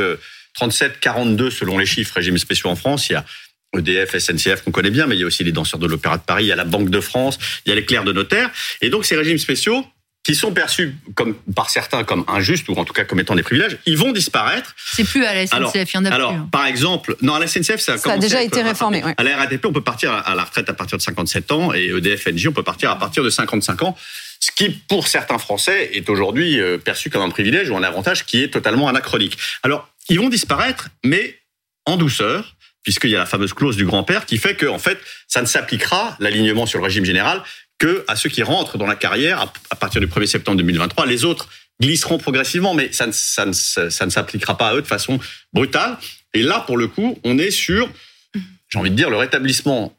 37, 0.54 1.00
42 1.00 1.52
selon 1.52 1.78
les 1.78 1.86
chiffres 1.86 2.14
régimes 2.16 2.38
spéciaux 2.38 2.70
en 2.70 2.76
France. 2.76 3.10
Il 3.10 3.14
y 3.14 3.16
a 3.16 3.26
EDF, 3.76 4.18
SNCF 4.18 4.64
qu'on 4.64 4.72
connaît 4.72 4.92
bien, 4.92 5.08
mais 5.08 5.16
il 5.16 5.20
y 5.20 5.24
a 5.24 5.26
aussi 5.26 5.44
les 5.44 5.52
danseurs 5.52 5.80
de 5.80 5.88
l'Opéra 5.88 6.18
de 6.18 6.24
Paris, 6.24 6.46
il 6.46 6.48
y 6.48 6.52
a 6.52 6.56
la 6.56 6.66
Banque 6.66 6.90
de 6.90 7.00
France, 7.00 7.40
il 7.66 7.70
y 7.70 7.72
a 7.72 7.76
les 7.76 7.86
clercs 7.86 8.04
de 8.04 8.14
notaire. 8.14 8.50
Et 8.82 8.90
donc 8.90 9.06
ces 9.06 9.16
régimes 9.16 9.38
spéciaux, 9.38 9.86
qui 10.24 10.36
sont 10.36 10.54
perçus 10.54 10.96
comme 11.16 11.36
par 11.54 11.70
certains 11.70 12.06
comme 12.06 12.24
injustes 12.28 12.70
ou 12.70 12.74
en 12.74 12.86
tout 12.86 12.94
cas 12.94 13.04
comme 13.04 13.20
étant 13.20 13.36
des 13.36 13.44
privilèges, 13.44 13.78
ils 13.86 13.98
vont 13.98 14.14
disparaître. 14.14 14.74
C'est 14.94 15.04
plus 15.04 15.26
à 15.26 15.34
la 15.34 15.46
SNCF, 15.46 15.94
il 15.94 15.96
y 15.96 15.98
en 15.98 16.06
a 16.06 16.14
alors, 16.14 16.32
plus. 16.32 16.40
Hein. 16.40 16.50
par 16.52 16.66
exemple, 16.66 17.18
non 17.22 17.36
à 17.36 17.40
la 17.40 17.48
SNCF 17.48 17.80
ça 17.80 17.94
a, 17.94 17.98
ça 17.98 18.14
a 18.14 18.18
déjà 18.18 18.42
été 18.42 18.62
réformé. 18.62 19.04
À 19.18 19.24
la 19.24 19.36
RATP, 19.36 19.66
on 19.66 19.74
peut 19.74 19.84
partir 19.84 20.14
à 20.14 20.34
la 20.34 20.44
retraite 20.44 20.70
à 20.70 20.74
partir 20.74 20.98
de 20.98 21.04
57 21.04 21.52
ans 21.52 21.74
et 21.74 21.88
EDF, 21.88 22.28
NJ, 22.28 22.48
on 22.48 22.54
peut 22.54 22.64
partir 22.64 22.90
à 22.90 22.98
partir 22.98 23.24
de 23.24 23.30
55 23.30 23.84
ans. 23.84 23.98
Ce 24.40 24.52
qui, 24.52 24.70
pour 24.70 25.08
certains 25.08 25.38
Français, 25.38 25.92
est 25.94 26.10
aujourd'hui 26.10 26.60
euh, 26.60 26.78
perçu 26.78 27.10
comme 27.10 27.22
un 27.22 27.30
privilège 27.30 27.70
ou 27.70 27.78
un 27.78 27.84
avantage 27.84 28.26
qui 28.26 28.44
est 28.44 28.50
totalement 28.50 28.90
anachronique. 28.90 29.38
Alors, 29.64 29.88
ils 30.10 30.20
vont 30.20 30.28
disparaître, 30.28 30.90
mais 31.06 31.40
en 31.86 31.96
douceur, 31.96 32.56
puisqu'il 32.84 33.12
y 33.12 33.16
a 33.16 33.20
la 33.20 33.26
fameuse 33.26 33.54
clause 33.54 33.78
du 33.78 33.86
grand-père 33.86 34.26
qui 34.26 34.38
fait 34.38 34.56
que, 34.56 34.66
en 34.66 34.80
fait, 34.80 35.00
ça 35.28 35.42
ne 35.42 35.48
s'appliquera, 35.48 36.18
l'alignement 36.20 36.66
sur 36.66 36.80
le 36.80 36.86
régime 36.86 37.06
général, 37.06 37.42
que 37.80 38.04
à 38.08 38.16
ceux 38.16 38.30
qui 38.30 38.44
rentrent 38.44 38.78
dans 38.78 38.86
la 38.86 38.96
carrière 38.96 39.52
à, 39.70 39.76
partir 39.76 40.02
du 40.02 40.08
1er 40.08 40.28
septembre 40.28 40.58
2023. 40.58 41.06
Les 41.06 41.26
autres 41.26 41.50
glisseront 41.82 42.18
progressivement, 42.18 42.74
mais 42.74 42.92
ça 42.92 43.08
ne, 43.08 43.12
ça 43.12 43.46
ne, 43.46 43.52
s'appliquera 44.12 44.58
pas 44.58 44.70
à 44.70 44.76
eux 44.76 44.82
de 44.82 44.88
façon 44.88 45.20
brutale. 45.52 45.98
Et 46.34 46.42
là, 46.44 46.62
pour 46.62 46.78
le 46.78 46.88
coup, 46.88 47.18
on 47.24 47.38
est 47.38 47.52
sur, 47.52 47.90
j'ai 48.70 48.80
envie 48.80 48.92
de 48.92 48.96
dire, 48.96 49.10
le 49.10 49.18
rétablissement 49.18 49.96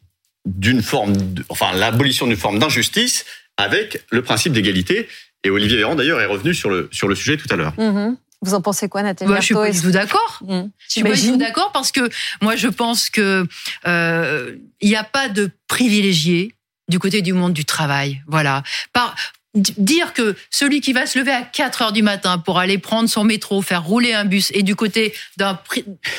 d'une 0.47 0.83
forme, 0.83 1.15
enfin 1.49 1.73
l'abolition 1.73 2.27
d'une 2.27 2.37
forme 2.37 2.59
d'injustice 2.59 3.25
avec 3.57 4.05
le 4.11 4.23
principe 4.23 4.53
d'égalité. 4.53 5.09
Et 5.43 5.51
Olivier 5.51 5.77
Véran, 5.77 5.95
d'ailleurs, 5.95 6.21
est 6.21 6.27
revenu 6.27 6.55
sur 6.55 6.71
le, 6.71 6.89
sur 6.91 7.07
le 7.07 7.15
sujet 7.15 7.37
tout 7.37 7.49
à 7.51 7.57
l'heure. 7.57 7.75
Mm-hmm. 7.77 8.17
Vous 8.45 8.55
en 8.55 8.61
pensez 8.61 8.89
quoi, 8.89 9.03
Nathalie 9.03 9.31
bah, 9.31 9.41
Je 9.41 9.47
suis 9.47 9.55
pas 9.55 9.71
du 9.71 9.81
tout 9.81 9.91
d'accord. 9.91 10.43
Mmh. 10.43 10.65
Je 10.79 10.93
suis 10.93 11.03
pas 11.03 11.13
du 11.13 11.29
tout 11.29 11.37
d'accord 11.39 11.73
parce 11.73 11.93
que 11.93 12.09
moi, 12.43 12.57
je 12.57 12.69
pense 12.69 13.09
que 13.09 13.47
euh, 13.87 14.57
il 14.83 14.89
n'y 14.89 14.97
a 14.97 15.05
pas 15.05 15.31
de 15.31 15.51
privilégiés 15.67 16.55
du 16.89 16.99
côté 16.99 17.23
du 17.23 17.33
monde 17.33 17.53
du 17.53 17.65
travail. 17.65 18.23
Voilà. 18.27 18.63
Par, 18.93 19.15
dire 19.55 20.13
que 20.13 20.35
celui 20.51 20.81
qui 20.81 20.93
va 20.93 21.07
se 21.07 21.19
lever 21.19 21.31
à 21.31 21.43
4 21.43 21.83
heures 21.83 21.93
du 21.93 22.03
matin 22.03 22.39
pour 22.39 22.59
aller 22.59 22.79
prendre 22.79 23.09
son 23.09 23.25
métro, 23.25 23.63
faire 23.63 23.85
rouler 23.85 24.13
un 24.13 24.25
bus, 24.25 24.51
est 24.53 24.63
du 24.63 24.75
côté 24.75 25.15
d'un 25.37 25.59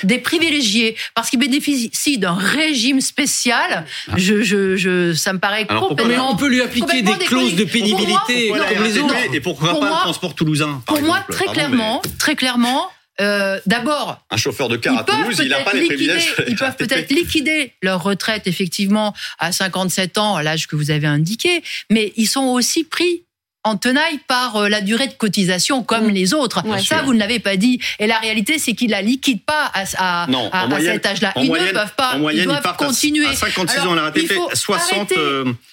des 0.03 0.19
privilégiés 0.19 0.95
parce 1.13 1.29
qu'il 1.29 1.39
bénéficie 1.39 2.17
d'un 2.17 2.33
régime 2.33 3.01
spécial, 3.01 3.85
ah. 4.07 4.13
je, 4.15 4.41
je, 4.41 4.77
je, 4.77 5.13
ça 5.13 5.33
me 5.33 5.39
paraît 5.39 5.65
complètement. 5.65 6.31
on 6.31 6.35
peut 6.35 6.47
lui 6.47 6.61
appliquer 6.61 7.01
des 7.01 7.13
clauses 7.25 7.55
de 7.55 7.65
pénibilité 7.65 8.49
comme 8.49 8.83
les 8.83 8.97
autres. 8.99 9.15
Et 9.33 9.41
pourquoi 9.41 9.79
pas 9.79 9.85
le 9.85 10.01
transport 10.01 10.33
toulousain 10.33 10.81
Pour 10.85 11.01
moi, 11.01 11.23
très 11.29 11.45
clairement, 11.45 12.01
très 12.17 12.35
clairement, 12.35 12.89
euh, 13.21 13.59
d'abord, 13.65 14.21
un 14.29 14.37
chauffeur 14.37 14.67
de 14.67 14.75
car 14.77 14.97
à 14.97 15.03
Toulouse, 15.03 15.39
il 15.41 15.49
n'a 15.49 15.61
pas 15.61 15.73
les 15.73 15.85
privilèges. 15.85 16.35
Ils 16.47 16.55
peuvent 16.55 16.75
peut-être 16.75 17.11
liquider 17.11 17.73
leur 17.81 18.03
retraite 18.03 18.47
effectivement 18.47 19.13
à 19.39 19.51
57 19.51 20.17
ans, 20.17 20.39
l'âge 20.39 20.67
que 20.67 20.75
vous 20.75 20.91
avez 20.91 21.07
indiqué, 21.07 21.63
mais 21.89 22.13
ils 22.17 22.27
sont 22.27 22.45
aussi 22.45 22.83
pris 22.83 23.24
en 23.65 23.77
tenaille 23.77 24.19
par 24.27 24.55
euh, 24.55 24.69
la 24.69 24.79
durée 24.79 25.07
de 25.07 25.13
cotisation 25.13 25.83
comme 25.83 26.07
mm. 26.07 26.11
les 26.11 26.33
autres. 26.33 26.63
ça, 26.79 27.01
vous 27.01 27.13
ne 27.13 27.19
l'avez 27.19 27.39
pas 27.39 27.57
dit. 27.57 27.81
Et 27.99 28.07
la 28.07 28.19
réalité, 28.19 28.59
c'est 28.59 28.73
qu'ils 28.73 28.91
la 28.91 29.01
liquident 29.01 29.43
pas 29.45 29.71
à, 29.73 29.83
à, 29.97 30.23
à, 30.23 30.79
cet 30.79 31.05
âge-là. 31.05 31.33
Ils 31.35 31.51
ne 31.51 31.71
peuvent 31.71 31.95
pas. 31.97 32.13
En 32.15 32.19
moyenne, 32.19 32.43
ils 32.43 32.61
doivent 32.61 32.77
continuer. 32.77 33.27
À 33.27 33.35
56 33.35 33.79
ans, 33.81 33.95
la 33.95 34.03
RATP, 34.03 34.33
60, 34.53 35.13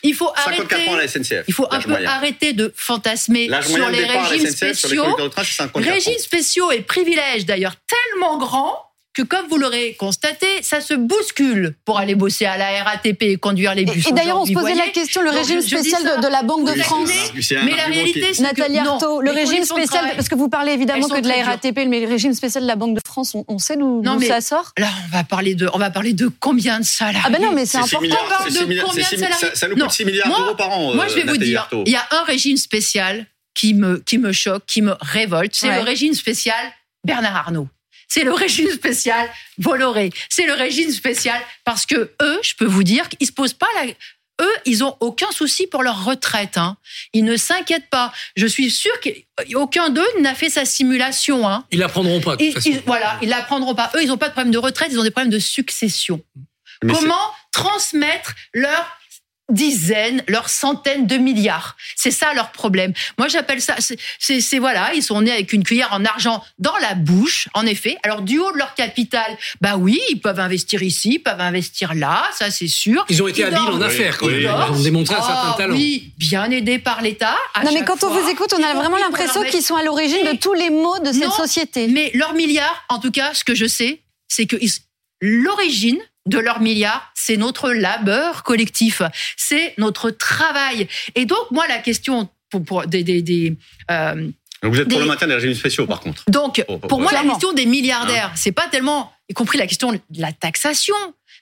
il 0.02 0.14
faut 0.14 0.32
54 0.44 0.72
arrêter, 0.72 0.90
ans 0.90 0.94
à 0.94 1.02
la 1.02 1.08
SNCF. 1.08 1.44
Il 1.46 1.54
faut 1.54 1.68
un 1.70 1.80
peu 1.80 2.06
arrêter 2.06 2.52
de 2.54 2.72
fantasmer 2.74 3.50
sur 3.62 3.88
les 3.90 4.04
régimes 4.04 4.50
spéciaux. 4.50 5.16
Régimes 5.74 6.18
spéciaux 6.18 6.70
et 6.72 6.80
privilèges 6.80 7.44
d'ailleurs 7.44 7.74
tellement 7.86 8.38
grands 8.38 8.91
que, 9.14 9.22
comme 9.22 9.46
vous 9.48 9.58
l'aurez 9.58 9.94
constaté, 9.98 10.46
ça 10.62 10.80
se 10.80 10.94
bouscule 10.94 11.74
pour 11.84 11.98
aller 11.98 12.14
bosser 12.14 12.46
à 12.46 12.56
la 12.56 12.82
RATP 12.82 13.22
et 13.22 13.36
conduire 13.36 13.74
les 13.74 13.84
bus. 13.84 14.06
Et, 14.06 14.12
d'ailleurs, 14.12 14.40
on 14.40 14.46
se 14.46 14.52
posait 14.52 14.74
la 14.74 14.88
question, 14.88 15.22
le 15.22 15.30
régime 15.30 15.60
spécial 15.60 16.02
de, 16.02 16.28
la 16.28 16.42
Banque 16.42 16.74
de 16.74 16.80
France. 16.80 17.10
Mais 17.64 17.76
la 17.76 17.84
réalité, 17.84 18.32
c'est 18.32 18.42
Nathalie 18.42 18.78
Arthaud, 18.78 19.20
le 19.20 19.30
régime 19.30 19.64
spécial, 19.64 20.12
parce 20.14 20.28
que 20.28 20.34
vous 20.34 20.48
parlez 20.48 20.72
évidemment 20.72 21.08
que 21.08 21.20
de 21.20 21.28
la 21.28 21.44
RATP, 21.44 21.86
mais 21.88 22.00
le 22.00 22.08
régime 22.08 22.34
spécial 22.34 22.62
de 22.62 22.68
la 22.68 22.76
Banque 22.76 22.94
de 22.94 23.02
France, 23.06 23.34
on, 23.34 23.58
sait 23.58 23.76
d'où 23.76 24.02
ça 24.22 24.40
sort? 24.40 24.72
Là, 24.78 24.88
on 25.06 25.16
va 25.16 25.24
parler 25.24 25.54
de, 25.54 25.68
on 25.74 25.78
va 25.78 25.90
parler 25.90 26.12
de 26.12 26.28
combien 26.40 26.80
de 26.80 26.84
salariés 26.84 27.20
Ah 27.24 27.30
ben 27.30 27.42
non, 27.42 27.52
mais 27.52 27.66
c'est 27.66 27.78
important. 27.78 28.16
Ça 29.54 29.68
nous 29.68 29.76
coûte 29.76 29.90
6 29.90 30.04
milliards 30.04 30.28
d'euros 30.28 30.54
par 30.54 30.70
an. 30.70 30.94
Moi, 30.94 31.08
je 31.08 31.14
vais 31.14 31.24
vous 31.24 31.36
dire, 31.36 31.68
il 31.86 31.92
y 31.92 31.96
a 31.96 32.06
un 32.12 32.24
régime 32.24 32.56
spécial 32.56 33.26
qui 33.54 33.74
me, 33.74 33.98
qui 33.98 34.16
me 34.18 34.32
choque, 34.32 34.64
qui 34.66 34.80
me 34.80 34.94
révolte. 35.00 35.54
C'est 35.54 35.74
le 35.74 35.82
régime 35.82 36.14
spécial 36.14 36.56
Bernard 37.04 37.36
Arnault 37.36 37.68
c'est 38.12 38.24
le 38.24 38.32
régime 38.32 38.70
spécial 38.70 39.26
Bolloré. 39.56 40.10
C'est 40.28 40.44
le 40.44 40.52
régime 40.52 40.90
spécial 40.90 41.40
parce 41.64 41.86
que 41.86 42.12
eux, 42.20 42.40
je 42.42 42.54
peux 42.54 42.66
vous 42.66 42.82
dire 42.82 43.08
qu'ils 43.08 43.26
se 43.26 43.32
posent 43.32 43.54
pas 43.54 43.68
la, 43.76 43.90
eux, 44.42 44.56
ils 44.66 44.84
ont 44.84 44.96
aucun 45.00 45.30
souci 45.30 45.66
pour 45.66 45.82
leur 45.82 46.04
retraite. 46.04 46.58
Hein. 46.58 46.76
Ils 47.14 47.24
ne 47.24 47.38
s'inquiètent 47.38 47.88
pas. 47.88 48.12
Je 48.36 48.46
suis 48.46 48.70
sûre 48.70 48.92
qu'aucun 49.00 49.88
d'eux 49.88 50.06
n'a 50.20 50.34
fait 50.34 50.50
sa 50.50 50.66
simulation. 50.66 51.48
Hein. 51.48 51.64
Ils 51.70 51.78
l'apprendront 51.78 52.20
pas. 52.20 52.36
De 52.36 52.52
toute 52.52 52.66
ils, 52.66 52.82
voilà, 52.84 53.18
ils 53.22 53.30
l'apprendront 53.30 53.74
pas. 53.74 53.90
Eux, 53.94 54.02
ils 54.02 54.08
n'ont 54.08 54.18
pas 54.18 54.28
de 54.28 54.34
problème 54.34 54.52
de 54.52 54.58
retraite, 54.58 54.88
ils 54.92 54.98
ont 54.98 55.04
des 55.04 55.10
problèmes 55.10 55.32
de 55.32 55.38
succession. 55.38 56.22
Comment 56.86 57.30
transmettre 57.52 58.34
leur 58.52 58.84
dizaines, 59.50 60.22
leurs 60.28 60.48
centaines 60.48 61.06
de 61.06 61.16
milliards. 61.16 61.76
C'est 61.96 62.10
ça 62.10 62.32
leur 62.34 62.52
problème. 62.52 62.92
Moi, 63.18 63.28
j'appelle 63.28 63.60
ça, 63.60 63.76
c'est 64.18 64.58
voilà, 64.58 64.94
ils 64.94 65.02
sont 65.02 65.20
nés 65.20 65.32
avec 65.32 65.52
une 65.52 65.64
cuillère 65.64 65.92
en 65.92 66.04
argent 66.04 66.42
dans 66.58 66.76
la 66.78 66.94
bouche, 66.94 67.48
en 67.54 67.66
effet. 67.66 67.96
Alors, 68.02 68.22
du 68.22 68.38
haut 68.38 68.52
de 68.52 68.58
leur 68.58 68.74
capital, 68.74 69.36
bah 69.60 69.76
oui, 69.76 70.00
ils 70.10 70.20
peuvent 70.20 70.40
investir 70.40 70.82
ici, 70.82 71.14
ils 71.14 71.18
peuvent 71.18 71.40
investir 71.40 71.94
là, 71.94 72.24
ça 72.36 72.50
c'est 72.50 72.68
sûr. 72.68 73.04
Ils 73.08 73.22
ont 73.22 73.28
été 73.28 73.44
habiles 73.44 73.58
en 73.58 73.80
affaires, 73.80 74.18
quand 74.18 74.28
Ils 74.28 74.46
ont 74.48 74.82
démontré 74.82 75.14
un 75.14 75.22
certain 75.22 75.52
ah 75.52 75.54
talent. 75.56 75.74
Oui, 75.74 76.12
bien 76.18 76.50
aidés 76.50 76.78
par 76.78 77.02
l'État. 77.02 77.36
Non, 77.64 77.72
mais 77.72 77.84
quand 77.84 78.04
on 78.04 78.10
vous 78.10 78.28
écoute, 78.30 78.54
on 78.58 78.62
a 78.62 78.74
vraiment 78.74 78.98
l'impression 78.98 79.42
qu'ils 79.44 79.62
sont 79.62 79.76
à 79.76 79.82
l'origine 79.82 80.24
de 80.24 80.36
tous 80.36 80.54
les 80.54 80.70
maux 80.70 80.98
de 81.00 81.12
cette 81.12 81.32
société. 81.32 81.88
Mais 81.88 82.10
leurs 82.14 82.34
milliards, 82.34 82.84
en 82.88 82.98
tout 82.98 83.10
cas, 83.10 83.34
ce 83.34 83.44
que 83.44 83.54
je 83.54 83.66
sais, 83.66 84.00
c'est 84.28 84.46
que 84.46 84.56
l'origine 85.20 85.98
de 86.26 86.38
leurs 86.38 86.60
milliards, 86.60 87.10
c'est 87.14 87.36
notre 87.36 87.70
labeur 87.72 88.42
collectif, 88.42 89.02
c'est 89.36 89.74
notre 89.78 90.10
travail. 90.10 90.88
Et 91.14 91.26
donc, 91.26 91.50
moi, 91.50 91.66
la 91.68 91.78
question 91.78 92.28
pour, 92.50 92.64
pour 92.64 92.86
des, 92.86 93.02
des, 93.02 93.22
des 93.22 93.56
euh, 93.90 94.30
vous 94.62 94.80
êtes 94.80 94.88
pour 94.88 95.00
le 95.00 95.06
maintien 95.06 95.26
des 95.26 95.34
régimes 95.34 95.54
spéciaux, 95.54 95.86
par 95.86 96.00
contre. 96.00 96.22
Donc, 96.28 96.64
pour, 96.88 97.00
moi, 97.00 97.10
la 97.12 97.22
question 97.22 97.52
des 97.52 97.66
milliardaires, 97.66 98.30
hein 98.32 98.36
c'est 98.36 98.52
pas 98.52 98.68
tellement, 98.68 99.12
y 99.28 99.34
compris 99.34 99.58
la 99.58 99.66
question 99.66 99.92
de 99.92 100.00
la 100.18 100.32
taxation, 100.32 100.94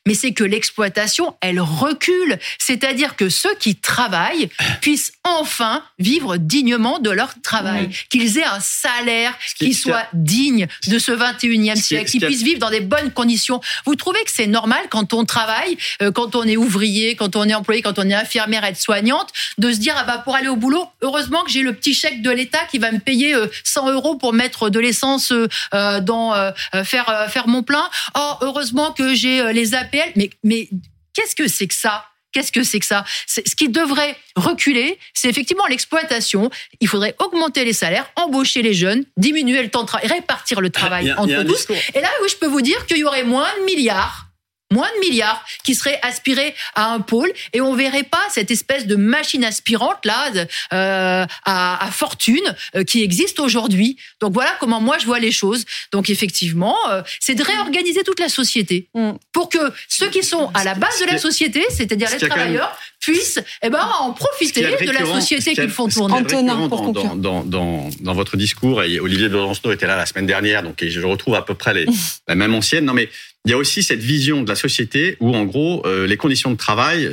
mais 0.06 0.14
c'est 0.14 0.32
que 0.32 0.44
l'exploitation, 0.44 1.36
elle 1.40 1.60
recule. 1.60 2.38
C'est-à-dire 2.58 3.16
que 3.16 3.28
ceux 3.28 3.54
qui 3.56 3.76
travaillent 3.76 4.48
puissent 4.80 5.12
enfin 5.24 5.82
vivre 5.98 6.38
dignement 6.38 6.98
de 6.98 7.10
leur 7.10 7.34
travail, 7.42 7.90
qu'ils 8.08 8.38
aient 8.38 8.44
un 8.44 8.60
salaire 8.60 9.34
qui, 9.58 9.74
soit 9.74 10.06
digne 10.14 10.66
de 10.86 10.98
ce 10.98 11.12
21e 11.12 11.76
siècle, 11.76 12.10
qu'ils 12.10 12.24
puissent 12.24 12.42
vivre 12.42 12.58
dans 12.58 12.70
des 12.70 12.80
bonnes 12.80 13.10
conditions. 13.10 13.60
Vous 13.84 13.94
trouvez 13.94 14.22
que 14.24 14.30
c'est 14.30 14.46
normal 14.46 14.80
quand 14.88 15.12
on 15.12 15.24
travaille, 15.24 15.76
euh, 16.02 16.10
quand 16.10 16.34
on 16.34 16.44
est 16.44 16.56
ouvrier, 16.56 17.14
quand 17.14 17.36
on 17.36 17.44
est 17.44 17.54
employé, 17.54 17.82
quand 17.82 17.98
on 17.98 18.08
est 18.08 18.14
infirmière, 18.14 18.64
être 18.64 18.80
soignante, 18.80 19.28
de 19.58 19.70
se 19.70 19.78
dire 19.78 19.94
ah 19.98 20.04
bah 20.04 20.18
pour 20.18 20.34
aller 20.34 20.48
au 20.48 20.56
boulot, 20.56 20.86
heureusement 21.02 21.42
que 21.44 21.50
j'ai 21.50 21.62
le 21.62 21.74
petit 21.74 21.92
chèque 21.92 22.22
de 22.22 22.30
l'État 22.30 22.64
qui 22.70 22.78
va 22.78 22.90
me 22.90 22.98
payer 22.98 23.34
100 23.64 23.88
euh, 23.88 23.92
euros 23.92 24.16
pour 24.16 24.32
mettre 24.32 24.70
de 24.70 24.80
l'essence 24.80 25.32
euh, 25.32 26.00
dans 26.00 26.52
faire 26.84 27.26
faire 27.28 27.48
mon 27.48 27.62
plein. 27.62 27.88
Oh 28.14 28.34
heureusement 28.40 28.92
que 28.92 29.14
j'ai 29.14 29.52
les 29.52 29.74
mais, 29.92 30.30
mais 30.44 30.68
qu'est-ce 31.14 31.34
que 31.34 31.48
c'est 31.48 31.66
que 31.66 31.74
ça? 31.74 32.04
Qu'est-ce 32.32 32.52
que 32.52 32.62
c'est 32.62 32.78
que 32.78 32.86
ça? 32.86 33.04
Ce 33.26 33.40
qui 33.56 33.68
devrait 33.68 34.16
reculer, 34.36 34.98
c'est 35.14 35.28
effectivement 35.28 35.66
l'exploitation. 35.66 36.48
Il 36.80 36.86
faudrait 36.86 37.16
augmenter 37.18 37.64
les 37.64 37.72
salaires, 37.72 38.08
embaucher 38.14 38.62
les 38.62 38.72
jeunes, 38.72 39.04
diminuer 39.16 39.62
le 39.62 39.68
temps 39.68 39.82
de 39.82 39.88
travail, 39.88 40.06
répartir 40.06 40.60
le 40.60 40.70
travail 40.70 41.12
entre 41.12 41.42
tous. 41.42 41.66
Et 41.94 42.00
là, 42.00 42.08
oui, 42.22 42.28
je 42.30 42.36
peux 42.36 42.46
vous 42.46 42.62
dire 42.62 42.86
qu'il 42.86 42.98
y 42.98 43.04
aurait 43.04 43.24
moins 43.24 43.48
de 43.58 43.64
milliards 43.64 44.29
moins 44.72 44.88
de 44.96 45.00
milliards 45.00 45.44
qui 45.64 45.74
seraient 45.74 45.98
aspirés 46.02 46.54
à 46.74 46.92
un 46.92 47.00
pôle 47.00 47.30
et 47.52 47.60
on 47.60 47.74
verrait 47.74 48.04
pas 48.04 48.22
cette 48.30 48.50
espèce 48.50 48.86
de 48.86 48.96
machine 48.96 49.44
aspirante 49.44 50.04
là 50.04 50.30
euh, 50.72 51.26
à, 51.44 51.86
à, 51.86 51.90
fortune 51.90 52.54
euh, 52.76 52.84
qui 52.84 53.02
existe 53.02 53.40
aujourd'hui. 53.40 53.96
Donc 54.20 54.32
voilà 54.32 54.56
comment 54.60 54.80
moi 54.80 54.98
je 54.98 55.06
vois 55.06 55.18
les 55.18 55.32
choses. 55.32 55.64
Donc 55.92 56.08
effectivement, 56.08 56.76
euh, 56.90 57.02
c'est 57.18 57.34
de 57.34 57.42
réorganiser 57.42 58.04
toute 58.04 58.20
la 58.20 58.28
société 58.28 58.86
mm. 58.94 59.12
pour 59.32 59.48
que 59.48 59.58
ceux 59.88 60.08
qui 60.08 60.22
sont 60.22 60.50
à 60.54 60.62
la 60.62 60.74
base 60.74 61.00
de 61.00 61.06
la 61.06 61.18
société, 61.18 61.64
c'est-à-dire 61.70 62.08
les 62.10 62.28
travailleurs, 62.28 62.76
puissent 63.00 63.40
eh 63.62 63.70
ben 63.70 63.88
en 63.98 64.12
profiter 64.12 64.62
de 64.62 64.92
la 64.92 65.06
société 65.06 65.54
qu'ils 65.54 65.70
font 65.70 65.88
tourner. 65.88 66.22
dans, 66.22 66.68
dans, 66.68 67.44
dans, 67.44 67.90
dans, 68.00 68.14
votre 68.14 68.36
discours, 68.36 68.82
et 68.82 69.00
Olivier 69.00 69.28
Besancenot 69.28 69.72
était 69.72 69.86
là 69.86 69.96
la 69.96 70.06
semaine 70.06 70.26
dernière, 70.26 70.62
donc 70.62 70.84
je 70.86 71.00
retrouve 71.00 71.34
à 71.34 71.42
peu 71.42 71.54
près 71.54 71.72
les, 71.72 71.86
la 72.28 72.34
même 72.34 72.54
ancienne. 72.54 72.84
Non 72.84 72.92
mais 72.92 73.08
il 73.46 73.50
y 73.50 73.54
a 73.54 73.56
aussi 73.56 73.82
cette 73.82 74.00
vision 74.00 74.42
de 74.42 74.48
la 74.48 74.54
société 74.54 75.16
où, 75.20 75.34
en 75.34 75.44
gros, 75.44 75.84
euh, 75.86 76.06
les 76.06 76.16
conditions 76.16 76.50
de 76.50 76.56
travail 76.56 77.10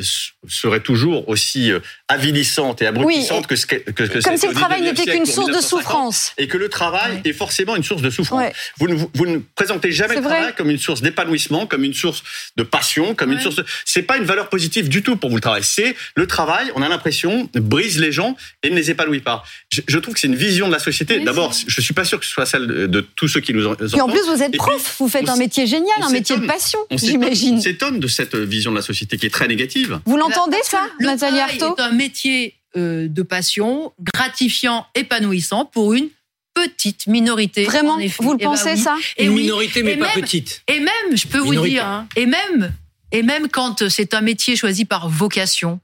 seraient 0.47 0.81
toujours 0.81 1.27
aussi 1.29 1.71
euh, 1.71 1.79
avilissantes 2.07 2.81
et 2.81 2.87
abrutissantes 2.87 3.47
que 3.47 3.55
ce 3.55 3.65
que, 3.65 3.75
que, 3.75 4.03
que 4.03 4.23
Comme 4.23 4.37
si 4.37 4.47
le 4.47 4.53
travail 4.53 4.81
n'était 4.81 5.05
qu'une 5.05 5.25
source 5.25 5.55
de 5.55 5.61
souffrance. 5.61 6.33
Et 6.37 6.47
que 6.47 6.57
le 6.57 6.69
travail 6.69 7.21
est 7.25 7.33
forcément 7.33 7.75
une 7.75 7.83
source 7.83 8.01
de 8.01 8.09
souffrance. 8.09 8.51
Vous, 8.77 8.87
ne, 8.87 8.95
vous 9.13 9.25
ne 9.25 9.39
présentez 9.55 9.91
jamais 9.91 10.15
le 10.15 10.21
travail 10.21 10.53
comme 10.55 10.69
une 10.69 10.77
source 10.77 11.01
d'épanouissement, 11.01 11.67
comme 11.67 11.83
une 11.83 11.93
source 11.93 12.23
de 12.55 12.63
passion, 12.63 13.15
comme 13.15 13.31
une 13.31 13.39
source 13.39 13.55
de... 13.55 13.65
C'est 13.85 14.03
pas 14.03 14.17
une 14.17 14.25
valeur 14.25 14.49
positive 14.49 14.89
du 14.89 15.03
tout 15.03 15.17
pour 15.17 15.29
vous 15.29 15.35
le 15.37 15.41
travail. 15.41 15.63
C'est 15.63 15.95
le 16.15 16.27
travail, 16.27 16.71
on 16.75 16.81
a 16.81 16.89
l'impression, 16.89 17.49
brise 17.53 17.99
les 17.99 18.11
gens 18.11 18.35
et 18.63 18.69
ne 18.69 18.75
les 18.75 18.91
épanouit 18.91 19.21
pas. 19.21 19.43
Je, 19.69 19.81
je 19.87 19.99
trouve 19.99 20.13
que 20.13 20.19
c'est 20.19 20.27
une 20.27 20.35
vision 20.35 20.67
de 20.67 20.73
la 20.73 20.79
société. 20.79 21.19
D'abord, 21.19 21.53
je 21.67 21.81
suis 21.81 21.93
pas 21.93 22.05
sûr 22.05 22.19
que 22.19 22.25
ce 22.25 22.31
soit 22.31 22.45
celle 22.45 22.67
de, 22.67 23.01
tous 23.01 23.27
ceux 23.27 23.41
qui 23.41 23.53
nous 23.53 23.67
entendent. 23.67 23.89
Et 23.95 24.01
en 24.01 24.07
plus, 24.07 24.25
vous 24.27 24.41
êtes 24.41 24.55
prof, 24.55 24.95
vous 24.99 25.09
faites 25.09 25.29
un 25.29 25.35
métier 25.35 25.67
génial, 25.67 25.97
métier 26.11 26.37
de 26.37 26.45
passion, 26.45 26.79
j'imagine. 26.91 27.57
On 27.57 27.61
s'étonne 27.61 27.99
de 27.99 28.07
cette 28.07 28.35
vision 28.35 28.71
de 28.71 28.77
la 28.77 28.81
société 28.81 29.17
qui 29.17 29.25
est 29.25 29.33
très 29.33 29.47
négative. 29.47 29.99
Vous 30.05 30.17
l'entendez 30.17 30.36
ça, 30.63 30.87
Nathalie 30.99 31.39
Arthaud 31.39 31.75
C'est 31.77 31.83
un 31.83 31.91
métier 31.91 32.55
euh, 32.75 33.07
de 33.07 33.21
passion, 33.23 33.93
gratifiant, 33.99 34.85
épanouissant 34.95 35.65
pour 35.65 35.93
une 35.93 36.09
petite 36.53 37.07
minorité. 37.07 37.63
Vraiment, 37.65 37.97
vous 38.19 38.33
le 38.33 38.37
eh 38.39 38.43
ben 38.43 38.51
pensez 38.51 38.75
ça 38.75 38.95
Une 39.19 39.33
minorité, 39.33 39.83
mais 39.83 39.95
pas 39.95 40.09
petite. 40.09 40.63
Et 40.67 40.79
même, 40.79 41.15
je 41.15 41.27
peux 41.27 41.37
vous 41.37 41.55
dire, 41.65 41.85
hein, 41.85 42.07
et 42.15 42.25
même, 42.25 42.73
et 43.11 43.23
même 43.23 43.47
quand 43.47 43.87
c'est 43.89 44.13
un 44.13 44.21
métier 44.21 44.55
choisi 44.55 44.85
par 44.85 45.07
vocation, 45.07 45.79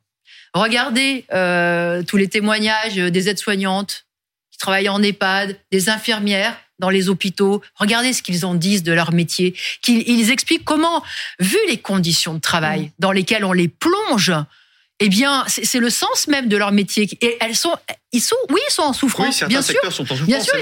regardez 0.53 1.25
euh, 1.33 2.03
tous 2.03 2.17
les 2.17 2.27
témoignages 2.27 2.95
des 2.95 3.29
aides-soignantes 3.29 4.05
qui 4.51 4.57
travaillent 4.57 4.89
en 4.89 5.01
EHPAD, 5.01 5.57
des 5.71 5.89
infirmières 5.89 6.57
dans 6.83 6.89
les 6.89 7.07
hôpitaux. 7.07 7.61
Regardez 7.75 8.11
ce 8.11 8.21
qu'ils 8.21 8.45
en 8.45 8.55
disent 8.55 8.83
de 8.83 8.91
leur 8.91 9.13
métier. 9.13 9.55
Qu'ils 9.81 10.03
ils 10.05 10.31
expliquent 10.31 10.65
comment, 10.65 11.01
vu 11.39 11.57
les 11.69 11.77
conditions 11.77 12.33
de 12.33 12.41
travail 12.41 12.91
dans 12.99 13.13
lesquelles 13.13 13.45
on 13.45 13.53
les 13.53 13.69
plonge, 13.69 14.33
eh 14.99 15.07
bien, 15.07 15.45
c'est 15.47 15.79
le 15.79 15.89
sens 15.89 16.27
même 16.27 16.49
de 16.49 16.57
leur 16.57 16.73
métier. 16.73 17.07
Et 17.21 17.37
elles 17.39 17.55
sont, 17.55 17.73
ils 18.14 18.22
sont, 18.22 18.36
oui, 18.49 18.59
ils 18.70 18.72
sont 18.72 18.84
en 18.84 18.93
souffrance. 18.93 19.41
Oui, 19.41 19.47
bien 19.47 19.61
sûr, 19.64 19.76
sont 19.82 19.88
en 19.88 19.91
souffrance. 19.91 20.22
Bien 20.22 20.39
sûr, 20.39 20.53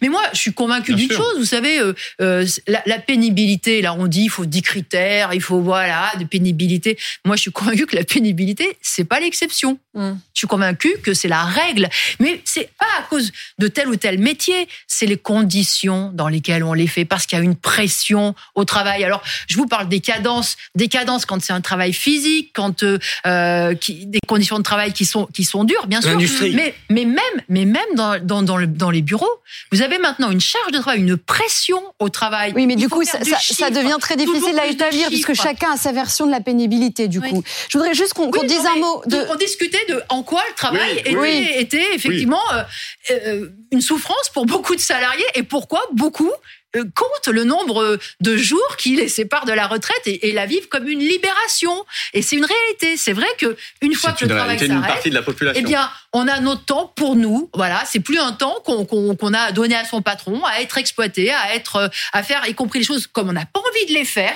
mais 0.00 0.08
moi, 0.08 0.22
je 0.32 0.38
suis 0.38 0.52
convaincu 0.52 0.94
d'une 0.94 1.10
chose. 1.10 1.38
Vous 1.38 1.44
savez, 1.44 1.80
euh, 1.80 1.92
euh, 2.20 2.46
la, 2.68 2.82
la, 2.86 2.98
pénibilité. 3.00 3.82
Là, 3.82 3.94
on 3.94 4.06
dit, 4.06 4.22
il 4.22 4.30
faut 4.30 4.46
10 4.46 4.62
critères, 4.62 5.34
il 5.34 5.42
faut 5.42 5.60
voilà 5.60 6.12
de 6.18 6.24
pénibilité. 6.24 6.96
Moi, 7.24 7.34
je 7.34 7.42
suis 7.42 7.52
convaincu 7.52 7.86
que 7.86 7.96
la 7.96 8.04
pénibilité, 8.04 8.78
c'est 8.80 9.04
pas 9.04 9.18
l'exception. 9.18 9.78
Mm. 9.94 10.12
Je 10.34 10.38
suis 10.38 10.46
convaincu 10.46 10.98
que 11.02 11.12
c'est 11.12 11.26
la 11.26 11.42
règle. 11.42 11.88
Mais 12.20 12.40
c'est 12.44 12.70
pas 12.78 12.86
à 13.00 13.02
cause 13.02 13.32
de 13.58 13.66
tel 13.66 13.88
ou 13.88 13.96
tel 13.96 14.18
métier, 14.18 14.68
c'est 14.86 15.06
les 15.06 15.16
conditions 15.16 16.12
dans 16.14 16.28
lesquelles 16.28 16.62
on 16.62 16.74
les 16.74 16.86
fait, 16.86 17.04
parce 17.04 17.26
qu'il 17.26 17.36
y 17.36 17.40
a 17.40 17.44
une 17.44 17.56
pression 17.56 18.36
au 18.54 18.64
travail. 18.64 19.02
Alors, 19.02 19.22
je 19.48 19.56
vous 19.56 19.66
parle 19.66 19.88
des 19.88 20.00
cadences, 20.00 20.56
des 20.76 20.86
cadences 20.86 21.26
quand 21.26 21.42
c'est 21.42 21.52
un 21.52 21.60
travail 21.60 21.92
physique, 21.92 22.52
quand 22.54 22.84
euh, 22.84 23.74
qui, 23.74 24.06
des 24.06 24.20
conditions 24.28 24.58
de 24.58 24.62
travail 24.62 24.92
qui 24.92 25.04
sont 25.04 25.26
qui 25.26 25.42
sont 25.42 25.64
dures, 25.64 25.88
bien 25.88 26.00
sûr. 26.00 26.16
Mais 26.52 26.74
mais 26.88 26.99
même 27.04 27.22
mais 27.48 27.64
même 27.64 27.82
dans 27.94 28.18
dans 28.24 28.42
dans, 28.42 28.56
le, 28.56 28.66
dans 28.66 28.90
les 28.90 29.02
bureaux, 29.02 29.40
vous 29.72 29.82
avez 29.82 29.98
maintenant 29.98 30.30
une 30.30 30.40
charge 30.40 30.72
de 30.72 30.78
travail, 30.78 31.00
une 31.00 31.16
pression 31.16 31.82
au 31.98 32.08
travail. 32.08 32.52
Oui, 32.54 32.66
mais 32.66 32.76
du 32.76 32.88
coup, 32.88 33.04
ça, 33.04 33.18
ça, 33.22 33.70
devient 33.70 33.96
très 34.00 34.16
difficile 34.16 34.58
à 34.58 34.66
établir 34.66 35.08
puisque 35.08 35.34
chacun 35.34 35.72
a 35.72 35.76
sa 35.76 35.92
version 35.92 36.26
de 36.26 36.30
la 36.30 36.40
pénibilité. 36.40 37.08
Du 37.08 37.20
coup, 37.20 37.42
je 37.68 37.78
voudrais 37.78 37.94
juste 37.94 38.14
qu'on 38.14 38.30
dise 38.44 38.66
un 38.66 38.78
mot. 38.78 39.02
De... 39.06 39.18
On 39.30 39.36
discutait 39.36 39.84
de 39.88 40.02
en 40.08 40.22
quoi 40.22 40.42
le 40.48 40.54
travail 40.54 40.98
était, 41.04 41.60
était, 41.60 41.94
effectivement 41.94 42.40
euh, 42.52 42.62
euh, 43.10 43.48
une 43.70 43.80
souffrance 43.80 44.30
pour 44.32 44.46
beaucoup 44.46 44.74
de 44.74 44.80
salariés 44.80 45.24
et 45.34 45.42
pourquoi 45.42 45.82
beaucoup 45.92 46.30
compte 46.72 47.28
le 47.28 47.44
nombre 47.44 47.98
de 48.20 48.36
jours 48.36 48.76
qui 48.76 48.96
les 48.96 49.08
séparent 49.08 49.44
de 49.44 49.52
la 49.52 49.66
retraite 49.66 50.02
et, 50.06 50.32
la 50.32 50.46
vivent 50.46 50.68
comme 50.68 50.88
une 50.88 51.00
libération. 51.00 51.72
Et 52.14 52.22
c'est 52.22 52.36
une 52.36 52.44
réalité. 52.44 52.96
C'est 52.96 53.12
vrai 53.12 53.26
que 53.38 53.56
une 53.80 53.94
fois 53.94 54.12
que 54.12 54.24
le 54.24 54.34
travail 54.34 54.58
s'arrête, 54.58 55.08
eh 55.54 55.62
bien, 55.62 55.90
on 56.12 56.28
a 56.28 56.40
notre 56.40 56.64
temps 56.64 56.92
pour 56.94 57.16
nous. 57.16 57.50
Voilà, 57.54 57.82
c'est 57.86 58.00
plus 58.00 58.18
un 58.18 58.32
temps 58.32 58.62
qu'on 58.64 59.34
a 59.34 59.52
donné 59.52 59.74
à 59.74 59.84
son 59.84 60.02
patron, 60.02 60.44
à 60.44 60.60
être 60.60 60.78
exploité, 60.78 61.30
à 61.32 61.54
être, 61.54 61.90
à 62.12 62.22
faire, 62.22 62.46
y 62.48 62.54
compris 62.54 62.80
les 62.80 62.84
choses 62.84 63.06
comme 63.06 63.28
on 63.28 63.32
n'a 63.32 63.46
pas 63.46 63.60
envie 63.60 63.86
de 63.86 63.98
les 63.98 64.04
faire. 64.04 64.34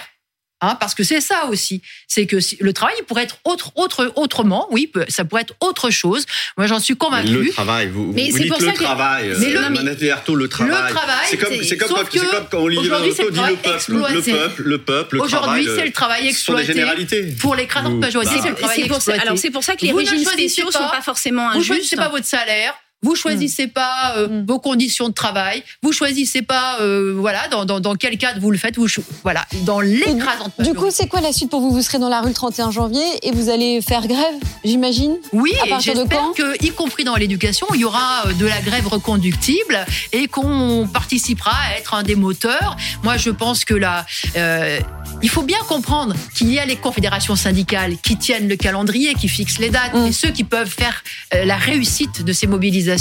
Hein, 0.65 0.77
parce 0.81 0.95
que 0.95 1.03
c'est 1.03 1.21
ça 1.21 1.47
aussi. 1.51 1.83
C'est 2.09 2.27
que 2.27 2.37
le 2.61 2.73
travail 2.73 2.95
pourrait 3.07 3.25
être 3.25 3.39
autre, 3.45 3.73
autre, 3.77 4.13
autrement. 4.17 4.67
Oui, 4.71 4.91
ça 5.09 5.25
pourrait 5.25 5.43
être 5.43 5.55
autre 5.61 5.91
chose. 5.91 6.25
Moi, 6.57 6.67
j'en 6.67 6.79
suis 6.79 6.97
convaincu. 6.97 7.33
Le 7.33 7.51
travail, 7.51 7.89
vous, 7.89 8.13
mais 8.15 8.31
vous 8.31 8.39
dites 8.39 8.49
pour 8.49 8.61
le 8.61 8.73
travail. 8.73 9.33
Mais 9.39 9.51
le, 9.51 9.61
le 9.61 10.49
travail. 10.49 10.71
Le 10.71 10.95
travail. 10.95 11.27
C'est 11.29 11.37
comme, 11.37 11.63
c'est 11.63 11.77
comme, 11.77 11.89
comme, 11.89 12.47
quand 12.51 12.59
Olivier 12.59 12.89
Manotto 12.89 13.31
dit 13.31 13.41
le 13.41 13.57
peuple, 13.57 13.93
le 13.93 14.23
peuple, 14.23 14.63
le 14.63 14.79
peuple, 14.79 15.21
Aujourd'hui, 15.21 15.67
c'est 15.75 15.85
le 15.85 15.93
travail 15.93 16.29
exploité. 16.29 16.63
Ce 16.63 16.67
sont 16.67 16.73
des 16.73 16.81
généralités. 16.81 17.23
Pour 17.41 17.55
l'écrasante 17.55 17.99
majorité, 17.99 18.37
c'est 18.43 18.51
le 18.51 18.55
travail 18.55 18.81
exploité. 18.83 19.21
Alors, 19.21 19.39
c'est 19.39 19.51
pour 19.51 19.65
ça 19.65 19.77
que 19.77 19.85
les 19.85 19.93
régimes 19.93 20.25
spéciaux 20.25 20.67
ne 20.67 20.73
sont 20.73 20.89
pas 20.91 21.03
forcément 21.03 21.49
injustes. 21.51 21.67
Vous 21.69 21.75
choisissez 21.75 21.97
pas 21.97 22.09
votre 22.09 22.27
salaire. 22.27 22.75
Vous 23.05 23.15
choisissez 23.15 23.67
pas 23.67 24.15
euh, 24.17 24.29
mm. 24.29 24.47
vos 24.47 24.59
conditions 24.59 25.11
de 25.11 25.15
travail. 25.15 25.63
Vous 25.83 25.93
choisissez 25.93 26.41
pas, 26.41 26.79
euh, 26.81 27.15
voilà, 27.19 27.49
dans, 27.49 27.67
dans, 27.67 27.79
dans, 27.79 27.97
quel 27.97 28.17
cadre 28.17 28.41
vous 28.41 28.51
le 28.51 28.57
faites. 28.57 28.77
Vous, 28.77 28.87
voilà, 29.23 29.45
dans 29.67 29.81
l'écrasante 29.81 30.53
Du 30.59 30.73
coup, 30.73 30.87
c'est 30.89 31.07
quoi 31.07 31.21
la 31.21 31.35
suite 31.35 31.51
pour 31.51 31.61
vous? 31.61 31.71
Vous 31.71 31.83
serez 31.83 31.99
dans 31.99 32.09
la 32.09 32.23
rue 32.23 32.29
le 32.29 32.35
31 32.35 32.71
janvier 32.71 33.05
et 33.23 33.31
vous 33.31 33.51
allez 33.51 33.83
faire 33.83 34.07
grève, 34.07 34.35
j'imagine? 34.65 35.17
Oui, 35.35 35.53
à 35.63 35.67
partir 35.67 35.95
de 35.95 36.09
quand? 36.09 36.33
que, 36.33 36.65
y 36.65 36.71
compris 36.71 37.05
dans 37.05 37.17
l'éducation, 37.17 37.67
il 37.75 37.81
y 37.81 37.85
aura 37.85 38.27
euh, 38.27 38.33
de 38.33 38.47
la 38.47 38.63
grève 38.63 38.87
reconductible 38.89 39.85
et 40.13 40.27
qu'on 40.27 40.89
participera 40.91 41.53
à 41.53 41.79
être 41.79 41.93
un 41.93 42.05
des 42.05 42.17
moteurs. 42.17 42.79
Moi, 43.03 43.19
je 43.19 43.29
pense 43.29 43.67
que 43.67 43.75
là, 43.75 44.07
euh, 44.37 44.81
il 45.21 45.29
faut 45.29 45.43
bien 45.43 45.61
comprendre 45.69 46.15
qu'il 46.35 46.51
y 46.51 46.59
a 46.59 46.65
les 46.65 46.77
confédérations 46.77 47.37
syndicales 47.37 47.99
qui 47.99 48.17
tiennent 48.17 48.49
le 48.49 48.57
calendrier, 48.57 49.13
qui 49.13 49.29
fixent 49.29 49.59
les 49.59 49.69
dates, 49.69 49.93
mm. 49.93 50.07
et 50.07 50.13
ceux 50.13 50.31
qui 50.31 50.45
peuvent 50.45 50.71
faire 50.71 51.05
la 51.33 51.57
réussite 51.57 52.23
de 52.23 52.33
ces 52.33 52.47
mobilisations 52.47 52.94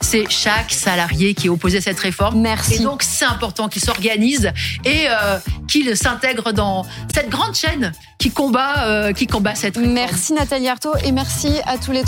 c'est 0.00 0.28
chaque 0.28 0.72
salarié 0.72 1.34
qui 1.34 1.46
est 1.46 1.50
opposé 1.50 1.78
à 1.78 1.80
cette 1.80 1.98
réforme. 2.00 2.40
Merci. 2.40 2.74
Et 2.74 2.78
donc, 2.80 3.02
c'est 3.02 3.24
important 3.24 3.68
qu'il 3.68 3.82
s'organise 3.82 4.50
et 4.84 5.06
euh, 5.08 5.38
qu'il 5.68 5.96
s'intègre 5.96 6.52
dans 6.52 6.84
cette 7.14 7.28
grande 7.28 7.54
chaîne 7.54 7.92
qui 8.18 8.30
combat, 8.30 8.86
euh, 8.86 9.12
qui 9.12 9.26
combat 9.26 9.54
cette 9.54 9.76
réforme. 9.76 9.94
Merci 9.94 10.32
Nathalie 10.32 10.68
Arthaud 10.68 10.94
et 11.04 11.12
merci 11.12 11.52
à 11.66 11.78
tous 11.78 11.92
les 11.92 12.02